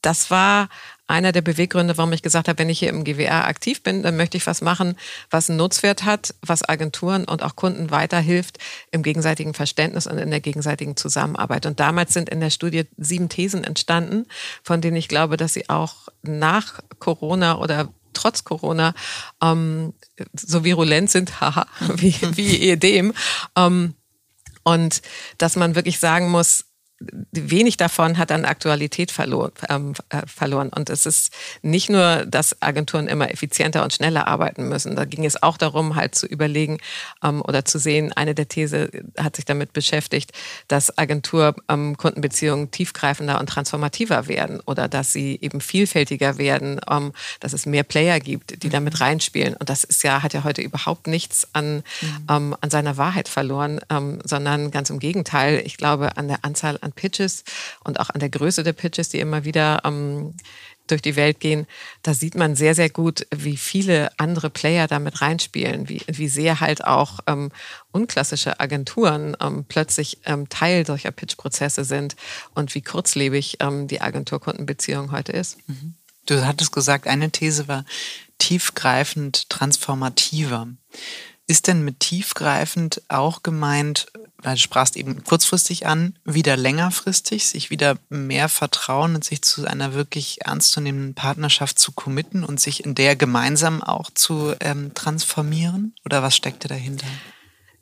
das 0.01 0.31
war 0.31 0.69
einer 1.07 1.31
der 1.31 1.41
Beweggründe, 1.41 1.97
warum 1.97 2.11
ich 2.11 2.21
gesagt 2.21 2.49
habe, 2.49 2.59
wenn 2.59 2.69
ich 2.69 2.79
hier 2.79 2.89
im 2.89 3.05
GWR 3.05 3.45
aktiv 3.45 3.81
bin, 3.81 4.03
dann 4.03 4.17
möchte 4.17 4.35
ich 4.35 4.45
was 4.45 4.61
machen, 4.61 4.97
was 5.29 5.49
einen 5.49 5.57
Nutzwert 5.57 6.03
hat, 6.03 6.35
was 6.41 6.67
Agenturen 6.67 7.23
und 7.23 7.43
auch 7.43 7.55
Kunden 7.55 7.91
weiterhilft 7.91 8.57
im 8.91 9.03
gegenseitigen 9.03 9.53
Verständnis 9.53 10.05
und 10.05 10.17
in 10.17 10.29
der 10.29 10.41
gegenseitigen 10.41 10.97
Zusammenarbeit. 10.97 11.65
Und 11.65 11.79
damals 11.79 12.13
sind 12.13 12.29
in 12.29 12.41
der 12.41 12.49
Studie 12.49 12.85
sieben 12.97 13.29
Thesen 13.29 13.63
entstanden, 13.63 14.25
von 14.63 14.81
denen 14.81 14.97
ich 14.97 15.07
glaube, 15.07 15.37
dass 15.37 15.53
sie 15.53 15.69
auch 15.69 16.09
nach 16.23 16.81
Corona 16.99 17.57
oder 17.57 17.89
trotz 18.13 18.43
Corona 18.43 18.93
ähm, 19.41 19.93
so 20.33 20.63
virulent 20.65 21.09
sind, 21.09 21.39
haha, 21.41 21.67
wie, 21.95 22.15
wie 22.35 22.57
ehedem. 22.63 23.13
Ähm, 23.55 23.93
und 24.67 25.01
dass 25.37 25.55
man 25.55 25.75
wirklich 25.75 25.97
sagen 25.99 26.29
muss, 26.29 26.65
wenig 27.31 27.77
davon 27.77 28.17
hat 28.17 28.31
an 28.31 28.45
Aktualität 28.45 29.11
verloren, 29.11 29.51
ähm, 29.69 29.93
äh, 30.09 30.23
verloren. 30.25 30.69
Und 30.69 30.89
es 30.89 31.05
ist 31.05 31.31
nicht 31.61 31.89
nur, 31.89 32.25
dass 32.25 32.59
Agenturen 32.61 33.07
immer 33.07 33.29
effizienter 33.29 33.83
und 33.83 33.93
schneller 33.93 34.27
arbeiten 34.27 34.67
müssen. 34.67 34.95
Da 34.95 35.05
ging 35.05 35.23
es 35.23 35.41
auch 35.43 35.57
darum, 35.57 35.95
halt 35.95 36.15
zu 36.15 36.25
überlegen 36.25 36.79
ähm, 37.23 37.41
oder 37.41 37.65
zu 37.65 37.77
sehen, 37.77 38.13
eine 38.13 38.33
der 38.33 38.47
These 38.47 38.89
hat 39.19 39.35
sich 39.35 39.45
damit 39.45 39.73
beschäftigt, 39.73 40.31
dass 40.67 40.97
Agentur-Kundenbeziehungen 40.97 42.65
ähm, 42.65 42.71
tiefgreifender 42.71 43.39
und 43.39 43.47
transformativer 43.47 44.27
werden 44.27 44.59
oder 44.65 44.87
dass 44.87 45.13
sie 45.13 45.37
eben 45.41 45.61
vielfältiger 45.61 46.37
werden, 46.39 46.81
ähm, 46.89 47.13
dass 47.39 47.53
es 47.53 47.67
mehr 47.67 47.83
Player 47.83 48.19
gibt, 48.19 48.63
die 48.63 48.69
damit 48.69 48.95
mhm. 48.95 49.03
reinspielen. 49.03 49.53
Und 49.55 49.69
das 49.69 49.83
ist 49.83 50.03
ja, 50.03 50.23
hat 50.23 50.33
ja 50.33 50.43
heute 50.43 50.63
überhaupt 50.63 51.05
nichts 51.05 51.47
an, 51.53 51.83
mhm. 52.01 52.25
Ähm, 52.29 52.55
an 52.59 52.69
seiner 52.71 52.97
Wahrheit 52.97 53.27
verloren, 53.27 53.79
ähm, 53.91 54.19
sondern 54.23 54.71
ganz 54.71 54.89
im 54.89 54.97
Gegenteil. 54.97 55.61
Ich 55.63 55.77
glaube, 55.77 56.17
an 56.17 56.27
der 56.27 56.43
Anzahl 56.43 56.79
an 56.81 56.86
Pitches 56.91 57.43
und 57.83 57.99
auch 57.99 58.09
an 58.09 58.19
der 58.19 58.29
Größe 58.29 58.63
der 58.63 58.73
Pitches, 58.73 59.09
die 59.09 59.19
immer 59.19 59.43
wieder 59.43 59.81
ähm, 59.83 60.35
durch 60.87 61.01
die 61.01 61.15
Welt 61.15 61.39
gehen, 61.39 61.67
da 62.01 62.13
sieht 62.13 62.35
man 62.35 62.55
sehr, 62.55 62.73
sehr 62.73 62.89
gut, 62.89 63.27
wie 63.35 63.57
viele 63.57 64.09
andere 64.17 64.49
Player 64.49 64.87
damit 64.87 65.21
reinspielen, 65.21 65.89
wie, 65.89 66.01
wie 66.07 66.27
sehr 66.29 66.59
halt 66.59 66.83
auch 66.83 67.19
ähm, 67.27 67.51
unklassische 67.91 68.59
Agenturen 68.59 69.35
ähm, 69.41 69.65
plötzlich 69.67 70.19
ähm, 70.25 70.49
Teil 70.49 70.85
solcher 70.85 71.11
Pitch-Prozesse 71.11 71.83
sind 71.83 72.15
und 72.55 72.73
wie 72.75 72.81
kurzlebig 72.81 73.57
ähm, 73.59 73.87
die 73.87 74.01
Agenturkundenbeziehung 74.01 75.11
heute 75.11 75.33
ist. 75.33 75.57
Mhm. 75.67 75.95
Du 76.25 76.45
hattest 76.45 76.71
gesagt, 76.71 77.07
eine 77.07 77.31
These 77.31 77.67
war 77.67 77.85
tiefgreifend 78.37 79.49
transformativer. 79.49 80.67
Ist 81.47 81.67
denn 81.67 81.85
mit 81.85 82.01
tiefgreifend 82.01 83.01
auch 83.07 83.43
gemeint, 83.43 84.07
sprachst 84.55 84.95
eben 84.95 85.23
kurzfristig 85.23 85.87
an, 85.87 86.15
wieder 86.23 86.55
längerfristig, 86.55 87.47
sich 87.47 87.69
wieder 87.69 87.97
mehr 88.07 88.47
vertrauen 88.47 89.15
und 89.15 89.25
sich 89.25 89.41
zu 89.41 89.65
einer 89.65 89.93
wirklich 89.93 90.45
ernstzunehmenden 90.45 91.15
Partnerschaft 91.15 91.79
zu 91.79 91.91
committen 91.91 92.45
und 92.45 92.61
sich 92.61 92.85
in 92.85 92.95
der 92.95 93.15
gemeinsam 93.17 93.83
auch 93.83 94.09
zu 94.11 94.53
ähm, 94.61 94.93
transformieren? 94.93 95.93
Oder 96.05 96.23
was 96.23 96.35
steckte 96.35 96.67
dahinter? 96.69 97.07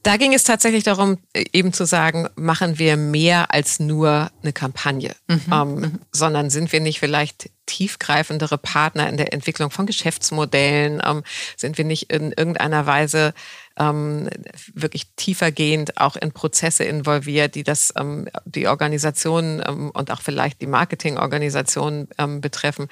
Da 0.05 0.17
ging 0.17 0.35
es 0.35 0.43
tatsächlich 0.43 0.83
darum, 0.83 1.17
eben 1.33 1.73
zu 1.73 1.83
sagen, 1.87 2.29
machen 2.35 2.77
wir 2.77 2.95
mehr 2.95 3.51
als 3.51 3.79
nur 3.79 4.29
eine 4.43 4.53
Kampagne, 4.53 5.15
mhm. 5.27 5.41
Ähm, 5.51 5.75
mhm. 5.75 5.99
sondern 6.11 6.51
sind 6.51 6.71
wir 6.71 6.79
nicht 6.79 6.99
vielleicht 6.99 7.49
tiefgreifendere 7.65 8.59
Partner 8.59 9.09
in 9.09 9.17
der 9.17 9.33
Entwicklung 9.33 9.71
von 9.71 9.87
Geschäftsmodellen? 9.87 11.01
Ähm, 11.03 11.23
sind 11.57 11.79
wir 11.79 11.85
nicht 11.85 12.11
in 12.11 12.31
irgendeiner 12.31 12.85
Weise 12.85 13.33
ähm, 13.77 14.29
wirklich 14.75 15.07
tiefergehend 15.15 15.99
auch 15.99 16.15
in 16.15 16.31
Prozesse 16.31 16.83
involviert, 16.83 17.55
die 17.55 17.63
das 17.63 17.91
ähm, 17.97 18.27
die 18.45 18.67
Organisation 18.67 19.63
ähm, 19.67 19.89
und 19.89 20.11
auch 20.11 20.21
vielleicht 20.21 20.61
die 20.61 20.67
Marketingorganisation 20.67 22.09
ähm, 22.19 22.41
betreffen? 22.41 22.89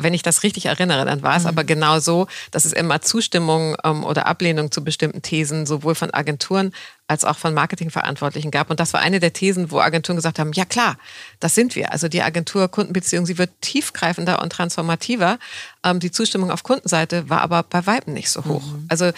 Wenn 0.00 0.14
ich 0.14 0.22
das 0.22 0.44
richtig 0.44 0.66
erinnere, 0.66 1.04
dann 1.04 1.22
war 1.22 1.36
es 1.36 1.42
mhm. 1.42 1.48
aber 1.48 1.64
genau 1.64 1.98
so, 1.98 2.28
dass 2.52 2.64
es 2.64 2.72
immer 2.72 3.02
Zustimmung 3.02 3.76
ähm, 3.84 4.04
oder 4.04 4.26
Ablehnung 4.26 4.70
zu 4.70 4.84
bestimmten 4.84 5.22
Thesen 5.22 5.66
sowohl 5.66 5.94
von 5.94 6.14
Agenturen 6.14 6.72
als 7.08 7.24
auch 7.24 7.38
von 7.38 7.54
Marketingverantwortlichen 7.54 8.50
gab. 8.50 8.70
Und 8.70 8.80
das 8.80 8.92
war 8.92 9.00
eine 9.00 9.18
der 9.18 9.32
Thesen, 9.32 9.70
wo 9.70 9.80
Agenturen 9.80 10.16
gesagt 10.16 10.38
haben, 10.38 10.52
ja 10.52 10.64
klar, 10.64 10.98
das 11.40 11.54
sind 11.54 11.74
wir. 11.74 11.90
Also 11.90 12.08
die 12.08 12.22
Agentur-Kundenbeziehung, 12.22 13.26
sie 13.26 13.38
wird 13.38 13.50
tiefgreifender 13.60 14.42
und 14.42 14.50
transformativer. 14.50 15.38
Ähm, 15.82 16.00
die 16.00 16.10
Zustimmung 16.10 16.50
auf 16.50 16.62
Kundenseite 16.62 17.28
war 17.30 17.40
aber 17.40 17.62
bei 17.62 17.86
Weitem 17.86 18.12
nicht 18.12 18.30
so 18.30 18.44
hoch. 18.44 18.64
Mhm. 18.64 18.86
Also 18.88 19.10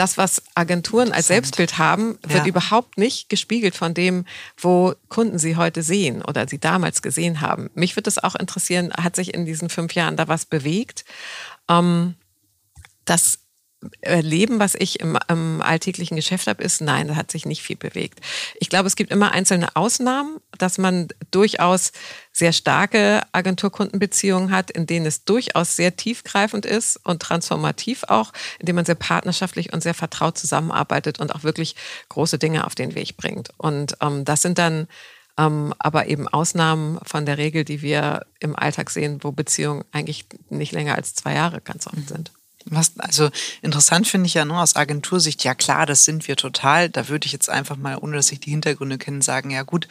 das, 0.00 0.16
was 0.16 0.42
Agenturen 0.54 1.12
als 1.12 1.26
Selbstbild 1.26 1.76
haben, 1.76 2.18
wird 2.22 2.44
ja. 2.44 2.46
überhaupt 2.46 2.96
nicht 2.96 3.28
gespiegelt 3.28 3.76
von 3.76 3.92
dem, 3.92 4.24
wo 4.56 4.94
Kunden 5.10 5.38
sie 5.38 5.56
heute 5.56 5.82
sehen 5.82 6.22
oder 6.22 6.48
sie 6.48 6.58
damals 6.58 7.02
gesehen 7.02 7.42
haben. 7.42 7.68
Mich 7.74 7.96
würde 7.96 8.08
es 8.08 8.16
auch 8.16 8.34
interessieren, 8.34 8.94
hat 8.94 9.14
sich 9.14 9.34
in 9.34 9.44
diesen 9.44 9.68
fünf 9.68 9.94
Jahren 9.94 10.16
da 10.16 10.26
was 10.26 10.46
bewegt? 10.46 11.04
Ähm, 11.68 12.14
das 13.04 13.40
Leben, 14.04 14.58
was 14.58 14.74
ich 14.74 15.00
im, 15.00 15.18
im 15.28 15.62
alltäglichen 15.62 16.16
Geschäft 16.16 16.46
habe, 16.46 16.62
ist, 16.62 16.82
nein, 16.82 17.08
da 17.08 17.16
hat 17.16 17.30
sich 17.30 17.46
nicht 17.46 17.62
viel 17.62 17.76
bewegt. 17.76 18.20
Ich 18.58 18.68
glaube, 18.68 18.86
es 18.86 18.96
gibt 18.96 19.10
immer 19.10 19.32
einzelne 19.32 19.74
Ausnahmen, 19.74 20.38
dass 20.58 20.76
man 20.76 21.08
durchaus 21.30 21.92
sehr 22.32 22.52
starke 22.52 23.22
Agenturkundenbeziehungen 23.32 24.50
hat, 24.50 24.70
in 24.70 24.86
denen 24.86 25.06
es 25.06 25.24
durchaus 25.24 25.76
sehr 25.76 25.96
tiefgreifend 25.96 26.66
ist 26.66 26.98
und 27.04 27.22
transformativ 27.22 28.04
auch, 28.08 28.32
indem 28.58 28.76
man 28.76 28.84
sehr 28.84 28.96
partnerschaftlich 28.96 29.72
und 29.72 29.82
sehr 29.82 29.94
vertraut 29.94 30.36
zusammenarbeitet 30.36 31.18
und 31.18 31.34
auch 31.34 31.42
wirklich 31.42 31.74
große 32.10 32.38
Dinge 32.38 32.66
auf 32.66 32.74
den 32.74 32.94
Weg 32.94 33.16
bringt. 33.16 33.48
Und 33.56 33.96
ähm, 34.02 34.26
das 34.26 34.42
sind 34.42 34.58
dann 34.58 34.88
ähm, 35.38 35.72
aber 35.78 36.06
eben 36.06 36.28
Ausnahmen 36.28 36.98
von 37.04 37.24
der 37.24 37.38
Regel, 37.38 37.64
die 37.64 37.80
wir 37.80 38.26
im 38.40 38.54
Alltag 38.56 38.90
sehen, 38.90 39.20
wo 39.22 39.32
Beziehungen 39.32 39.84
eigentlich 39.90 40.26
nicht 40.50 40.72
länger 40.72 40.96
als 40.96 41.14
zwei 41.14 41.34
Jahre 41.34 41.62
ganz 41.62 41.86
oft 41.86 42.08
sind. 42.08 42.30
Was, 42.72 42.92
also 42.98 43.30
interessant 43.62 44.06
finde 44.06 44.26
ich 44.26 44.34
ja 44.34 44.44
nur 44.44 44.62
aus 44.62 44.76
Agentursicht, 44.76 45.42
ja 45.42 45.56
klar, 45.56 45.86
das 45.86 46.04
sind 46.04 46.28
wir 46.28 46.36
total. 46.36 46.88
Da 46.88 47.08
würde 47.08 47.26
ich 47.26 47.32
jetzt 47.32 47.50
einfach 47.50 47.76
mal, 47.76 47.98
ohne 47.98 48.16
dass 48.16 48.30
ich 48.30 48.38
die 48.38 48.50
Hintergründe 48.50 48.96
kenne, 48.96 49.22
sagen, 49.22 49.50
ja 49.50 49.64
gut, 49.64 49.88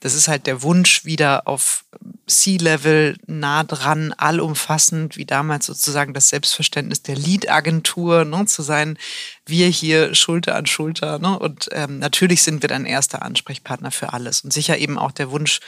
das 0.00 0.14
ist 0.14 0.26
halt 0.26 0.46
der 0.46 0.62
Wunsch 0.62 1.04
wieder 1.04 1.46
auf 1.46 1.84
C-Level, 2.26 3.16
nah 3.26 3.62
dran, 3.62 4.12
allumfassend, 4.12 5.16
wie 5.16 5.24
damals 5.24 5.66
sozusagen 5.66 6.14
das 6.14 6.28
Selbstverständnis 6.28 7.02
der 7.02 7.14
Lead-Agentur 7.14 8.24
ne, 8.24 8.44
zu 8.46 8.62
sein. 8.62 8.98
Wir 9.46 9.68
hier 9.68 10.12
Schulter 10.16 10.56
an 10.56 10.66
Schulter. 10.66 11.20
Ne? 11.20 11.38
Und 11.38 11.68
ähm, 11.70 12.00
natürlich 12.00 12.42
sind 12.42 12.62
wir 12.62 12.68
dann 12.68 12.86
erster 12.86 13.22
Ansprechpartner 13.22 13.92
für 13.92 14.12
alles. 14.12 14.40
Und 14.40 14.52
sicher 14.52 14.78
eben 14.78 14.98
auch 14.98 15.12
der 15.12 15.30
Wunsch 15.30 15.60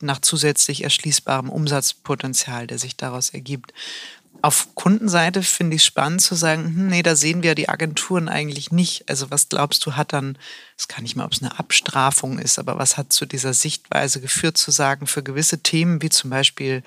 nach 0.00 0.20
zusätzlich 0.20 0.84
erschließbarem 0.84 1.48
Umsatzpotenzial, 1.48 2.66
der 2.66 2.78
sich 2.78 2.96
daraus 2.96 3.30
ergibt. 3.30 3.72
Auf 4.44 4.74
Kundenseite 4.74 5.42
finde 5.42 5.76
ich 5.76 5.84
spannend 5.84 6.20
zu 6.20 6.34
sagen, 6.34 6.64
hm, 6.64 6.88
nee, 6.88 7.02
da 7.02 7.16
sehen 7.16 7.42
wir 7.42 7.54
die 7.54 7.70
Agenturen 7.70 8.28
eigentlich 8.28 8.70
nicht. 8.70 9.08
Also 9.08 9.30
was 9.30 9.48
glaubst 9.48 9.86
du, 9.86 9.96
hat 9.96 10.12
dann, 10.12 10.36
das 10.76 10.86
kann 10.86 11.04
nicht 11.04 11.16
mal, 11.16 11.24
ob 11.24 11.32
es 11.32 11.40
eine 11.40 11.58
Abstrafung 11.58 12.38
ist, 12.38 12.58
aber 12.58 12.76
was 12.76 12.98
hat 12.98 13.10
zu 13.10 13.24
dieser 13.24 13.54
Sichtweise 13.54 14.20
geführt 14.20 14.58
zu 14.58 14.70
sagen, 14.70 15.06
für 15.06 15.22
gewisse 15.22 15.62
Themen 15.62 16.02
wie 16.02 16.10
zum 16.10 16.28
Beispiel 16.28 16.82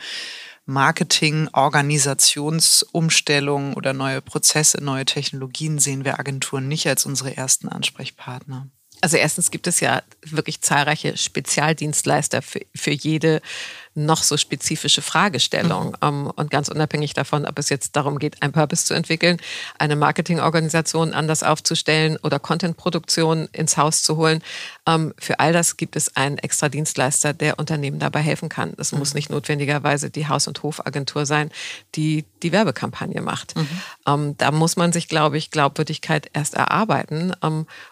Marketing, 0.67 1.49
Organisationsumstellung 1.51 3.73
oder 3.73 3.93
neue 3.93 4.21
Prozesse, 4.21 4.83
neue 4.83 5.05
Technologien 5.05 5.79
sehen 5.79 6.05
wir 6.05 6.19
Agenturen 6.19 6.67
nicht 6.67 6.85
als 6.85 7.07
unsere 7.07 7.37
ersten 7.37 7.69
Ansprechpartner? 7.69 8.67
Also 9.01 9.17
erstens 9.17 9.51
gibt 9.51 9.67
es 9.67 9.79
ja 9.79 10.01
wirklich 10.21 10.61
zahlreiche 10.61 11.17
Spezialdienstleister 11.17 12.41
für, 12.41 12.61
für 12.75 12.91
jede 12.91 13.41
noch 13.97 14.23
so 14.23 14.37
spezifische 14.37 15.01
Fragestellung. 15.01 15.89
Mhm. 15.89 15.95
Ähm, 16.01 16.31
und 16.35 16.51
ganz 16.51 16.69
unabhängig 16.69 17.13
davon, 17.13 17.45
ob 17.45 17.59
es 17.59 17.69
jetzt 17.69 17.95
darum 17.95 18.19
geht, 18.19 18.41
ein 18.41 18.51
Purpose 18.51 18.85
zu 18.85 18.93
entwickeln, 18.93 19.37
eine 19.79 19.95
Marketingorganisation 19.95 21.13
anders 21.13 21.43
aufzustellen 21.43 22.17
oder 22.23 22.39
Contentproduktion 22.39 23.49
ins 23.51 23.75
Haus 23.75 24.03
zu 24.03 24.15
holen. 24.17 24.41
Ähm, 24.87 25.13
für 25.17 25.39
all 25.39 25.51
das 25.51 25.77
gibt 25.77 25.95
es 25.95 26.15
einen 26.15 26.37
extra 26.37 26.69
Dienstleister, 26.69 27.33
der 27.33 27.59
Unternehmen 27.59 27.99
dabei 27.99 28.21
helfen 28.21 28.49
kann. 28.49 28.73
Es 28.77 28.91
mhm. 28.91 28.99
muss 28.99 29.13
nicht 29.13 29.29
notwendigerweise 29.29 30.09
die 30.09 30.27
Haus- 30.27 30.47
und 30.47 30.61
Hofagentur 30.63 31.25
sein, 31.25 31.49
die 31.95 32.25
die 32.43 32.51
Werbekampagne 32.51 33.21
macht. 33.21 33.55
Mhm. 33.55 33.67
Ähm, 34.07 34.37
da 34.37 34.51
muss 34.51 34.75
man 34.75 34.93
sich, 34.93 35.07
glaube 35.07 35.37
ich, 35.37 35.49
Glaubwürdigkeit 35.49 36.29
erst 36.33 36.53
erarbeiten 36.53 37.33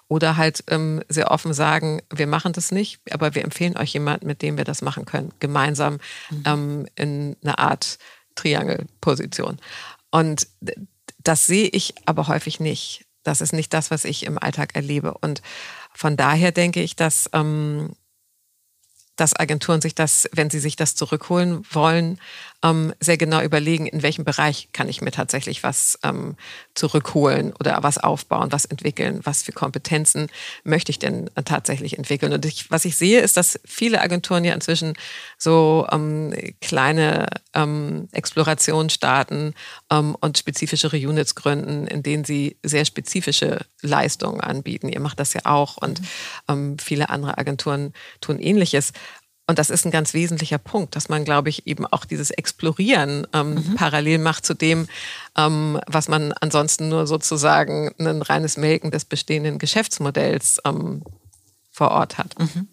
oder 0.08 0.38
halt 0.38 0.64
sehr 1.10 1.32
offen 1.32 1.54
sagen, 1.54 2.02
wir 2.14 2.28
machen 2.28 2.54
das 2.54 2.72
nicht, 2.72 3.00
aber 3.12 3.36
wir 3.36 3.44
empfehlen 3.44 3.78
euch 3.78 3.94
jemanden, 3.94 4.28
mit 4.28 4.42
dem 4.42 4.58
wir 4.58 4.64
das 4.64 4.82
machen 4.82 5.06
können, 5.06 5.32
gemeinsam 5.40 5.95
mhm. 6.30 6.44
ähm, 6.46 6.88
in 6.96 7.38
einer 7.44 7.60
Art 7.60 7.98
Triangelposition. 8.36 9.58
Und 10.12 10.48
das 11.24 11.48
sehe 11.48 11.68
ich 11.68 11.94
aber 12.06 12.28
häufig 12.28 12.60
nicht. 12.60 13.06
Das 13.24 13.42
ist 13.42 13.54
nicht 13.54 13.74
das, 13.74 13.92
was 13.92 14.06
ich 14.06 14.26
im 14.26 14.38
Alltag 14.38 14.76
erlebe. 14.76 15.16
Und 15.16 15.42
von 15.94 16.16
daher 16.16 16.52
denke 16.52 16.82
ich, 16.82 16.96
dass 16.96 17.30
ähm, 17.34 17.96
dass 19.16 19.36
Agenturen 19.36 19.82
sich 19.82 19.96
das, 19.96 20.30
wenn 20.34 20.50
sie 20.50 20.60
sich 20.60 20.76
das 20.76 20.96
zurückholen 20.96 21.64
wollen, 21.72 22.20
ähm, 22.66 22.94
sehr 23.00 23.18
genau 23.18 23.42
überlegen, 23.42 23.86
in 23.86 24.02
welchem 24.02 24.26
Bereich 24.26 24.70
kann 24.74 24.90
ich 24.90 25.02
mir 25.02 25.12
tatsächlich 25.12 25.62
was 25.62 26.00
ähm, 26.04 26.36
zurückholen 26.74 27.54
oder 27.60 27.84
was 27.84 28.00
aufbauen, 28.00 28.52
was 28.52 28.66
entwickeln, 28.66 29.20
was 29.24 29.44
für 29.44 29.52
Kompetenzen 29.52 30.28
möchte 30.64 30.90
ich 30.90 30.98
denn 30.98 31.30
äh, 31.36 31.44
tatsächlich 31.44 31.98
entwickeln. 31.98 32.34
Und 32.34 32.46
ich, 32.46 32.72
was 32.72 32.86
ich 32.86 32.98
sehe, 32.98 33.22
ist, 33.22 33.38
dass 33.38 33.60
viele 33.66 34.02
Agenturen 34.02 34.44
ja 34.44 34.54
inzwischen 34.54 34.94
so 35.38 35.88
ähm, 35.92 36.34
kleine 36.60 37.28
ähm, 37.54 38.08
Explorationen 38.12 38.90
starten 38.90 39.54
ähm, 39.92 40.16
und 40.20 40.38
spezifischere 40.38 40.98
Units 40.98 41.36
gründen, 41.36 41.86
in 41.86 42.02
denen 42.02 42.26
sie 42.26 42.58
sehr 42.64 42.86
spezifische 42.86 43.60
Leistungen 43.82 44.42
anbieten. 44.42 44.90
Ihr 44.90 45.02
macht 45.02 45.20
das 45.20 45.34
ja 45.34 45.42
auch 45.44 45.78
und 45.78 46.02
mhm. 46.02 46.06
ähm, 46.48 46.80
viele 46.80 47.10
andere 47.10 47.38
Agenturen 47.38 47.94
tun 48.22 48.40
ähnliches. 48.40 48.92
Und 49.48 49.60
das 49.60 49.70
ist 49.70 49.86
ein 49.86 49.92
ganz 49.92 50.14
wesentlicher 50.14 50.58
Punkt, 50.58 50.96
dass 50.96 51.08
man, 51.08 51.24
glaube 51.24 51.50
ich, 51.50 51.68
eben 51.68 51.86
auch 51.86 52.06
dieses 52.06 52.32
Explorieren 52.32 53.28
ähm, 53.32 53.56
mhm. 53.56 53.76
parallel 53.76 54.18
macht 54.18 54.46
zu 54.46 54.56
dem, 54.56 54.88
ähm, 55.38 55.80
was 55.86 56.08
man 56.08 56.34
ansonsten 56.34 56.90
nur 56.90 57.06
sozusagen 57.06 57.94
ein 58.00 58.24
reines 58.24 58.58
Melken 58.58 58.90
des 58.90 59.06
bestehenden 59.06 59.60
Geschäftsmodells 59.60 60.62
ähm, 60.66 61.04
vor 61.72 61.92
Ort 61.92 62.18
hat. 62.18 62.38
Mhm. 62.40 62.68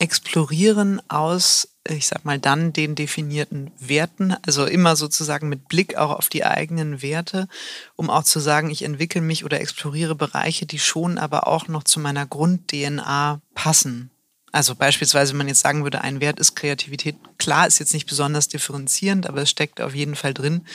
Explorieren 0.00 1.00
aus, 1.08 1.68
ich 1.88 2.08
sag 2.08 2.24
mal, 2.24 2.40
dann 2.40 2.72
den 2.72 2.96
definierten 2.96 3.70
Werten, 3.78 4.34
also 4.46 4.64
immer 4.64 4.96
sozusagen 4.96 5.48
mit 5.48 5.68
Blick 5.68 5.96
auch 5.96 6.10
auf 6.10 6.28
die 6.28 6.44
eigenen 6.44 7.02
Werte, 7.02 7.46
um 7.94 8.10
auch 8.10 8.24
zu 8.24 8.40
sagen, 8.40 8.70
ich 8.70 8.82
entwickle 8.82 9.20
mich 9.20 9.44
oder 9.44 9.60
exploriere 9.60 10.16
Bereiche, 10.16 10.66
die 10.66 10.78
schon 10.80 11.18
aber 11.18 11.46
auch 11.46 11.68
noch 11.68 11.84
zu 11.84 12.00
meiner 12.00 12.26
Grund-DNA 12.26 13.40
passen. 13.54 14.10
Also 14.52 14.74
beispielsweise, 14.74 15.32
wenn 15.32 15.38
man 15.38 15.48
jetzt 15.48 15.60
sagen 15.60 15.82
würde, 15.82 16.00
ein 16.00 16.20
Wert 16.20 16.40
ist 16.40 16.54
Kreativität, 16.54 17.16
klar, 17.38 17.66
ist 17.66 17.78
jetzt 17.78 17.92
nicht 17.92 18.06
besonders 18.06 18.48
differenzierend, 18.48 19.28
aber 19.28 19.42
es 19.42 19.50
steckt 19.50 19.80
auf 19.80 19.94
jeden 19.94 20.16
Fall 20.16 20.34
drin. 20.34 20.66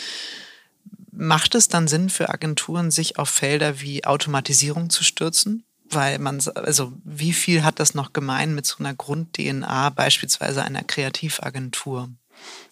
Macht 1.11 1.55
es 1.55 1.67
dann 1.67 1.87
Sinn 1.87 2.09
für 2.09 2.29
Agenturen, 2.29 2.91
sich 2.91 3.17
auf 3.17 3.29
Felder 3.29 3.81
wie 3.81 4.05
Automatisierung 4.05 4.89
zu 4.89 5.03
stürzen? 5.03 5.63
Weil 5.89 6.17
man, 6.17 6.41
also 6.55 6.93
wie 7.03 7.33
viel 7.33 7.63
hat 7.63 7.79
das 7.79 7.93
noch 7.93 8.13
gemein 8.13 8.55
mit 8.55 8.65
so 8.65 8.77
einer 8.79 8.93
Grund-DNA 8.93 9.89
beispielsweise 9.91 10.63
einer 10.63 10.83
Kreativagentur? 10.83 12.09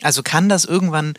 Also 0.02 0.24
kann 0.24 0.50
das 0.50 0.66
irgendwann 0.66 1.14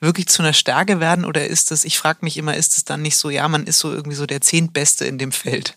wirklich 0.00 0.28
zu 0.28 0.42
einer 0.42 0.54
Stärke 0.54 0.98
werden 1.00 1.24
oder 1.24 1.46
ist 1.46 1.72
es, 1.72 1.84
ich 1.84 1.98
frage 1.98 2.20
mich 2.22 2.36
immer, 2.36 2.56
ist 2.56 2.76
es 2.76 2.84
dann 2.84 3.02
nicht 3.02 3.16
so, 3.16 3.30
ja, 3.30 3.46
man 3.48 3.66
ist 3.66 3.78
so 3.78 3.92
irgendwie 3.92 4.16
so 4.16 4.26
der 4.26 4.40
Zehntbeste 4.40 5.04
in 5.04 5.18
dem 5.18 5.32
Feld? 5.32 5.76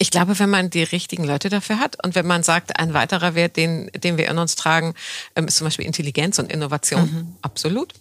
Ich 0.00 0.12
glaube, 0.12 0.38
wenn 0.38 0.48
man 0.48 0.70
die 0.70 0.84
richtigen 0.84 1.24
Leute 1.24 1.48
dafür 1.48 1.80
hat 1.80 2.02
und 2.04 2.14
wenn 2.14 2.26
man 2.26 2.44
sagt, 2.44 2.78
ein 2.78 2.94
weiterer 2.94 3.34
Wert, 3.34 3.56
den, 3.56 3.90
den 3.92 4.16
wir 4.16 4.28
in 4.28 4.38
uns 4.38 4.54
tragen, 4.54 4.94
ähm, 5.34 5.48
ist 5.48 5.56
zum 5.56 5.66
Beispiel 5.66 5.86
Intelligenz 5.86 6.38
und 6.38 6.52
Innovation. 6.52 7.02
Mhm. 7.02 7.36
Absolut. 7.42 7.94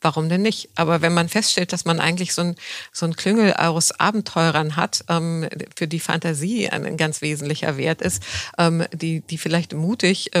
Warum 0.00 0.28
denn 0.28 0.42
nicht? 0.42 0.68
Aber 0.74 1.00
wenn 1.00 1.14
man 1.14 1.28
feststellt, 1.28 1.72
dass 1.72 1.84
man 1.84 2.00
eigentlich 2.00 2.34
so 2.34 2.42
ein, 2.42 2.56
so 2.92 3.06
ein 3.06 3.14
Klüngel 3.14 3.54
aus 3.54 3.92
Abenteurern 3.92 4.74
hat, 4.74 5.04
ähm, 5.08 5.48
für 5.76 5.86
die 5.86 6.00
Fantasie 6.00 6.68
ein 6.68 6.96
ganz 6.96 7.22
wesentlicher 7.22 7.76
Wert 7.76 8.02
ist, 8.02 8.22
ähm, 8.58 8.84
die, 8.92 9.20
die 9.20 9.38
vielleicht 9.38 9.74
mutig 9.74 10.32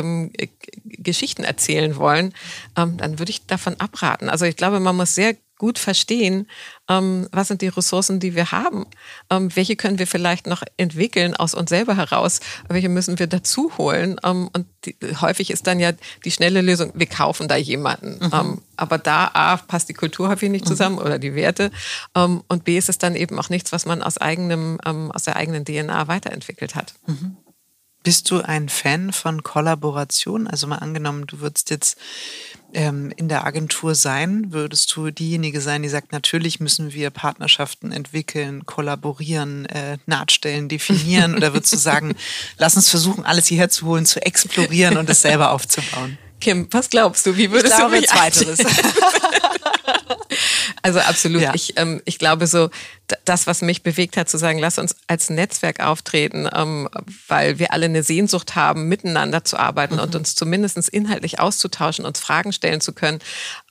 Geschichten 0.84 1.44
erzählen 1.44 1.96
wollen, 1.96 2.32
dann 2.74 3.18
würde 3.18 3.30
ich 3.30 3.46
davon 3.46 3.78
abraten. 3.78 4.28
Also 4.28 4.44
ich 4.44 4.56
glaube, 4.56 4.80
man 4.80 4.96
muss 4.96 5.14
sehr 5.14 5.36
gut 5.58 5.78
verstehen, 5.78 6.48
ähm, 6.88 7.28
was 7.32 7.48
sind 7.48 7.62
die 7.62 7.68
Ressourcen, 7.68 8.20
die 8.20 8.34
wir 8.34 8.50
haben, 8.50 8.86
ähm, 9.30 9.54
welche 9.54 9.76
können 9.76 9.98
wir 9.98 10.06
vielleicht 10.06 10.46
noch 10.46 10.62
entwickeln 10.76 11.34
aus 11.34 11.54
uns 11.54 11.70
selber 11.70 11.96
heraus, 11.96 12.40
welche 12.68 12.88
müssen 12.88 13.18
wir 13.18 13.26
dazu 13.26 13.76
holen. 13.78 14.20
Ähm, 14.24 14.50
und 14.52 14.66
die, 14.84 14.96
häufig 15.20 15.50
ist 15.50 15.66
dann 15.66 15.80
ja 15.80 15.92
die 16.24 16.30
schnelle 16.30 16.60
Lösung, 16.60 16.92
wir 16.94 17.06
kaufen 17.06 17.48
da 17.48 17.56
jemanden. 17.56 18.18
Mhm. 18.20 18.30
Ähm, 18.32 18.62
aber 18.76 18.98
da 18.98 19.30
A, 19.32 19.56
passt 19.56 19.88
die 19.88 19.94
Kultur 19.94 20.28
häufig 20.28 20.50
nicht 20.50 20.64
mhm. 20.64 20.68
zusammen 20.68 20.96
mhm. 20.96 21.02
oder 21.02 21.18
die 21.18 21.34
Werte 21.34 21.70
ähm, 22.14 22.42
und 22.48 22.64
B, 22.64 22.76
ist 22.76 22.88
es 22.88 22.98
dann 22.98 23.14
eben 23.14 23.38
auch 23.38 23.48
nichts, 23.48 23.72
was 23.72 23.86
man 23.86 24.02
aus, 24.02 24.18
eigenem, 24.18 24.78
ähm, 24.84 25.12
aus 25.12 25.24
der 25.24 25.36
eigenen 25.36 25.64
DNA 25.64 26.08
weiterentwickelt 26.08 26.74
hat. 26.74 26.94
Mhm. 27.06 27.36
Bist 28.04 28.30
du 28.30 28.42
ein 28.42 28.68
Fan 28.68 29.14
von 29.14 29.42
Kollaboration? 29.42 30.46
Also 30.46 30.66
mal 30.66 30.76
angenommen, 30.76 31.26
du 31.26 31.40
würdest 31.40 31.70
jetzt 31.70 31.96
ähm, 32.74 33.12
in 33.16 33.28
der 33.28 33.46
Agentur 33.46 33.94
sein, 33.94 34.52
würdest 34.52 34.94
du 34.94 35.10
diejenige 35.10 35.60
sein, 35.60 35.82
die 35.82 35.88
sagt, 35.88 36.12
natürlich 36.12 36.60
müssen 36.60 36.92
wir 36.92 37.10
Partnerschaften 37.10 37.92
entwickeln, 37.92 38.66
kollaborieren, 38.66 39.66
äh, 39.66 39.98
Nahtstellen 40.06 40.68
definieren? 40.68 41.34
oder 41.34 41.54
würdest 41.54 41.72
du 41.72 41.78
sagen, 41.78 42.14
lass 42.58 42.76
uns 42.76 42.90
versuchen, 42.90 43.24
alles 43.24 43.46
hierher 43.46 43.70
zu 43.70 43.86
holen, 43.86 44.06
zu 44.06 44.20
explorieren 44.20 44.96
und 44.96 45.08
es 45.08 45.22
selber 45.22 45.50
aufzubauen? 45.52 46.18
Kim, 46.40 46.68
was 46.70 46.90
glaubst 46.90 47.24
du? 47.24 47.36
Wie 47.36 47.50
würdest 47.50 47.72
ich 47.72 47.78
glaube, 47.78 47.94
du 47.94 48.00
mich 48.00 48.10
zweiteres. 48.10 48.58
Also 50.82 51.00
absolut. 51.00 51.40
Ja. 51.40 51.54
Ich, 51.54 51.72
ähm, 51.76 52.02
ich 52.04 52.18
glaube 52.18 52.46
so, 52.46 52.68
das, 53.24 53.46
was 53.46 53.62
mich 53.62 53.82
bewegt 53.82 54.16
hat, 54.16 54.28
zu 54.28 54.38
sagen, 54.38 54.58
lass 54.58 54.78
uns 54.78 54.96
als 55.06 55.30
Netzwerk 55.30 55.80
auftreten, 55.80 56.48
ähm, 56.52 56.88
weil 57.28 57.58
wir 57.58 57.72
alle 57.72 57.86
eine 57.86 58.02
Sehnsucht 58.02 58.54
haben, 58.54 58.88
miteinander 58.88 59.44
zu 59.44 59.58
arbeiten 59.58 59.94
mhm. 59.94 60.00
und 60.00 60.14
uns 60.14 60.34
zumindest 60.34 60.88
inhaltlich 60.88 61.40
auszutauschen, 61.40 62.04
uns 62.04 62.20
Fragen 62.20 62.52
stellen 62.52 62.80
zu 62.80 62.92
können. 62.92 63.18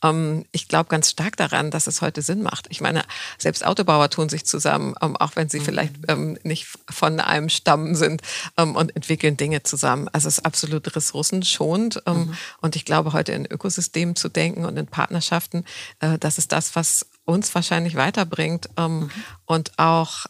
Ähm, 0.04 0.46
ich 0.52 0.68
glaube 0.68 0.90
ganz 0.90 1.10
stark 1.10 1.38
daran, 1.38 1.72
dass 1.72 1.88
es 1.88 2.02
heute 2.02 2.22
Sinn 2.22 2.44
macht. 2.44 2.68
Ich 2.70 2.82
meine, 2.82 3.04
selbst 3.38 3.66
Autobauer 3.66 4.10
tun 4.10 4.30
sich 4.30 4.46
zusammen, 4.46 4.96
ähm, 5.02 5.16
auch 5.18 5.36
wenn 5.36 5.50
sie 5.50 5.60
mhm. 5.60 5.66
vielleicht 5.66 5.94
ähm, 6.08 6.38
nicht 6.44 6.68
von 6.90 7.20
einem 7.20 7.50
Stamm 7.50 7.96
sind 7.96 8.22
ähm, 8.58 8.76
und 8.76 8.96
entwickeln 8.96 9.38
Dinge 9.38 9.64
zusammen. 9.64 10.10
Also 10.12 10.28
es 10.28 10.40
ist 10.40 10.46
absolut 10.46 10.96
ressourcenschonend. 10.96 12.04
Ähm, 12.06 12.18
mhm. 12.18 12.38
Und 12.62 12.76
ich 12.76 12.86
glaube, 12.86 13.14
heute 13.14 13.32
in 13.32 13.46
Ökosystemen 13.46 14.16
zu 14.16 14.30
denken 14.30 14.66
und 14.66 14.78
in 14.78 14.88
Partnerschaften, 14.88 15.66
äh, 16.00 16.18
das 16.20 16.38
ist 16.38 16.52
das, 16.52 16.76
was 16.76 17.06
uns 17.26 17.54
wahrscheinlich 17.56 17.96
weiterbringt 17.96 18.70
ähm, 18.78 19.00
mhm. 19.00 19.12
und 19.46 19.80
auch 19.80 20.26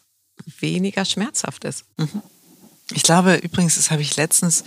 weniger 0.60 1.06
schmerzhaft 1.06 1.64
ist. 1.64 1.86
Mhm. 1.98 2.22
Ich 2.92 3.04
glaube 3.04 3.36
übrigens, 3.36 3.76
das 3.76 3.92
habe 3.92 4.02
ich 4.02 4.16
letztens 4.16 4.64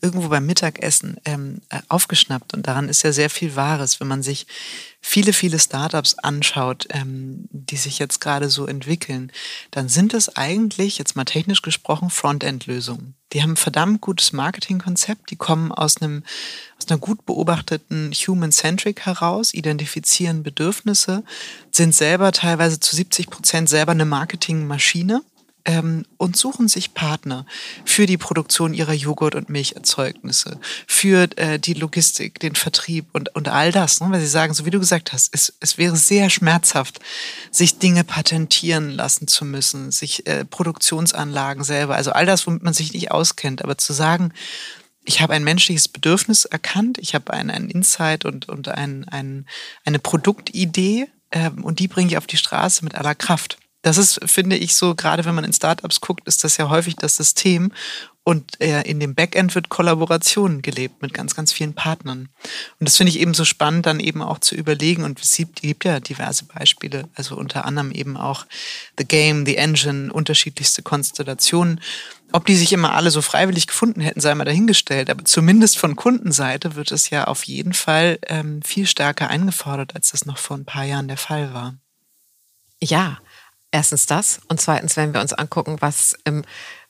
irgendwo 0.00 0.28
beim 0.28 0.44
Mittagessen 0.46 1.16
ähm, 1.24 1.62
äh, 1.68 1.80
aufgeschnappt 1.88 2.54
und 2.54 2.66
daran 2.66 2.88
ist 2.88 3.02
ja 3.02 3.12
sehr 3.12 3.30
viel 3.30 3.54
Wahres, 3.54 4.00
wenn 4.00 4.08
man 4.08 4.22
sich 4.22 4.46
viele, 5.04 5.32
viele 5.32 5.58
Startups 5.58 6.14
anschaut, 6.14 6.86
ähm, 6.90 7.48
die 7.50 7.76
sich 7.76 7.98
jetzt 7.98 8.20
gerade 8.20 8.48
so 8.48 8.66
entwickeln, 8.66 9.32
dann 9.72 9.88
sind 9.88 10.14
es 10.14 10.36
eigentlich, 10.36 10.96
jetzt 10.96 11.16
mal 11.16 11.24
technisch 11.24 11.60
gesprochen, 11.60 12.08
Frontend-Lösungen. 12.08 13.14
Die 13.32 13.42
haben 13.42 13.52
ein 13.52 13.56
verdammt 13.56 14.00
gutes 14.00 14.32
Marketingkonzept, 14.32 15.30
die 15.30 15.36
kommen 15.36 15.72
aus 15.72 16.00
einem, 16.00 16.22
aus 16.78 16.88
einer 16.88 16.98
gut 16.98 17.26
beobachteten 17.26 18.12
Human-Centric 18.12 19.00
heraus, 19.00 19.52
identifizieren 19.52 20.44
Bedürfnisse, 20.44 21.24
sind 21.72 21.94
selber 21.94 22.30
teilweise 22.30 22.78
zu 22.78 22.94
70 22.94 23.28
Prozent 23.28 23.68
selber 23.68 23.92
eine 23.92 24.04
Marketingmaschine 24.04 25.22
ähm, 25.64 26.04
und 26.16 26.36
suchen 26.36 26.68
sich 26.68 26.94
Partner 26.94 27.46
für 27.84 28.06
die 28.06 28.16
Produktion 28.16 28.74
ihrer 28.74 28.92
Joghurt- 28.92 29.34
und 29.34 29.48
Milcherzeugnisse, 29.48 30.58
für 30.86 31.28
äh, 31.36 31.58
die 31.58 31.74
Logistik, 31.74 32.40
den 32.40 32.54
Vertrieb 32.54 33.06
und, 33.12 33.34
und 33.34 33.48
all 33.48 33.72
das. 33.72 34.00
Ne? 34.00 34.10
Weil 34.10 34.20
sie 34.20 34.26
sagen, 34.26 34.54
so 34.54 34.66
wie 34.66 34.70
du 34.70 34.80
gesagt 34.80 35.12
hast, 35.12 35.34
es, 35.34 35.52
es 35.60 35.78
wäre 35.78 35.96
sehr 35.96 36.30
schmerzhaft, 36.30 37.00
sich 37.50 37.78
Dinge 37.78 38.04
patentieren 38.04 38.90
lassen 38.90 39.28
zu 39.28 39.44
müssen, 39.44 39.90
sich 39.90 40.26
äh, 40.26 40.44
Produktionsanlagen 40.44 41.64
selber, 41.64 41.96
also 41.96 42.12
all 42.12 42.26
das, 42.26 42.46
womit 42.46 42.62
man 42.62 42.74
sich 42.74 42.92
nicht 42.92 43.10
auskennt. 43.10 43.62
Aber 43.62 43.78
zu 43.78 43.92
sagen, 43.92 44.32
ich 45.04 45.20
habe 45.20 45.34
ein 45.34 45.44
menschliches 45.44 45.88
Bedürfnis 45.88 46.44
erkannt, 46.44 46.98
ich 46.98 47.14
habe 47.14 47.32
einen, 47.32 47.50
einen 47.50 47.70
Insight 47.70 48.24
und, 48.24 48.48
und 48.48 48.68
ein, 48.68 49.04
ein, 49.08 49.46
eine 49.84 49.98
Produktidee 49.98 51.08
äh, 51.30 51.50
und 51.50 51.78
die 51.78 51.88
bringe 51.88 52.10
ich 52.10 52.18
auf 52.18 52.26
die 52.26 52.36
Straße 52.36 52.84
mit 52.84 52.94
aller 52.94 53.14
Kraft. 53.14 53.58
Das 53.82 53.98
ist, 53.98 54.20
finde 54.30 54.56
ich, 54.56 54.76
so, 54.76 54.94
gerade 54.94 55.24
wenn 55.24 55.34
man 55.34 55.44
in 55.44 55.52
Startups 55.52 56.00
guckt, 56.00 56.26
ist 56.28 56.44
das 56.44 56.56
ja 56.56 56.68
häufig 56.68 56.96
das 56.96 57.16
System. 57.16 57.72
Und 58.24 58.60
äh, 58.60 58.82
in 58.82 59.00
dem 59.00 59.16
Backend 59.16 59.56
wird 59.56 59.68
Kollaboration 59.68 60.62
gelebt 60.62 61.02
mit 61.02 61.12
ganz, 61.12 61.34
ganz 61.34 61.52
vielen 61.52 61.74
Partnern. 61.74 62.28
Und 62.78 62.88
das 62.88 62.96
finde 62.96 63.10
ich 63.10 63.18
eben 63.18 63.34
so 63.34 63.44
spannend, 63.44 63.86
dann 63.86 63.98
eben 63.98 64.22
auch 64.22 64.38
zu 64.38 64.54
überlegen. 64.54 65.02
Und 65.02 65.20
es 65.20 65.36
gibt 65.36 65.84
ja 65.84 65.98
diverse 65.98 66.44
Beispiele, 66.44 67.08
also 67.16 67.34
unter 67.36 67.64
anderem 67.64 67.90
eben 67.90 68.16
auch 68.16 68.46
The 68.96 69.04
Game, 69.04 69.44
The 69.44 69.56
Engine, 69.56 70.12
unterschiedlichste 70.12 70.82
Konstellationen. 70.82 71.80
Ob 72.30 72.46
die 72.46 72.54
sich 72.54 72.72
immer 72.72 72.94
alle 72.94 73.10
so 73.10 73.22
freiwillig 73.22 73.66
gefunden 73.66 74.00
hätten, 74.00 74.20
sei 74.20 74.32
mal 74.36 74.44
dahingestellt. 74.44 75.10
Aber 75.10 75.24
zumindest 75.24 75.76
von 75.76 75.96
Kundenseite 75.96 76.76
wird 76.76 76.92
es 76.92 77.10
ja 77.10 77.24
auf 77.24 77.42
jeden 77.42 77.72
Fall 77.72 78.20
ähm, 78.28 78.62
viel 78.62 78.86
stärker 78.86 79.28
eingefordert, 79.30 79.96
als 79.96 80.12
das 80.12 80.26
noch 80.26 80.38
vor 80.38 80.56
ein 80.56 80.64
paar 80.64 80.84
Jahren 80.84 81.08
der 81.08 81.16
Fall 81.16 81.52
war. 81.52 81.74
Ja, 82.80 83.18
Erstens 83.74 84.04
das 84.04 84.40
und 84.48 84.60
zweitens, 84.60 84.98
wenn 84.98 85.14
wir 85.14 85.22
uns 85.22 85.32
angucken, 85.32 85.78
was 85.80 86.14
im 86.24 86.44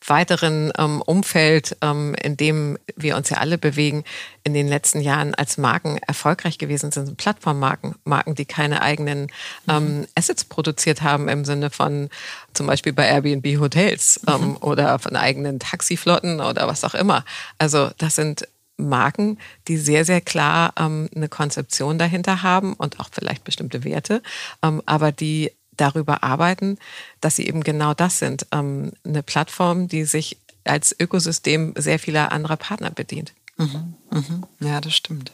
weiteren 0.05 0.73
ähm, 0.77 1.01
Umfeld, 1.01 1.77
ähm, 1.81 2.17
in 2.21 2.37
dem 2.37 2.77
wir 2.97 3.17
uns 3.17 3.31
ja 3.31 3.37
alle 3.37 3.57
bewegen, 3.57 4.03
in 4.43 4.53
den 4.53 4.67
letzten 4.67 5.01
Jahren 5.01 5.33
als 5.37 5.59
Marken 5.59 5.99
erfolgreich 5.99 6.59
gewesen 6.59 6.91
sind, 6.91 7.07
sind 7.07 7.17
Plattformmarken, 7.19 7.95
Marken, 8.03 8.35
die 8.35 8.47
keine 8.47 8.83
eigenen 8.83 9.29
ähm, 9.69 9.99
mhm. 9.99 10.07
Assets 10.17 10.45
produziert 10.45 11.03
haben 11.03 11.29
im 11.29 11.45
Sinne 11.45 11.71
von 11.71 12.09
zum 12.53 12.67
Beispiel 12.67 12.93
bei 12.93 13.07
Airbnb 13.07 13.61
Hotels 13.61 14.21
ähm, 14.27 14.49
mhm. 14.49 14.57
oder 14.57 14.99
von 14.99 15.15
eigenen 15.15 15.61
Taxiflotten 15.61 16.41
oder 16.41 16.67
was 16.67 16.83
auch 16.83 16.95
immer. 16.95 17.25
Also 17.59 17.91
das 17.99 18.17
sind 18.17 18.49
Marken, 18.77 19.39
die 19.69 19.77
sehr, 19.77 20.05
sehr 20.05 20.21
klar 20.21 20.73
ähm, 20.77 21.09
eine 21.15 21.29
Konzeption 21.29 21.99
dahinter 21.99 22.43
haben 22.43 22.75
und 22.75 22.99
auch 22.99 23.09
vielleicht 23.13 23.45
bestimmte 23.45 23.85
Werte, 23.85 24.21
ähm, 24.65 24.83
aber 24.85 25.13
die 25.13 25.53
darüber 25.83 26.23
arbeiten, 26.23 26.79
dass 27.21 27.37
sie 27.37 27.47
eben 27.47 27.63
genau 27.63 27.93
das 27.93 28.19
sind. 28.19 28.47
Ähm, 28.53 28.93
eine 29.05 29.23
Plattform, 29.23 29.89
die 29.89 30.05
sich 30.05 30.39
als 30.65 30.95
Ökosystem 30.99 31.75
sehr 31.77 31.99
vieler 31.99 32.33
anderer 32.33 32.57
Partner 32.57 32.91
bedient. 32.91 33.35
Mhm, 33.57 33.95
mhm. 34.11 34.47
Ja, 34.61 34.81
das 34.81 34.95
stimmt. 34.95 35.33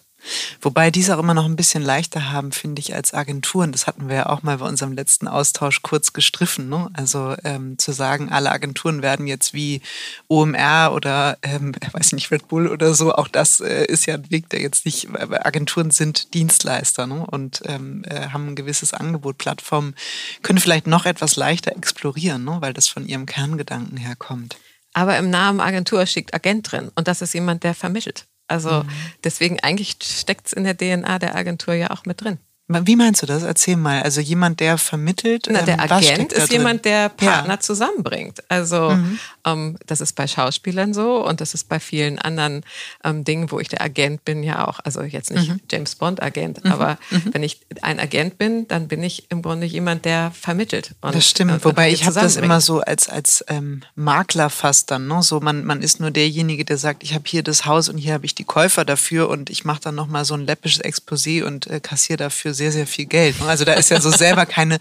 Wobei 0.61 0.91
diese 0.91 1.15
auch 1.15 1.21
immer 1.21 1.35
noch 1.35 1.45
ein 1.45 1.57
bisschen 1.57 1.83
leichter 1.83 2.33
haben, 2.33 2.53
finde 2.53 2.81
ich, 2.81 2.95
als 2.95 3.15
Agenturen. 3.15 3.73
Das 3.73 3.87
hatten 3.87 4.09
wir 4.09 4.17
ja 4.17 4.27
auch 4.27 4.43
mal 4.43 4.59
bei 4.59 4.67
unserem 4.67 4.93
letzten 4.93 5.29
Austausch 5.29 5.83
kurz 5.83 6.13
gestriffen. 6.13 6.69
Ne? 6.69 6.91
Also 6.93 7.37
ähm, 7.45 7.79
zu 7.79 7.93
sagen, 7.93 8.31
alle 8.31 8.51
Agenturen 8.51 9.03
werden 9.03 9.27
jetzt 9.27 9.55
wie 9.55 9.81
OMR 10.29 10.93
oder, 10.95 11.39
ähm, 11.43 11.75
weiß 11.93 12.09
ich 12.09 12.13
nicht, 12.13 12.31
Red 12.31 12.49
Bull 12.49 12.69
oder 12.69 12.95
so, 12.95 13.15
auch 13.15 13.29
das 13.29 13.61
äh, 13.61 13.85
ist 13.87 14.07
ja 14.07 14.15
ein 14.15 14.31
Weg, 14.31 14.49
der 14.51 14.61
jetzt 14.61 14.85
nicht, 14.85 15.09
weil 15.13 15.43
Agenturen 15.43 15.91
sind 15.91 16.35
Dienstleister 16.35 17.07
ne? 17.07 17.25
und 17.27 17.63
ähm, 17.67 18.05
äh, 18.07 18.29
haben 18.29 18.49
ein 18.49 18.57
gewisses 18.57 18.93
Angebot. 18.93 19.39
Plattformen 19.39 19.95
können 20.43 20.59
vielleicht 20.59 20.87
noch 20.87 21.07
etwas 21.07 21.37
leichter 21.37 21.77
explorieren, 21.77 22.45
ne? 22.45 22.59
weil 22.61 22.73
das 22.73 22.89
von 22.89 23.07
ihrem 23.07 23.27
Kerngedanken 23.27 23.97
herkommt. 23.97 24.57
Aber 24.93 25.17
im 25.17 25.31
Namen 25.31 25.61
Agentur 25.61 26.05
steckt 26.07 26.35
Agent 26.35 26.73
drin 26.73 26.91
und 26.97 27.09
das 27.09 27.23
ist 27.23 27.35
jemand, 27.35 27.63
der 27.63 27.75
vermittelt. 27.75 28.27
Also 28.49 28.83
mhm. 28.83 28.89
deswegen 29.25 29.61
eigentlich 29.61 29.97
steckt 30.03 30.49
es 30.49 30.53
in 30.53 30.65
der 30.65 30.77
DNA 30.77 31.19
der 31.19 31.37
Agentur 31.37 31.75
ja 31.75 31.91
auch 31.91 32.05
mit 32.07 32.23
drin. 32.23 32.39
Wie 32.69 32.97
meinst 32.97 33.23
du 33.23 33.27
das? 33.27 33.45
Erzähl 33.45 33.77
mal. 33.77 34.03
Also 34.03 34.21
jemand, 34.21 34.61
der 34.61 34.77
vermittelt. 34.77 35.49
Na, 35.51 35.63
der 35.63 35.77
ähm, 35.77 35.91
Agent 35.91 36.35
ist 36.35 36.53
jemand, 36.53 36.85
der 36.85 37.09
Partner 37.09 37.55
ja. 37.55 37.61
zusammenbringt. 37.61 38.43
Also 38.51 38.91
mhm. 38.91 39.19
ähm, 39.47 39.79
das 39.87 40.03
ist 40.03 40.13
bei 40.13 40.27
Schauspielern 40.27 40.93
so 40.93 41.27
und 41.27 41.41
das 41.41 41.55
ist 41.55 41.71
bei 41.71 41.81
vielen 41.81 42.19
anderen 42.19 42.65
ähm, 43.05 43.25
Dingen, 43.25 43.51
wo 43.51 43.59
ich 43.59 43.69
der 43.69 43.81
Agent 43.81 44.27
bin, 44.27 44.43
ja 44.43 44.69
auch. 44.69 44.81
Also 44.85 45.01
jetzt 45.01 45.31
nicht 45.31 45.49
mhm. 45.49 45.61
James 45.71 45.95
Bond 45.95 46.23
Agent, 46.23 46.63
mhm. 46.63 46.71
aber 46.71 46.99
mhm. 47.11 47.31
wenn 47.33 47.43
ich 47.43 47.61
ein 47.81 47.99
Agent 47.99 48.37
bin, 48.37 48.69
dann 48.69 48.87
bin 48.87 49.03
ich 49.03 49.31
im 49.31 49.41
Grunde 49.41 49.67
jemand, 49.67 50.05
der 50.05 50.31
vermittelt. 50.39 50.95
Und, 51.01 51.15
das 51.15 51.27
stimmt. 51.27 51.53
Und, 51.53 51.65
Wobei 51.65 51.91
ich 51.91 52.05
habe 52.05 52.21
das 52.21 52.37
immer 52.37 52.61
so 52.61 52.81
als 52.81 53.09
als 53.09 53.43
ähm, 53.49 53.83
Makler 53.95 54.51
fast 54.51 54.91
dann. 54.91 55.09
Ne? 55.09 55.23
So 55.23 55.41
man 55.41 55.65
man 55.65 55.81
ist 55.81 56.01
nur 56.01 56.11
derjenige, 56.11 56.67
der 56.67 56.77
sagt, 56.77 57.03
ich 57.03 57.15
habe 57.15 57.25
hier 57.27 57.43
das 57.43 57.65
Haus 57.65 57.89
und 57.89 57.97
hier 57.97 58.13
habe 58.13 58.27
ich 58.27 58.35
die 58.35 58.45
Käufer 58.45 58.85
dafür 58.85 59.31
und 59.31 59.49
ich 59.49 59.65
mache 59.65 59.81
dann 59.81 59.95
noch 59.95 60.07
mal 60.07 60.27
so 60.27 60.35
ein 60.35 60.45
läppisches 60.45 60.85
Exposé 60.85 61.45
und 61.45 61.67
äh, 61.67 61.81
kassiere 61.81 62.19
dafür 62.19 62.58
sehr, 62.59 62.73
sehr 62.73 62.87
viel 62.87 63.07
Geld. 63.07 63.37
Also 63.47 63.65
da 63.65 63.73
ist 63.73 63.91
ja 63.91 64.01
so 64.01 64.11
selber 64.11 64.45
keine 64.59 64.79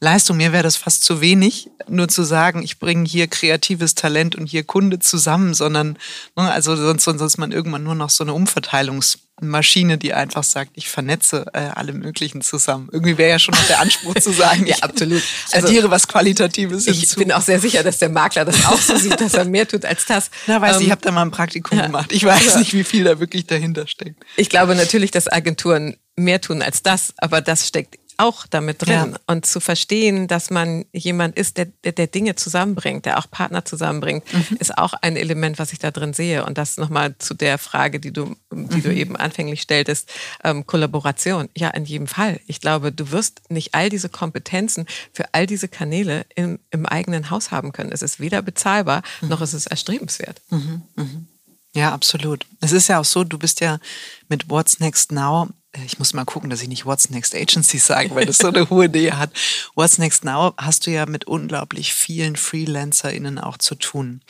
Leistung. 0.00 0.38
Mir 0.38 0.52
wäre 0.52 0.62
das 0.62 0.76
fast 0.76 1.04
zu 1.04 1.20
wenig, 1.20 1.68
nur 1.88 2.08
zu 2.08 2.22
sagen, 2.22 2.62
ich 2.62 2.78
bringe 2.78 3.06
hier 3.06 3.26
kreatives 3.26 3.94
Talent 3.94 4.34
und 4.34 4.46
hier 4.46 4.64
Kunde 4.64 4.98
zusammen, 4.98 5.52
sondern, 5.52 5.98
ne, 6.36 6.50
also 6.50 6.74
sonst, 6.74 7.04
sonst 7.04 7.20
ist 7.20 7.38
man 7.38 7.52
irgendwann 7.52 7.82
nur 7.82 7.94
noch 7.94 8.10
so 8.10 8.24
eine 8.24 8.32
Umverteilungsmaschine, 9.40 9.98
die 9.98 10.14
einfach 10.14 10.42
sagt, 10.42 10.72
ich 10.74 10.88
vernetze 10.88 11.46
äh, 11.52 11.58
alle 11.74 11.92
möglichen 11.92 12.40
zusammen. 12.40 12.88
Irgendwie 12.92 13.18
wäre 13.18 13.30
ja 13.30 13.38
schon 13.38 13.54
noch 13.54 13.66
der 13.66 13.80
Anspruch 13.80 14.14
zu 14.14 14.32
sagen, 14.32 14.66
ja, 14.66 14.76
absolut. 14.80 15.22
Also, 15.52 15.66
addiere 15.66 15.90
was 15.90 16.08
Qualitatives 16.08 16.86
Ich 16.86 17.00
hinzu. 17.00 17.20
bin 17.20 17.32
auch 17.32 17.42
sehr 17.42 17.60
sicher, 17.60 17.82
dass 17.82 17.98
der 17.98 18.08
Makler 18.08 18.44
das 18.44 18.64
auch 18.66 18.80
so 18.80 18.96
sieht, 18.96 19.20
dass 19.20 19.34
er 19.34 19.44
mehr 19.44 19.68
tut 19.68 19.84
als 19.84 20.06
das. 20.06 20.30
Na, 20.46 20.60
weiß 20.60 20.76
ähm, 20.76 20.80
ich, 20.80 20.86
ich 20.86 20.90
habe 20.90 21.02
da 21.02 21.10
mal 21.10 21.22
ein 21.22 21.30
Praktikum 21.30 21.78
ja. 21.78 21.86
gemacht. 21.86 22.12
Ich 22.12 22.24
weiß 22.24 22.46
ja. 22.46 22.58
nicht, 22.58 22.72
wie 22.72 22.84
viel 22.84 23.04
da 23.04 23.20
wirklich 23.20 23.46
dahinter 23.46 23.86
steckt. 23.86 24.24
Ich 24.36 24.48
glaube 24.48 24.74
natürlich, 24.74 25.10
dass 25.10 25.28
Agenturen 25.28 25.96
mehr 26.16 26.40
tun 26.40 26.62
als 26.62 26.82
das, 26.82 27.12
aber 27.18 27.40
das 27.40 27.66
steckt 27.68 27.98
auch 28.18 28.46
damit 28.46 28.82
drin. 28.82 29.12
Ja. 29.12 29.18
Und 29.26 29.46
zu 29.46 29.60
verstehen, 29.60 30.28
dass 30.28 30.50
man 30.50 30.84
jemand 30.92 31.36
ist, 31.36 31.56
der, 31.56 31.66
der, 31.84 31.92
der 31.92 32.06
Dinge 32.06 32.34
zusammenbringt, 32.34 33.06
der 33.06 33.18
auch 33.18 33.30
Partner 33.30 33.64
zusammenbringt, 33.64 34.24
mhm. 34.32 34.56
ist 34.58 34.76
auch 34.76 34.94
ein 34.94 35.16
Element, 35.16 35.58
was 35.58 35.72
ich 35.72 35.78
da 35.78 35.90
drin 35.90 36.12
sehe. 36.12 36.44
Und 36.44 36.58
das 36.58 36.76
nochmal 36.76 37.16
zu 37.18 37.34
der 37.34 37.58
Frage, 37.58 38.00
die 38.00 38.12
du, 38.12 38.36
die 38.50 38.76
mhm. 38.76 38.82
du 38.82 38.94
eben 38.94 39.16
anfänglich 39.16 39.60
stelltest, 39.62 40.10
ähm, 40.44 40.66
Kollaboration. 40.66 41.48
Ja, 41.56 41.70
in 41.70 41.84
jedem 41.84 42.06
Fall. 42.06 42.40
Ich 42.46 42.60
glaube, 42.60 42.92
du 42.92 43.10
wirst 43.10 43.42
nicht 43.48 43.74
all 43.74 43.88
diese 43.88 44.08
Kompetenzen 44.08 44.86
für 45.12 45.32
all 45.32 45.46
diese 45.46 45.68
Kanäle 45.68 46.26
im, 46.34 46.58
im 46.70 46.86
eigenen 46.86 47.30
Haus 47.30 47.50
haben 47.50 47.72
können. 47.72 47.92
Es 47.92 48.02
ist 48.02 48.20
weder 48.20 48.42
bezahlbar, 48.42 49.02
mhm. 49.20 49.28
noch 49.28 49.40
ist 49.40 49.52
es 49.52 49.66
erstrebenswert. 49.66 50.40
Mhm. 50.50 50.82
Mhm. 50.96 51.26
Ja, 51.76 51.92
absolut. 51.92 52.46
Es 52.62 52.72
ist 52.72 52.88
ja 52.88 53.00
auch 53.00 53.04
so, 53.04 53.22
du 53.22 53.38
bist 53.38 53.60
ja 53.60 53.78
mit 54.30 54.48
What's 54.48 54.80
Next 54.80 55.12
Now 55.12 55.48
ich 55.84 55.98
muss 55.98 56.14
mal 56.14 56.24
gucken, 56.24 56.50
dass 56.50 56.62
ich 56.62 56.68
nicht 56.68 56.86
What's 56.86 57.10
Next 57.10 57.34
Agency 57.34 57.78
sage, 57.78 58.14
weil 58.14 58.26
das 58.26 58.38
so 58.38 58.48
eine 58.48 58.70
hohe 58.70 58.86
Idee 58.86 59.12
hat. 59.12 59.30
What's 59.74 59.98
Next 59.98 60.24
Now 60.24 60.54
hast 60.56 60.86
du 60.86 60.90
ja 60.90 61.06
mit 61.06 61.26
unglaublich 61.26 61.92
vielen 61.92 62.36
FreelancerInnen 62.36 63.38
auch 63.38 63.58
zu 63.58 63.74
tun. 63.74 64.20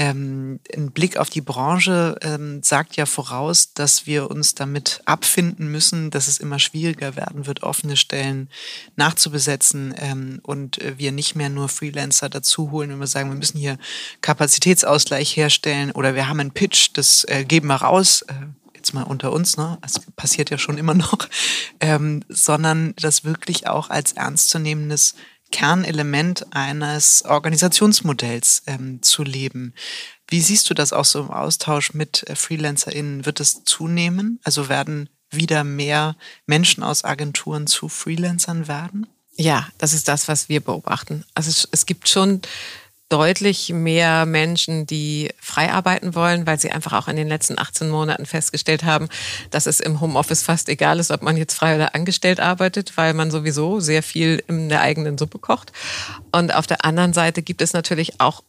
Ähm, 0.00 0.60
ein 0.72 0.92
Blick 0.92 1.16
auf 1.16 1.28
die 1.28 1.40
Branche 1.40 2.16
ähm, 2.22 2.62
sagt 2.62 2.94
ja 2.94 3.04
voraus, 3.04 3.72
dass 3.74 4.06
wir 4.06 4.30
uns 4.30 4.54
damit 4.54 5.02
abfinden 5.06 5.72
müssen, 5.72 6.10
dass 6.10 6.28
es 6.28 6.38
immer 6.38 6.60
schwieriger 6.60 7.16
werden 7.16 7.46
wird, 7.46 7.64
offene 7.64 7.96
Stellen 7.96 8.48
nachzubesetzen 8.94 9.92
ähm, 9.98 10.38
und 10.44 10.78
wir 10.98 11.10
nicht 11.10 11.34
mehr 11.34 11.48
nur 11.48 11.68
Freelancer 11.68 12.28
dazu 12.28 12.70
holen, 12.70 12.90
wenn 12.90 13.00
wir 13.00 13.08
sagen, 13.08 13.28
wir 13.28 13.36
müssen 13.36 13.58
hier 13.58 13.76
Kapazitätsausgleich 14.20 15.36
herstellen 15.36 15.90
oder 15.90 16.14
wir 16.14 16.28
haben 16.28 16.38
einen 16.38 16.52
Pitch, 16.52 16.90
das 16.92 17.24
äh, 17.24 17.44
geben 17.44 17.66
wir 17.66 17.74
raus. 17.74 18.22
Äh, 18.22 18.34
jetzt 18.78 18.94
mal 18.94 19.02
unter 19.02 19.32
uns, 19.32 19.56
ne? 19.56 19.78
Es 19.82 20.00
passiert 20.16 20.50
ja 20.50 20.58
schon 20.58 20.78
immer 20.78 20.94
noch, 20.94 21.28
ähm, 21.80 22.24
sondern 22.28 22.94
das 22.96 23.24
wirklich 23.24 23.66
auch 23.66 23.90
als 23.90 24.12
ernstzunehmendes 24.12 25.14
Kernelement 25.50 26.46
eines 26.54 27.24
Organisationsmodells 27.24 28.62
ähm, 28.66 29.02
zu 29.02 29.22
leben. 29.22 29.74
Wie 30.28 30.40
siehst 30.40 30.68
du 30.68 30.74
das 30.74 30.92
auch 30.92 31.04
so 31.04 31.20
im 31.20 31.30
Austausch 31.30 31.94
mit 31.94 32.28
äh, 32.28 32.36
FreelancerInnen? 32.36 33.26
Wird 33.26 33.40
es 33.40 33.64
zunehmen? 33.64 34.40
Also 34.44 34.68
werden 34.68 35.08
wieder 35.30 35.64
mehr 35.64 36.16
Menschen 36.46 36.82
aus 36.82 37.04
Agenturen 37.04 37.66
zu 37.66 37.88
Freelancern 37.88 38.68
werden? 38.68 39.06
Ja, 39.36 39.68
das 39.78 39.92
ist 39.92 40.08
das, 40.08 40.28
was 40.28 40.48
wir 40.48 40.60
beobachten. 40.60 41.24
Also 41.34 41.50
es, 41.50 41.68
es 41.70 41.86
gibt 41.86 42.08
schon 42.08 42.42
deutlich 43.08 43.70
mehr 43.70 44.26
Menschen, 44.26 44.86
die 44.86 45.30
frei 45.40 45.72
arbeiten 45.72 46.14
wollen, 46.14 46.46
weil 46.46 46.58
sie 46.58 46.70
einfach 46.70 46.92
auch 46.92 47.08
in 47.08 47.16
den 47.16 47.28
letzten 47.28 47.58
18 47.58 47.88
Monaten 47.88 48.26
festgestellt 48.26 48.84
haben, 48.84 49.08
dass 49.50 49.66
es 49.66 49.80
im 49.80 50.00
Homeoffice 50.00 50.42
fast 50.42 50.68
egal 50.68 50.98
ist, 50.98 51.10
ob 51.10 51.22
man 51.22 51.36
jetzt 51.36 51.54
frei 51.54 51.76
oder 51.76 51.94
angestellt 51.94 52.40
arbeitet, 52.40 52.96
weil 52.96 53.14
man 53.14 53.30
sowieso 53.30 53.80
sehr 53.80 54.02
viel 54.02 54.42
in 54.46 54.68
der 54.68 54.82
eigenen 54.82 55.16
Suppe 55.16 55.38
kocht. 55.38 55.72
Und 56.32 56.54
auf 56.54 56.66
der 56.66 56.84
anderen 56.84 57.14
Seite 57.14 57.42
gibt 57.42 57.62
es 57.62 57.72
natürlich 57.72 58.20
auch 58.20 58.42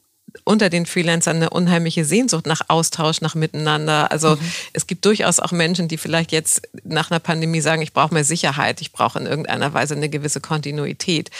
unter 0.43 0.69
den 0.69 0.85
Freelancern 0.85 1.37
eine 1.37 1.49
unheimliche 1.49 2.05
Sehnsucht 2.05 2.45
nach 2.45 2.61
Austausch, 2.67 3.21
nach 3.21 3.35
Miteinander. 3.35 4.11
Also 4.11 4.35
mhm. 4.35 4.51
es 4.73 4.87
gibt 4.87 5.05
durchaus 5.05 5.39
auch 5.39 5.51
Menschen, 5.51 5.87
die 5.87 5.97
vielleicht 5.97 6.31
jetzt 6.31 6.61
nach 6.83 7.11
einer 7.11 7.19
Pandemie 7.19 7.61
sagen, 7.61 7.81
ich 7.81 7.93
brauche 7.93 8.13
mehr 8.13 8.23
Sicherheit, 8.23 8.81
ich 8.81 8.91
brauche 8.91 9.19
in 9.19 9.25
irgendeiner 9.25 9.73
Weise 9.73 9.95
eine 9.95 10.09
gewisse 10.09 10.41
Kontinuität. 10.41 11.31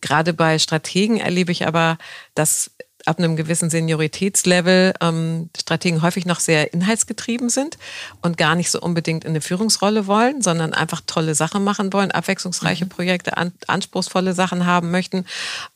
Gerade 0.00 0.32
bei 0.32 0.58
Strategen 0.58 1.18
erlebe 1.18 1.52
ich 1.52 1.66
aber, 1.66 1.98
dass 2.34 2.70
ab 3.06 3.18
einem 3.18 3.36
gewissen 3.36 3.70
Senioritätslevel 3.70 4.94
ähm, 5.00 5.48
Strategen 5.56 6.02
häufig 6.02 6.26
noch 6.26 6.40
sehr 6.40 6.74
inhaltsgetrieben 6.74 7.48
sind 7.48 7.78
und 8.20 8.36
gar 8.36 8.56
nicht 8.56 8.70
so 8.70 8.80
unbedingt 8.80 9.24
in 9.24 9.30
eine 9.30 9.40
Führungsrolle 9.40 10.06
wollen, 10.08 10.42
sondern 10.42 10.74
einfach 10.74 11.00
tolle 11.06 11.34
Sachen 11.36 11.62
machen 11.62 11.92
wollen, 11.92 12.10
abwechslungsreiche 12.10 12.84
mhm. 12.84 12.88
Projekte, 12.88 13.36
an, 13.36 13.52
anspruchsvolle 13.68 14.34
Sachen 14.34 14.66
haben 14.66 14.90
möchten 14.90 15.24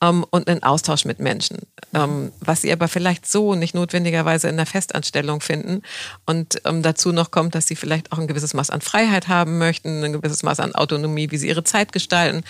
ähm, 0.02 0.26
und 0.30 0.48
einen 0.48 0.64
Austausch 0.64 1.04
mit 1.04 1.20
Menschen. 1.20 1.58
Ähm, 1.94 2.32
was 2.40 2.62
sie 2.62 2.72
aber 2.72 2.88
vielleicht 2.88 3.30
so 3.30 3.54
nicht 3.54 3.74
notwendigerweise 3.74 4.48
in 4.48 4.56
der 4.56 4.66
Festanstellung 4.66 5.40
finden. 5.40 5.82
Und 6.26 6.60
ähm, 6.64 6.82
dazu 6.82 7.12
noch 7.12 7.30
kommt, 7.30 7.54
dass 7.54 7.68
sie 7.68 7.76
vielleicht 7.76 8.12
auch 8.12 8.18
ein 8.18 8.26
gewisses 8.26 8.54
Maß 8.54 8.70
an 8.70 8.80
Freiheit 8.80 9.28
haben 9.28 9.58
möchten, 9.58 10.02
ein 10.02 10.12
gewisses 10.12 10.42
Maß 10.42 10.58
an 10.60 10.74
Autonomie, 10.74 11.30
wie 11.30 11.36
sie 11.36 11.48
ihre 11.48 11.64
Zeit 11.64 11.92
gestalten. 11.92 12.42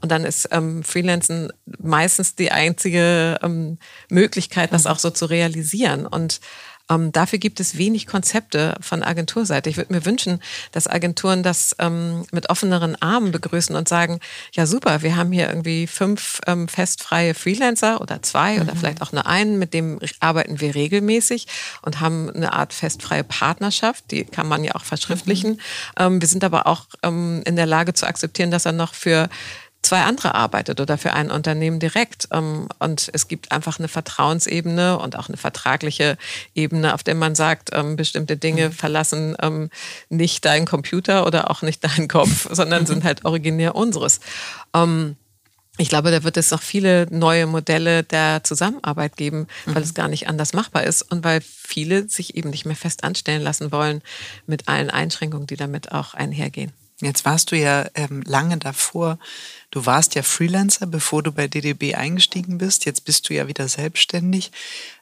Und 0.00 0.12
dann 0.12 0.24
ist 0.24 0.48
ähm, 0.52 0.84
Freelancen 0.84 1.52
meistens 1.80 2.36
die 2.36 2.52
einzige 2.52 3.38
ähm, 3.42 3.78
Möglichkeit, 4.08 4.27
Möglichkeit, 4.28 4.72
das 4.74 4.86
auch 4.86 4.98
so 4.98 5.10
zu 5.10 5.24
realisieren. 5.24 6.06
Und 6.06 6.40
ähm, 6.90 7.12
dafür 7.12 7.38
gibt 7.38 7.60
es 7.60 7.78
wenig 7.78 8.06
Konzepte 8.06 8.74
von 8.80 9.02
Agenturseite. 9.02 9.70
Ich 9.70 9.76
würde 9.76 9.92
mir 9.92 10.04
wünschen, 10.04 10.40
dass 10.72 10.86
Agenturen 10.86 11.42
das 11.42 11.74
ähm, 11.78 12.24
mit 12.30 12.50
offeneren 12.50 13.00
Armen 13.00 13.32
begrüßen 13.32 13.74
und 13.74 13.88
sagen, 13.88 14.20
ja 14.52 14.66
super, 14.66 15.02
wir 15.02 15.16
haben 15.16 15.32
hier 15.32 15.48
irgendwie 15.48 15.86
fünf 15.86 16.40
ähm, 16.46 16.68
festfreie 16.68 17.34
Freelancer 17.34 18.00
oder 18.00 18.22
zwei 18.22 18.56
mhm. 18.56 18.62
oder 18.62 18.76
vielleicht 18.76 19.02
auch 19.02 19.12
nur 19.12 19.26
einen, 19.26 19.58
mit 19.58 19.74
dem 19.74 19.98
arbeiten 20.20 20.60
wir 20.60 20.74
regelmäßig 20.74 21.46
und 21.82 22.00
haben 22.00 22.30
eine 22.30 22.52
Art 22.52 22.72
festfreie 22.72 23.24
Partnerschaft, 23.24 24.10
die 24.10 24.24
kann 24.24 24.48
man 24.48 24.64
ja 24.64 24.74
auch 24.74 24.84
verschriftlichen. 24.84 25.52
Mhm. 25.52 25.58
Ähm, 25.98 26.20
wir 26.20 26.28
sind 26.28 26.44
aber 26.44 26.66
auch 26.66 26.86
ähm, 27.02 27.42
in 27.44 27.56
der 27.56 27.66
Lage 27.66 27.92
zu 27.94 28.06
akzeptieren, 28.06 28.50
dass 28.50 28.66
er 28.66 28.72
noch 28.72 28.94
für 28.94 29.28
zwei 29.82 30.02
andere 30.02 30.34
arbeitet 30.34 30.80
oder 30.80 30.98
für 30.98 31.12
ein 31.12 31.30
Unternehmen 31.30 31.78
direkt. 31.78 32.28
Ähm, 32.30 32.68
und 32.78 33.10
es 33.12 33.28
gibt 33.28 33.52
einfach 33.52 33.78
eine 33.78 33.88
Vertrauensebene 33.88 34.98
und 34.98 35.16
auch 35.16 35.28
eine 35.28 35.36
vertragliche 35.36 36.18
Ebene, 36.54 36.94
auf 36.94 37.02
der 37.02 37.14
man 37.14 37.34
sagt, 37.34 37.70
ähm, 37.72 37.96
bestimmte 37.96 38.36
Dinge 38.36 38.68
mhm. 38.68 38.72
verlassen 38.72 39.36
ähm, 39.40 39.70
nicht 40.08 40.44
deinen 40.44 40.66
Computer 40.66 41.26
oder 41.26 41.50
auch 41.50 41.62
nicht 41.62 41.84
deinen 41.84 42.08
Kopf, 42.08 42.48
sondern 42.54 42.86
sind 42.86 43.04
halt 43.04 43.24
originär 43.24 43.74
unseres. 43.74 44.20
ich 45.78 45.88
glaube, 45.88 46.10
da 46.10 46.24
wird 46.24 46.36
es 46.36 46.50
noch 46.50 46.62
viele 46.62 47.06
neue 47.10 47.46
Modelle 47.46 48.02
der 48.02 48.42
Zusammenarbeit 48.44 49.16
geben, 49.16 49.46
weil 49.64 49.76
mhm. 49.76 49.82
es 49.82 49.94
gar 49.94 50.08
nicht 50.08 50.28
anders 50.28 50.52
machbar 50.52 50.84
ist 50.84 51.02
und 51.02 51.24
weil 51.24 51.40
viele 51.40 52.08
sich 52.08 52.36
eben 52.36 52.50
nicht 52.50 52.66
mehr 52.66 52.76
fest 52.76 53.04
anstellen 53.04 53.42
lassen 53.42 53.72
wollen 53.72 54.02
mit 54.46 54.68
allen 54.68 54.90
Einschränkungen, 54.90 55.46
die 55.46 55.56
damit 55.56 55.92
auch 55.92 56.14
einhergehen. 56.14 56.72
Jetzt 57.00 57.24
warst 57.24 57.52
du 57.52 57.56
ja 57.56 57.86
ähm, 57.94 58.22
lange 58.22 58.58
davor, 58.58 59.20
du 59.70 59.86
warst 59.86 60.16
ja 60.16 60.22
Freelancer, 60.22 60.86
bevor 60.86 61.22
du 61.22 61.30
bei 61.30 61.46
DDB 61.46 61.94
eingestiegen 61.94 62.58
bist. 62.58 62.86
Jetzt 62.86 63.04
bist 63.04 63.28
du 63.28 63.34
ja 63.34 63.46
wieder 63.46 63.68
selbstständig. 63.68 64.50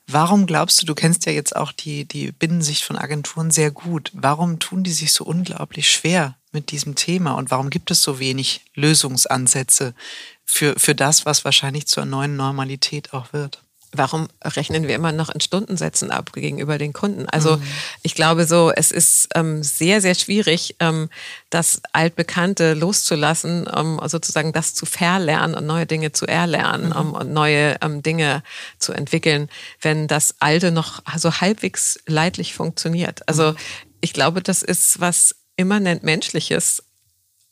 Warum 0.07 0.47
glaubst 0.47 0.83
du, 0.83 0.87
du 0.87 0.95
kennst 0.95 1.25
ja 1.25 1.33
jetzt 1.33 1.57
auch 1.57 1.73
die, 1.73 2.05
die 2.05 2.33
Binnensicht 2.33 2.85
von 2.85 2.99
Agenturen 2.99 3.51
sehr 3.51 3.71
gut. 3.71 4.11
Warum 4.13 4.59
tun 4.59 4.85
die 4.85 4.93
sich 4.93 5.13
so 5.13 5.25
unglaublich 5.25 5.91
schwer 5.91 6.37
mit 6.53 6.71
diesem 6.71 6.97
Thema 6.97 7.33
und 7.33 7.51
warum 7.51 7.71
gibt 7.71 7.91
es 7.91 8.03
so 8.03 8.19
wenig 8.19 8.61
Lösungsansätze 8.75 9.95
für, 10.45 10.79
für 10.79 10.95
das, 10.95 11.25
was 11.25 11.47
wahrscheinlich 11.47 11.87
zur 11.87 12.05
neuen 12.05 12.37
Normalität 12.37 13.15
auch 13.15 13.33
wird? 13.33 13.63
Warum 13.99 14.29
rechnen 14.45 14.87
wir 14.89 14.95
immer 14.95 15.13
noch 15.13 15.31
in 15.31 15.41
Stundensätzen 15.41 16.11
ab 16.11 16.33
gegenüber 16.33 16.79
den 16.79 16.93
Kunden? 16.93 17.27
Also 17.29 17.57
mhm. 17.57 17.63
ich 18.03 18.15
glaube 18.15 18.47
so, 18.47 18.71
es 18.75 18.91
ist 18.91 19.29
ähm, 19.35 19.63
sehr, 19.63 20.01
sehr 20.01 20.15
schwierig, 20.15 20.77
ähm, 20.81 21.09
das 21.51 21.81
Altbekannte 21.93 22.75
loszulassen, 22.75 23.67
um 23.67 24.01
sozusagen 24.07 24.53
das 24.53 24.75
zu 24.75 24.87
verlernen 24.87 25.55
und 25.55 25.67
neue 25.67 25.87
Dinge 25.87 26.13
zu 26.13 26.27
erlernen 26.27 26.91
mhm. 26.91 26.97
um, 26.97 27.13
und 27.13 27.33
neue 27.33 27.77
ähm, 27.83 28.03
Dinge 28.03 28.43
zu 28.79 28.93
entwickeln, 28.93 29.49
wenn 29.81 30.09
das 30.09 30.37
Alte 30.41 30.71
noch 30.71 31.03
so 31.17 31.41
halbwegs 31.41 31.99
leidlich 32.07 32.55
funktioniert. 32.55 33.29
Also 33.29 33.53
mhm. 33.53 33.57
ich 34.01 34.13
glaube, 34.13 34.43
das 34.43 34.63
ist 34.63 35.01
was 35.01 35.35
immanent 35.57 36.03
Menschliches 36.03 36.83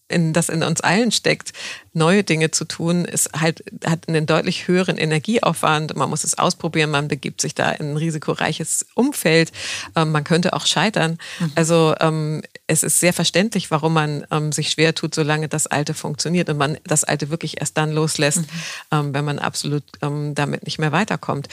in, 0.09 0.33
das 0.33 0.49
in 0.49 0.63
uns 0.63 0.81
allen 0.81 1.11
steckt, 1.13 1.53
neue 1.93 2.25
Dinge 2.25 2.51
zu 2.51 2.65
tun, 2.65 3.05
ist 3.05 3.31
halt, 3.39 3.65
hat 3.87 4.09
einen 4.09 4.27
deutlich 4.27 4.69
höheren 4.69 4.99
Energieaufwand. 4.99 5.97
Man 5.97 6.11
muss 6.11 6.25
es 6.25 6.39
ausprobieren, 6.39 6.91
man 6.91 7.09
begibt 7.09 7.41
sich 7.41 7.55
da 7.55 7.71
in 7.71 7.93
ein 7.93 7.97
risikoreiches 7.97 8.87
Umfeld. 8.95 9.53
Ähm, 9.97 10.13
man 10.13 10.25
könnte 10.25 10.53
auch 10.53 10.67
scheitern. 10.67 11.19
Mhm. 11.39 11.53
Also 11.55 11.95
ähm, 12.01 12.43
es 12.67 12.83
ist 12.83 13.01
sehr 13.01 13.13
verständlich, 13.13 13.71
warum 13.71 13.95
man 13.95 14.27
ähm, 14.31 14.53
sich 14.53 14.71
schwer 14.71 14.95
tut, 14.95 15.15
solange 15.15 15.49
das 15.49 15.67
Alte 15.67 15.95
funktioniert 15.95 16.51
und 16.51 16.59
man 16.59 16.79
das 16.85 17.05
Alte 17.05 17.31
wirklich 17.31 17.61
erst 17.61 17.79
dann 17.79 17.93
loslässt, 17.93 18.43
mhm. 18.43 18.47
Ähm, 18.93 19.15
wenn 19.15 19.25
man 19.25 19.39
absolut 19.39 19.85
ähm, 20.03 20.35
damit 20.35 20.65
nicht 20.65 20.79
mehr 20.79 20.93
weiterkommt 20.93 21.49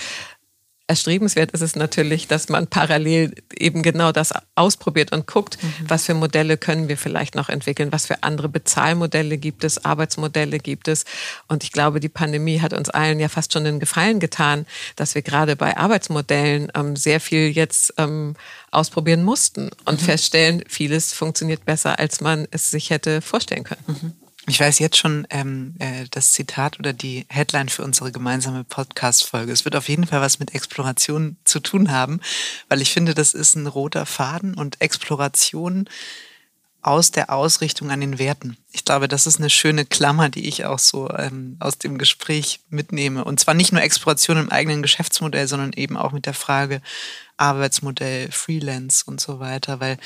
erstrebenswert 0.91 1.51
ist 1.51 1.61
es 1.61 1.77
natürlich, 1.77 2.27
dass 2.27 2.49
man 2.49 2.67
parallel 2.67 3.33
eben 3.57 3.81
genau 3.81 4.11
das 4.11 4.33
ausprobiert 4.55 5.13
und 5.13 5.25
guckt, 5.25 5.57
mhm. 5.63 5.73
was 5.87 6.05
für 6.05 6.13
Modelle 6.13 6.57
können 6.57 6.89
wir 6.89 6.97
vielleicht 6.97 7.33
noch 7.33 7.47
entwickeln, 7.47 7.93
was 7.93 8.07
für 8.07 8.23
andere 8.23 8.49
Bezahlmodelle 8.49 9.37
gibt 9.37 9.63
es, 9.63 9.85
Arbeitsmodelle 9.85 10.59
gibt 10.59 10.89
es. 10.89 11.05
Und 11.47 11.63
ich 11.63 11.71
glaube, 11.71 12.01
die 12.01 12.09
Pandemie 12.09 12.59
hat 12.59 12.73
uns 12.73 12.89
allen 12.89 13.21
ja 13.21 13.29
fast 13.29 13.53
schon 13.53 13.63
den 13.63 13.79
Gefallen 13.79 14.19
getan, 14.19 14.65
dass 14.97 15.15
wir 15.15 15.21
gerade 15.21 15.55
bei 15.55 15.77
Arbeitsmodellen 15.77 16.69
ähm, 16.75 16.97
sehr 16.97 17.21
viel 17.21 17.51
jetzt 17.51 17.93
ähm, 17.97 18.35
ausprobieren 18.69 19.23
mussten 19.23 19.69
und 19.85 20.01
mhm. 20.01 20.05
feststellen, 20.05 20.63
vieles 20.67 21.13
funktioniert 21.13 21.63
besser, 21.63 21.99
als 21.99 22.19
man 22.19 22.49
es 22.51 22.69
sich 22.69 22.89
hätte 22.89 23.21
vorstellen 23.21 23.63
können. 23.63 23.83
Mhm. 23.87 24.20
Ich 24.51 24.59
weiß 24.59 24.79
jetzt 24.79 24.97
schon 24.97 25.25
ähm, 25.29 25.75
äh, 25.79 26.07
das 26.11 26.33
Zitat 26.33 26.77
oder 26.77 26.91
die 26.91 27.25
Headline 27.29 27.69
für 27.69 27.85
unsere 27.85 28.11
gemeinsame 28.11 28.65
Podcast-Folge. 28.65 29.49
Es 29.49 29.63
wird 29.63 29.77
auf 29.77 29.87
jeden 29.87 30.05
Fall 30.05 30.19
was 30.19 30.39
mit 30.39 30.53
Exploration 30.53 31.37
zu 31.45 31.61
tun 31.61 31.89
haben, 31.89 32.19
weil 32.67 32.81
ich 32.81 32.91
finde, 32.91 33.13
das 33.13 33.33
ist 33.33 33.55
ein 33.55 33.65
roter 33.65 34.05
Faden 34.05 34.53
und 34.53 34.81
Exploration 34.81 35.87
aus 36.81 37.11
der 37.11 37.29
Ausrichtung 37.31 37.91
an 37.91 38.01
den 38.01 38.19
Werten. 38.19 38.57
Ich 38.73 38.85
glaube, 38.85 39.07
das 39.07 39.27
ist 39.27 39.37
eine 39.37 39.49
schöne 39.49 39.85
Klammer, 39.85 40.29
die 40.29 40.47
ich 40.47 40.65
auch 40.65 40.79
so 40.79 41.09
ähm, 41.09 41.57
aus 41.59 41.77
dem 41.77 41.97
Gespräch 41.97 42.61
mitnehme. 42.69 43.23
Und 43.25 43.39
zwar 43.39 43.53
nicht 43.53 43.73
nur 43.73 43.81
Exploration 43.81 44.37
im 44.37 44.49
eigenen 44.49 44.81
Geschäftsmodell, 44.81 45.47
sondern 45.47 45.73
eben 45.73 45.97
auch 45.97 46.13
mit 46.13 46.25
der 46.25 46.33
Frage, 46.33 46.81
Arbeitsmodell, 47.41 48.31
Freelance 48.31 49.03
und 49.07 49.19
so 49.19 49.39
weiter, 49.39 49.79
weil 49.79 49.97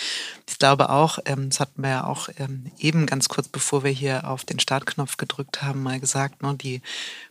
ich 0.49 0.57
glaube 0.57 0.89
auch, 0.89 1.19
ähm, 1.25 1.49
das 1.49 1.59
hatten 1.59 1.81
wir 1.81 1.89
ja 1.89 2.03
auch 2.05 2.29
ähm, 2.37 2.71
eben 2.79 3.05
ganz 3.05 3.27
kurz 3.27 3.49
bevor 3.49 3.83
wir 3.83 3.91
hier 3.91 4.27
auf 4.29 4.45
den 4.45 4.59
Startknopf 4.59 5.17
gedrückt 5.17 5.61
haben, 5.61 5.83
mal 5.83 5.99
gesagt, 5.99 6.41
ne, 6.41 6.55
die 6.55 6.81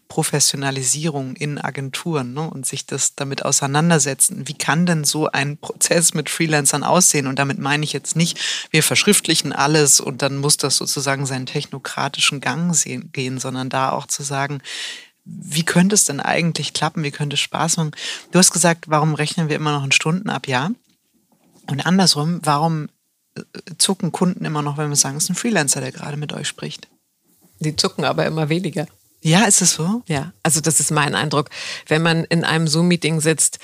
Professionalisierung 0.09 1.35
in 1.37 1.59
Agenturen 1.59 2.35
ne, 2.35 2.49
und 2.49 2.67
sich 2.67 2.85
das 2.85 3.15
damit 3.15 3.45
auseinandersetzen. 3.45 4.47
Wie 4.47 4.55
kann 4.55 4.85
denn 4.85 5.05
so 5.05 5.29
ein 5.29 5.57
Prozess 5.57 6.13
mit 6.13 6.29
Freelancern 6.29 6.85
aussehen? 6.85 7.27
Und 7.27 7.39
damit 7.39 7.59
meine 7.59 7.83
ich 7.85 7.95
jetzt 7.95 8.15
nicht, 8.15 8.39
wir 8.71 8.83
verschriftlichen 8.83 9.53
alles 9.55 10.01
und 10.01 10.21
dann 10.21 10.37
muss 10.37 10.59
das 10.59 10.77
sozusagen 10.77 11.24
seinen 11.27 11.47
technokratischen 11.47 12.41
Gang 12.41 12.75
sehen, 12.75 13.11
gehen, 13.13 13.39
sondern 13.39 13.71
da 13.71 13.91
auch 13.91 14.07
zu 14.07 14.23
sagen, 14.23 14.61
wie 15.25 15.65
könnte 15.65 15.95
es 15.95 16.05
denn 16.05 16.21
eigentlich 16.21 16.75
klappen? 16.75 17.03
Wie 17.03 17.11
könnte 17.11 17.35
es 17.35 17.41
Spaß 17.41 17.79
machen? 17.79 17.93
Du 18.31 18.39
hast 18.39 18.51
gesagt, 18.51 18.89
warum 18.89 19.15
rechnen 19.15 19.49
wir 19.49 19.57
immer 19.57 19.73
noch 19.73 19.85
in 19.85 19.93
Stunden 19.93 20.29
ab 20.29 20.47
Jahr? 20.47 20.71
Und 21.67 21.87
andersrum, 21.87 22.41
warum 22.43 22.89
äh, 23.37 23.43
zucken 23.79 24.13
Kunden 24.13 24.45
immer 24.45 24.63
noch, 24.63 24.77
wenn 24.77 24.91
wir 24.91 24.97
sagen, 24.97 25.17
es 25.17 25.25
ist 25.25 25.31
ein 25.31 25.37
Freelancer, 25.37 25.81
der 25.81 25.93
gerade 25.93 26.19
mit 26.19 26.33
euch 26.35 26.47
spricht? 26.47 26.89
Die 27.61 27.75
zucken 27.75 28.05
aber 28.05 28.27
immer 28.27 28.51
weniger. 28.51 28.87
Ja, 29.23 29.45
ist 29.45 29.63
es 29.63 29.73
so? 29.73 30.03
Ja, 30.07 30.35
also 30.43 30.61
das 30.61 30.81
ist 30.81 30.91
mein 30.91 31.15
Eindruck. 31.15 31.49
Wenn 31.87 32.03
man 32.03 32.25
in 32.25 32.45
einem 32.45 32.69
Zoom-Meeting 32.69 33.23
sitzt, 33.23 33.59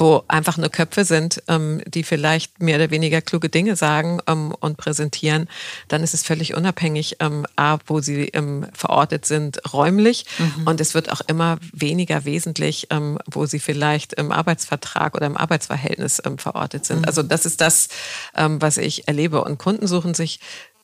wo 0.00 0.24
einfach 0.28 0.56
nur 0.56 0.70
Köpfe 0.70 1.04
sind, 1.04 1.42
ähm, 1.46 1.82
die 1.86 2.02
vielleicht 2.02 2.60
mehr 2.62 2.76
oder 2.76 2.90
weniger 2.90 3.20
kluge 3.20 3.50
Dinge 3.50 3.76
sagen 3.76 4.20
ähm, 4.26 4.54
und 4.58 4.78
präsentieren, 4.78 5.46
dann 5.88 6.02
ist 6.02 6.14
es 6.14 6.22
völlig 6.22 6.54
unabhängig, 6.54 7.16
ähm, 7.20 7.46
A, 7.56 7.78
wo 7.86 8.00
sie 8.00 8.28
ähm, 8.28 8.66
verortet 8.72 9.26
sind, 9.26 9.60
räumlich. 9.72 10.24
Mhm. 10.38 10.66
Und 10.66 10.80
es 10.80 10.94
wird 10.94 11.12
auch 11.12 11.20
immer 11.26 11.58
weniger 11.72 12.24
wesentlich, 12.24 12.86
ähm, 12.90 13.18
wo 13.26 13.44
sie 13.44 13.58
vielleicht 13.58 14.14
im 14.14 14.32
Arbeitsvertrag 14.32 15.14
oder 15.14 15.26
im 15.26 15.36
Arbeitsverhältnis 15.36 16.22
ähm, 16.24 16.38
verortet 16.38 16.86
sind. 16.86 17.00
Mhm. 17.00 17.04
Also 17.04 17.22
das 17.22 17.44
ist 17.44 17.60
das, 17.60 17.88
was 18.32 18.78
ich 18.78 19.06
erlebe. 19.08 19.44
Und 19.44 19.58
Kunden 19.58 19.86
suchen 19.86 20.14
sich 20.14 20.40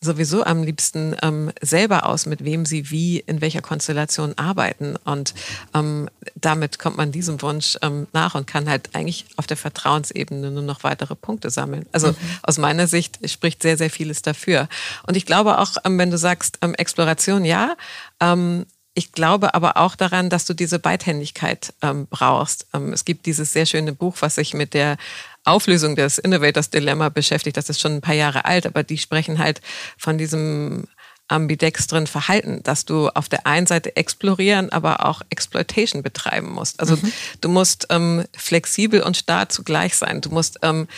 sowieso 0.07 0.44
am 0.44 0.62
liebsten 0.62 1.14
ähm, 1.22 1.52
selber 1.61 2.07
aus, 2.07 2.24
mit 2.24 2.44
wem 2.44 2.64
sie 2.64 2.90
wie 2.90 3.18
in 3.18 3.42
welcher 3.42 3.61
Konstellation 3.61 4.32
arbeiten. 4.38 4.96
Und 5.04 5.34
ähm, 5.74 6.09
damit 6.34 6.78
kommt 6.78 6.96
man 6.96 7.12
diesem 7.12 7.42
Wunsch 7.42 7.76
ähm, 7.82 8.07
nach 8.12 8.34
und 8.34 8.46
kann 8.46 8.68
halt 8.68 8.90
eigentlich 8.94 9.26
auf 9.36 9.46
der 9.46 9.59
Vertrauensebene 9.59 10.50
nur 10.50 10.62
noch 10.62 10.84
weitere 10.84 11.14
Punkte 11.14 11.50
sammeln. 11.50 11.84
Also 11.92 12.09
mhm. 12.09 12.16
aus 12.42 12.57
meiner 12.57 12.86
Sicht 12.86 13.18
spricht 13.28 13.62
sehr, 13.62 13.76
sehr 13.76 13.90
vieles 13.90 14.22
dafür. 14.22 14.68
Und 15.07 15.16
ich 15.16 15.26
glaube 15.26 15.59
auch, 15.59 15.76
ähm, 15.84 15.98
wenn 15.98 16.11
du 16.11 16.16
sagst, 16.16 16.59
ähm, 16.62 16.74
Exploration, 16.74 17.44
ja, 17.44 17.76
ähm, 18.20 18.64
ich 18.97 19.12
glaube 19.12 19.55
aber 19.55 19.76
auch 19.76 19.94
daran, 19.94 20.30
dass 20.30 20.47
du 20.47 20.55
diese 20.55 20.78
Beidhändigkeit 20.78 21.74
ähm, 21.82 22.07
brauchst. 22.09 22.66
Ähm, 22.72 22.94
es 22.94 23.05
gibt 23.05 23.26
dieses 23.26 23.53
sehr 23.53 23.66
schöne 23.66 23.92
Buch, 23.92 24.16
was 24.20 24.36
sich 24.36 24.55
mit 24.55 24.72
der 24.72 24.97
Auflösung 25.44 25.97
des 25.97 26.16
Innovators 26.16 26.70
Dilemma 26.70 27.11
beschäftigt. 27.11 27.59
Das 27.59 27.68
ist 27.68 27.78
schon 27.78 27.97
ein 27.97 28.01
paar 28.01 28.14
Jahre 28.14 28.47
alt, 28.47 28.64
aber 28.64 28.82
die 28.82 28.97
sprechen 28.97 29.38
halt 29.38 29.61
von 29.99 30.16
diesem 30.16 30.88
ambidextren 31.28 32.07
Verhalten, 32.07 32.62
dass 32.62 32.86
du 32.86 33.09
auf 33.09 33.28
der 33.28 33.47
einen 33.47 33.66
Seite 33.66 33.97
explorieren, 33.97 34.70
aber 34.70 35.05
auch 35.05 35.20
Exploitation 35.28 36.03
betreiben 36.03 36.51
musst. 36.51 36.80
Also 36.80 36.97
mhm. 36.97 37.12
du 37.42 37.49
musst 37.51 37.88
ähm, 37.90 38.24
flexibel 38.34 39.03
und 39.03 39.18
starr 39.18 39.51
zugleich 39.51 39.94
sein. 39.97 40.22
Du 40.22 40.30
musst 40.30 40.59
ähm, 40.62 40.88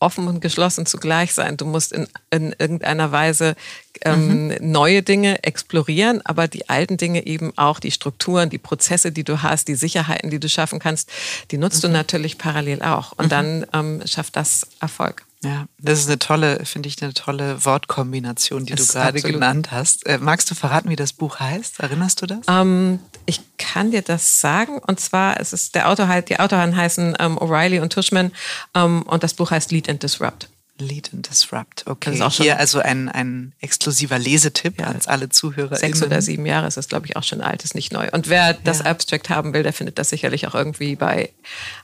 offen 0.00 0.28
und 0.28 0.40
geschlossen 0.40 0.86
zugleich 0.86 1.34
sein. 1.34 1.56
Du 1.56 1.64
musst 1.66 1.92
in, 1.92 2.06
in 2.30 2.54
irgendeiner 2.58 3.10
Weise 3.10 3.56
ähm, 4.02 4.48
mhm. 4.48 4.56
neue 4.60 5.02
Dinge 5.02 5.42
explorieren, 5.42 6.20
aber 6.24 6.46
die 6.48 6.68
alten 6.68 6.96
Dinge 6.96 7.26
eben 7.26 7.52
auch, 7.56 7.80
die 7.80 7.90
Strukturen, 7.90 8.50
die 8.50 8.58
Prozesse, 8.58 9.10
die 9.10 9.24
du 9.24 9.42
hast, 9.42 9.68
die 9.68 9.74
Sicherheiten, 9.74 10.30
die 10.30 10.38
du 10.38 10.48
schaffen 10.48 10.78
kannst, 10.78 11.10
die 11.50 11.58
nutzt 11.58 11.82
mhm. 11.82 11.88
du 11.88 11.92
natürlich 11.94 12.38
parallel 12.38 12.82
auch. 12.82 13.12
Und 13.12 13.26
mhm. 13.26 13.30
dann 13.30 13.66
ähm, 13.72 14.02
schafft 14.06 14.36
das 14.36 14.68
Erfolg. 14.80 15.24
Ja, 15.44 15.66
das 15.78 16.00
ist 16.00 16.08
eine 16.08 16.18
tolle, 16.18 16.64
finde 16.64 16.88
ich, 16.88 17.00
eine 17.00 17.14
tolle 17.14 17.64
Wortkombination, 17.64 18.66
die 18.66 18.74
das 18.74 18.88
du 18.88 18.92
gerade 18.94 19.22
genannt 19.22 19.70
hast. 19.70 20.04
Äh, 20.06 20.18
magst 20.18 20.50
du 20.50 20.56
verraten, 20.56 20.90
wie 20.90 20.96
das 20.96 21.12
Buch 21.12 21.38
heißt? 21.38 21.78
Erinnerst 21.78 22.20
du 22.22 22.26
das? 22.26 22.40
Ähm, 22.48 22.98
ich 23.24 23.40
kann 23.56 23.92
dir 23.92 24.02
das 24.02 24.40
sagen. 24.40 24.78
Und 24.78 24.98
zwar 24.98 25.38
es 25.38 25.52
ist 25.52 25.76
der 25.76 25.88
Autor 25.88 26.08
halt, 26.08 26.28
die 26.28 26.40
Autoren 26.40 26.76
heißen 26.76 27.16
ähm, 27.20 27.38
O'Reilly 27.38 27.80
und 27.80 27.92
Tushman 27.92 28.32
ähm, 28.74 29.02
und 29.02 29.22
das 29.22 29.34
Buch 29.34 29.52
heißt 29.52 29.70
Lead 29.70 29.88
and 29.88 30.02
Disrupt. 30.02 30.48
Lead 30.78 31.10
and 31.12 31.28
Disrupt. 31.28 31.84
Okay, 31.86 32.20
hier 32.30 32.58
also 32.58 32.80
ein, 32.80 33.08
ein 33.08 33.52
exklusiver 33.60 34.18
Lesetipp 34.18 34.80
ja. 34.80 34.86
an 34.86 34.98
alle 35.06 35.28
Zuhörer. 35.28 35.76
Sechs 35.76 36.02
oder 36.02 36.20
sieben 36.22 36.46
Jahre 36.46 36.66
ist 36.66 36.76
das, 36.76 36.88
glaube 36.88 37.06
ich, 37.06 37.16
auch 37.16 37.24
schon 37.24 37.40
alt, 37.40 37.62
ist 37.64 37.74
nicht 37.74 37.92
neu. 37.92 38.08
Und 38.10 38.28
wer 38.28 38.54
das 38.54 38.80
Abstract 38.80 39.28
haben 39.28 39.54
will, 39.54 39.62
der 39.62 39.72
findet 39.72 39.98
das 39.98 40.08
sicherlich 40.10 40.46
auch 40.46 40.54
irgendwie 40.54 40.96
bei 40.96 41.30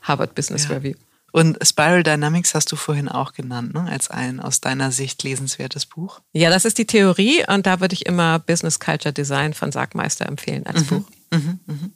Harvard 0.03 0.35
Business 0.35 0.65
ja. 0.65 0.77
Review. 0.77 0.95
Und 1.35 1.59
Spiral 1.67 2.05
Dynamics 2.05 2.55
hast 2.55 2.71
du 2.71 2.77
vorhin 2.77 3.09
auch 3.09 3.33
genannt, 3.33 3.75
ne? 3.75 3.89
als 3.91 4.09
ein 4.09 4.39
aus 4.39 4.61
deiner 4.61 4.93
Sicht 4.93 5.25
lesenswertes 5.25 5.85
Buch. 5.85 6.21
Ja, 6.33 6.49
das 6.49 6.65
ist 6.65 6.79
die 6.79 6.87
Theorie 6.87 7.45
und 7.49 7.67
da 7.67 7.81
würde 7.81 7.93
ich 7.93 8.07
immer 8.07 8.39
Business 8.39 8.79
Culture 8.79 9.13
Design 9.13 9.53
von 9.53 9.73
Sargmeister 9.73 10.27
empfehlen 10.27 10.65
als 10.65 10.83
mhm. 10.83 10.87
Buch. 10.87 11.11
Mhm. 11.33 11.59
Mhm. 11.67 11.93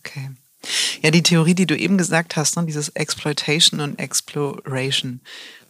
Okay. 0.00 0.30
Ja, 1.02 1.12
die 1.12 1.22
Theorie, 1.22 1.54
die 1.54 1.66
du 1.66 1.76
eben 1.76 1.98
gesagt 1.98 2.34
hast, 2.34 2.56
ne? 2.56 2.66
dieses 2.66 2.88
Exploitation 2.88 3.78
und 3.78 4.00
Exploration. 4.00 5.20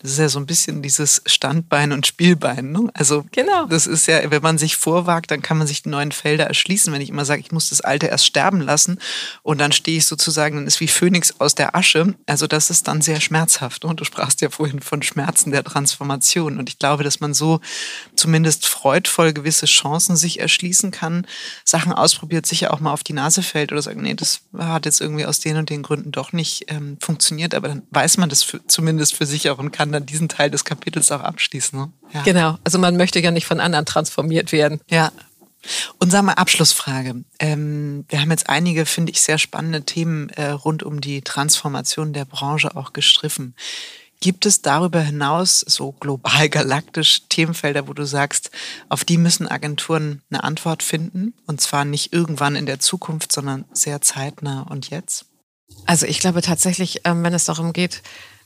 Das 0.03 0.12
ist 0.12 0.18
ja 0.18 0.28
so 0.30 0.38
ein 0.38 0.46
bisschen 0.46 0.80
dieses 0.80 1.20
Standbein 1.26 1.92
und 1.92 2.07
Spielbein. 2.07 2.72
Ne? 2.72 2.90
Also 2.94 3.26
genau. 3.32 3.66
das 3.66 3.86
ist 3.86 4.07
ja, 4.07 4.30
wenn 4.30 4.42
man 4.42 4.57
sich 4.57 4.76
vorwagt, 4.76 5.30
dann 5.30 5.42
kann 5.42 5.59
man 5.59 5.66
sich 5.66 5.82
die 5.82 5.90
neuen 5.90 6.11
Felder 6.11 6.46
erschließen. 6.46 6.90
Wenn 6.92 7.03
ich 7.03 7.11
immer 7.11 7.26
sage, 7.26 7.42
ich 7.42 7.53
muss 7.53 7.68
das 7.68 7.82
Alte 7.82 8.07
erst 8.07 8.24
sterben 8.24 8.62
lassen 8.62 8.98
und 9.42 9.59
dann 9.59 9.72
stehe 9.72 9.98
ich 9.98 10.07
sozusagen, 10.07 10.57
dann 10.57 10.66
ist 10.66 10.80
wie 10.80 10.88
Phönix 10.88 11.34
aus 11.38 11.55
der 11.55 11.76
Asche. 11.76 12.14
Also 12.26 12.46
das 12.46 12.70
ist 12.70 12.88
dann 12.88 13.03
sehr 13.03 13.20
schmerzhaft. 13.20 13.84
Und 13.84 14.01
du 14.01 14.05
sprachst 14.05 14.40
ja 14.40 14.48
vorhin 14.48 14.80
von 14.80 15.03
Schmerzen 15.03 15.51
der 15.51 15.64
Transformation. 15.64 16.59
Und 16.59 16.70
ich 16.70 16.78
glaube, 16.78 17.05
dass 17.05 17.20
man 17.20 17.34
so 17.34 17.61
zumindest 18.16 18.66
freudvoll 18.66 19.34
gewisse 19.34 19.66
Chancen 19.66 20.16
sich 20.16 20.40
erschließen 20.40 20.92
kann, 20.92 21.26
Sachen 21.64 21.92
ausprobiert, 21.92 22.46
sicher 22.46 22.72
auch 22.72 22.80
mal 22.80 22.92
auf 22.92 23.05
die 23.05 23.12
Nase 23.12 23.42
fällt 23.42 23.70
oder 23.70 23.82
sagt, 23.82 23.98
nee, 23.98 24.14
das 24.14 24.40
hat 24.57 24.86
jetzt 24.86 25.03
irgendwie 25.03 25.26
aus 25.26 25.40
den 25.40 25.59
und 25.59 25.68
den 25.68 25.82
Gründen 25.82 26.11
doch 26.11 26.32
nicht 26.32 26.64
ähm, 26.68 26.96
funktioniert. 27.01 27.55
Aber 27.55 27.68
dann 27.68 27.82
weiß 27.90 28.16
man 28.16 28.30
das 28.30 28.42
für, 28.42 28.66
zumindest 28.66 29.14
für 29.14 29.26
sich 29.26 29.51
auch 29.51 29.59
und 29.59 29.72
kann 29.72 29.89
dann 29.93 30.07
diesen 30.07 30.28
Teil 30.28 30.51
des 30.51 30.64
Kapitels 30.64 31.11
auch 31.12 31.20
abschließen. 31.20 31.78
Ne? 31.78 31.93
Ja. 32.12 32.22
Genau, 32.22 32.59
also 32.64 32.78
man 32.78 32.97
möchte 32.97 33.20
ja 33.20 33.30
nicht 33.30 33.47
von 33.47 33.61
anderen 33.61 33.86
transformiert 33.86 34.53
werden. 34.53 34.80
Ja. 34.91 35.12
Und 35.99 36.11
sag 36.11 36.22
mal, 36.22 36.32
Abschlussfrage. 36.32 37.22
Ähm, 37.38 38.05
wir 38.09 38.20
haben 38.20 38.30
jetzt 38.30 38.49
einige, 38.49 38.86
finde 38.86 39.12
ich, 39.12 39.20
sehr 39.20 39.38
spannende 39.38 39.82
Themen 39.82 40.30
äh, 40.30 40.51
rund 40.51 40.82
um 40.82 41.01
die 41.01 41.20
Transformation 41.20 42.12
der 42.12 42.24
Branche 42.24 42.74
auch 42.76 42.93
gestriffen. 42.93 43.55
Gibt 44.20 44.45
es 44.45 44.61
darüber 44.61 45.01
hinaus 45.01 45.61
so 45.61 45.93
global 45.93 46.49
galaktisch 46.51 47.22
Themenfelder, 47.28 47.88
wo 47.88 47.95
du 47.95 48.05
sagst, 48.05 48.51
auf 48.91 49.05
die 49.05 49.16
müssen 49.16 49.49
Agenturen 49.49 50.22
eine 50.30 50.45
Antwort 50.45 50.82
finden? 50.82 51.34
Und 51.47 51.61
zwar 51.61 51.86
nicht 51.86 52.12
irgendwann 52.12 52.55
in 52.55 52.66
der 52.66 52.80
Zukunft, 52.80 53.32
sondern 53.32 53.64
sehr 53.72 54.03
zeitnah 54.03 54.62
und 54.62 54.91
jetzt? 54.91 55.24
Also 55.86 56.05
ich 56.07 56.20
glaube 56.20 56.43
tatsächlich, 56.43 57.01
ähm, 57.05 57.22
wenn 57.22 57.32
es 57.32 57.47
darum 57.47 57.72
geht, 57.72 58.03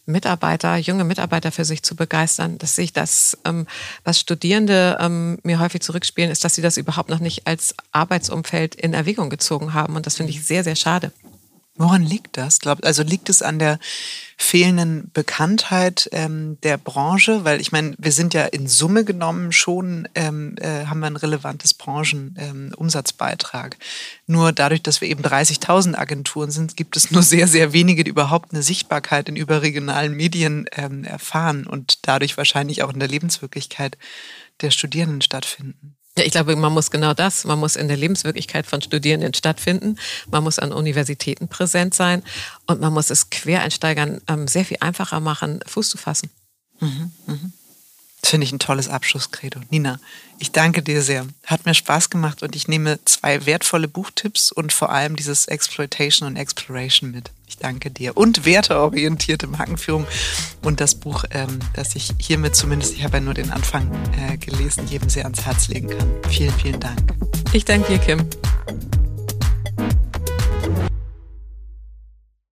Mitarbeiter, 0.06 0.76
junge 0.76 1.04
Mitarbeiter 1.04 1.50
für 1.52 1.64
sich 1.64 1.82
zu 1.82 1.96
begeistern. 1.96 2.58
Dass 2.58 2.76
sich 2.76 2.92
das, 2.92 3.38
ähm, 3.44 3.66
was 4.04 4.20
Studierende 4.20 4.98
ähm, 5.00 5.38
mir 5.42 5.60
häufig 5.60 5.80
zurückspielen, 5.82 6.30
ist, 6.30 6.44
dass 6.44 6.54
sie 6.54 6.62
das 6.62 6.76
überhaupt 6.76 7.10
noch 7.10 7.20
nicht 7.20 7.46
als 7.46 7.74
Arbeitsumfeld 7.92 8.74
in 8.74 8.94
Erwägung 8.94 9.30
gezogen 9.30 9.74
haben. 9.74 9.96
Und 9.96 10.06
das 10.06 10.16
finde 10.16 10.32
ich 10.32 10.44
sehr, 10.44 10.64
sehr 10.64 10.76
schade. 10.76 11.12
Woran 11.76 12.02
liegt 12.02 12.36
das? 12.36 12.60
Also 12.82 13.02
liegt 13.02 13.28
es 13.28 13.42
an 13.42 13.58
der 13.58 13.80
fehlenden 14.36 15.10
Bekanntheit 15.12 16.08
ähm, 16.12 16.56
der 16.62 16.78
Branche? 16.78 17.44
Weil 17.44 17.60
ich 17.60 17.72
meine, 17.72 17.96
wir 17.98 18.12
sind 18.12 18.32
ja 18.32 18.44
in 18.44 18.68
Summe 18.68 19.04
genommen 19.04 19.50
schon, 19.50 20.06
ähm, 20.14 20.54
äh, 20.60 20.86
haben 20.86 21.00
wir 21.00 21.08
ein 21.08 21.16
relevantes 21.16 21.74
Branchenumsatzbeitrag. 21.74 23.74
Ähm, 23.74 23.80
nur 24.28 24.52
dadurch, 24.52 24.84
dass 24.84 25.00
wir 25.00 25.08
eben 25.08 25.24
30.000 25.24 25.96
Agenturen 25.96 26.52
sind, 26.52 26.76
gibt 26.76 26.96
es 26.96 27.10
nur 27.10 27.24
sehr, 27.24 27.48
sehr 27.48 27.72
wenige, 27.72 28.04
die 28.04 28.10
überhaupt 28.10 28.52
eine 28.52 28.62
Sichtbarkeit 28.62 29.28
in 29.28 29.34
überregionalen 29.34 30.14
Medien 30.14 30.66
ähm, 30.76 31.02
erfahren 31.02 31.66
und 31.66 32.06
dadurch 32.06 32.36
wahrscheinlich 32.36 32.84
auch 32.84 32.92
in 32.92 33.00
der 33.00 33.08
Lebenswirklichkeit 33.08 33.98
der 34.60 34.70
Studierenden 34.70 35.22
stattfinden. 35.22 35.96
Ich 36.16 36.30
glaube, 36.30 36.54
man 36.54 36.72
muss 36.72 36.92
genau 36.92 37.12
das. 37.12 37.44
Man 37.44 37.58
muss 37.58 37.74
in 37.74 37.88
der 37.88 37.96
Lebenswirklichkeit 37.96 38.66
von 38.66 38.80
Studierenden 38.80 39.34
stattfinden. 39.34 39.96
Man 40.30 40.44
muss 40.44 40.60
an 40.60 40.72
Universitäten 40.72 41.48
präsent 41.48 41.92
sein 41.94 42.22
und 42.66 42.80
man 42.80 42.92
muss 42.92 43.10
es 43.10 43.30
Quereinsteigern 43.30 44.20
ähm, 44.28 44.46
sehr 44.46 44.64
viel 44.64 44.76
einfacher 44.80 45.18
machen, 45.18 45.60
Fuß 45.66 45.88
zu 45.90 45.98
fassen. 45.98 46.30
Mhm, 46.80 47.10
mh. 47.26 47.38
Das 48.24 48.30
finde 48.30 48.46
ich 48.46 48.52
ein 48.52 48.58
tolles 48.58 48.88
Abschlusskredo. 48.88 49.60
Nina, 49.68 50.00
ich 50.38 50.50
danke 50.50 50.82
dir 50.82 51.02
sehr. 51.02 51.26
Hat 51.44 51.66
mir 51.66 51.74
Spaß 51.74 52.08
gemacht 52.08 52.42
und 52.42 52.56
ich 52.56 52.68
nehme 52.68 52.98
zwei 53.04 53.44
wertvolle 53.44 53.86
Buchtipps 53.86 54.50
und 54.50 54.72
vor 54.72 54.88
allem 54.88 55.14
dieses 55.14 55.44
Exploitation 55.44 56.26
und 56.26 56.36
Exploration 56.36 57.10
mit. 57.10 57.32
Ich 57.46 57.58
danke 57.58 57.90
dir. 57.90 58.16
Und 58.16 58.46
werteorientierte 58.46 59.46
Markenführung 59.46 60.06
und 60.62 60.80
das 60.80 60.94
Buch, 60.94 61.24
ähm, 61.32 61.58
das 61.74 61.96
ich 61.96 62.14
hiermit 62.18 62.56
zumindest, 62.56 62.94
ich 62.94 63.04
habe 63.04 63.18
ja 63.18 63.20
nur 63.20 63.34
den 63.34 63.50
Anfang 63.50 63.90
äh, 64.16 64.38
gelesen, 64.38 64.88
jedem 64.88 65.10
sehr 65.10 65.24
ans 65.24 65.44
Herz 65.44 65.68
legen 65.68 65.90
kann. 65.90 66.10
Vielen, 66.30 66.54
vielen 66.54 66.80
Dank. 66.80 67.02
Ich 67.52 67.66
danke 67.66 67.92
dir, 67.92 67.98
Kim. 67.98 68.26